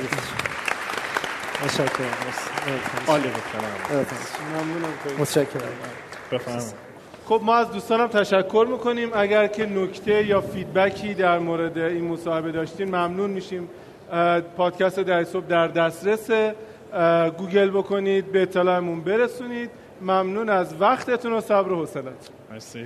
[1.64, 2.10] متشکرم.
[3.08, 3.28] عالی
[5.20, 5.62] متشکرم.
[6.32, 6.74] بفرمایید.
[7.26, 9.10] خب ما از دوستانم تشکر می‌کنیم.
[9.14, 13.70] اگر که نکته یا feedback ی در مورد این مصاحبه داشتین ممنون میشیم.
[14.58, 16.30] پادکست در صبح در دسترس.
[17.38, 19.70] گوگل بکنید به اطلاعمون برسونید.
[20.02, 22.14] ممنون از وقتتون و صبر و حوصلتون
[22.52, 22.86] مرسی.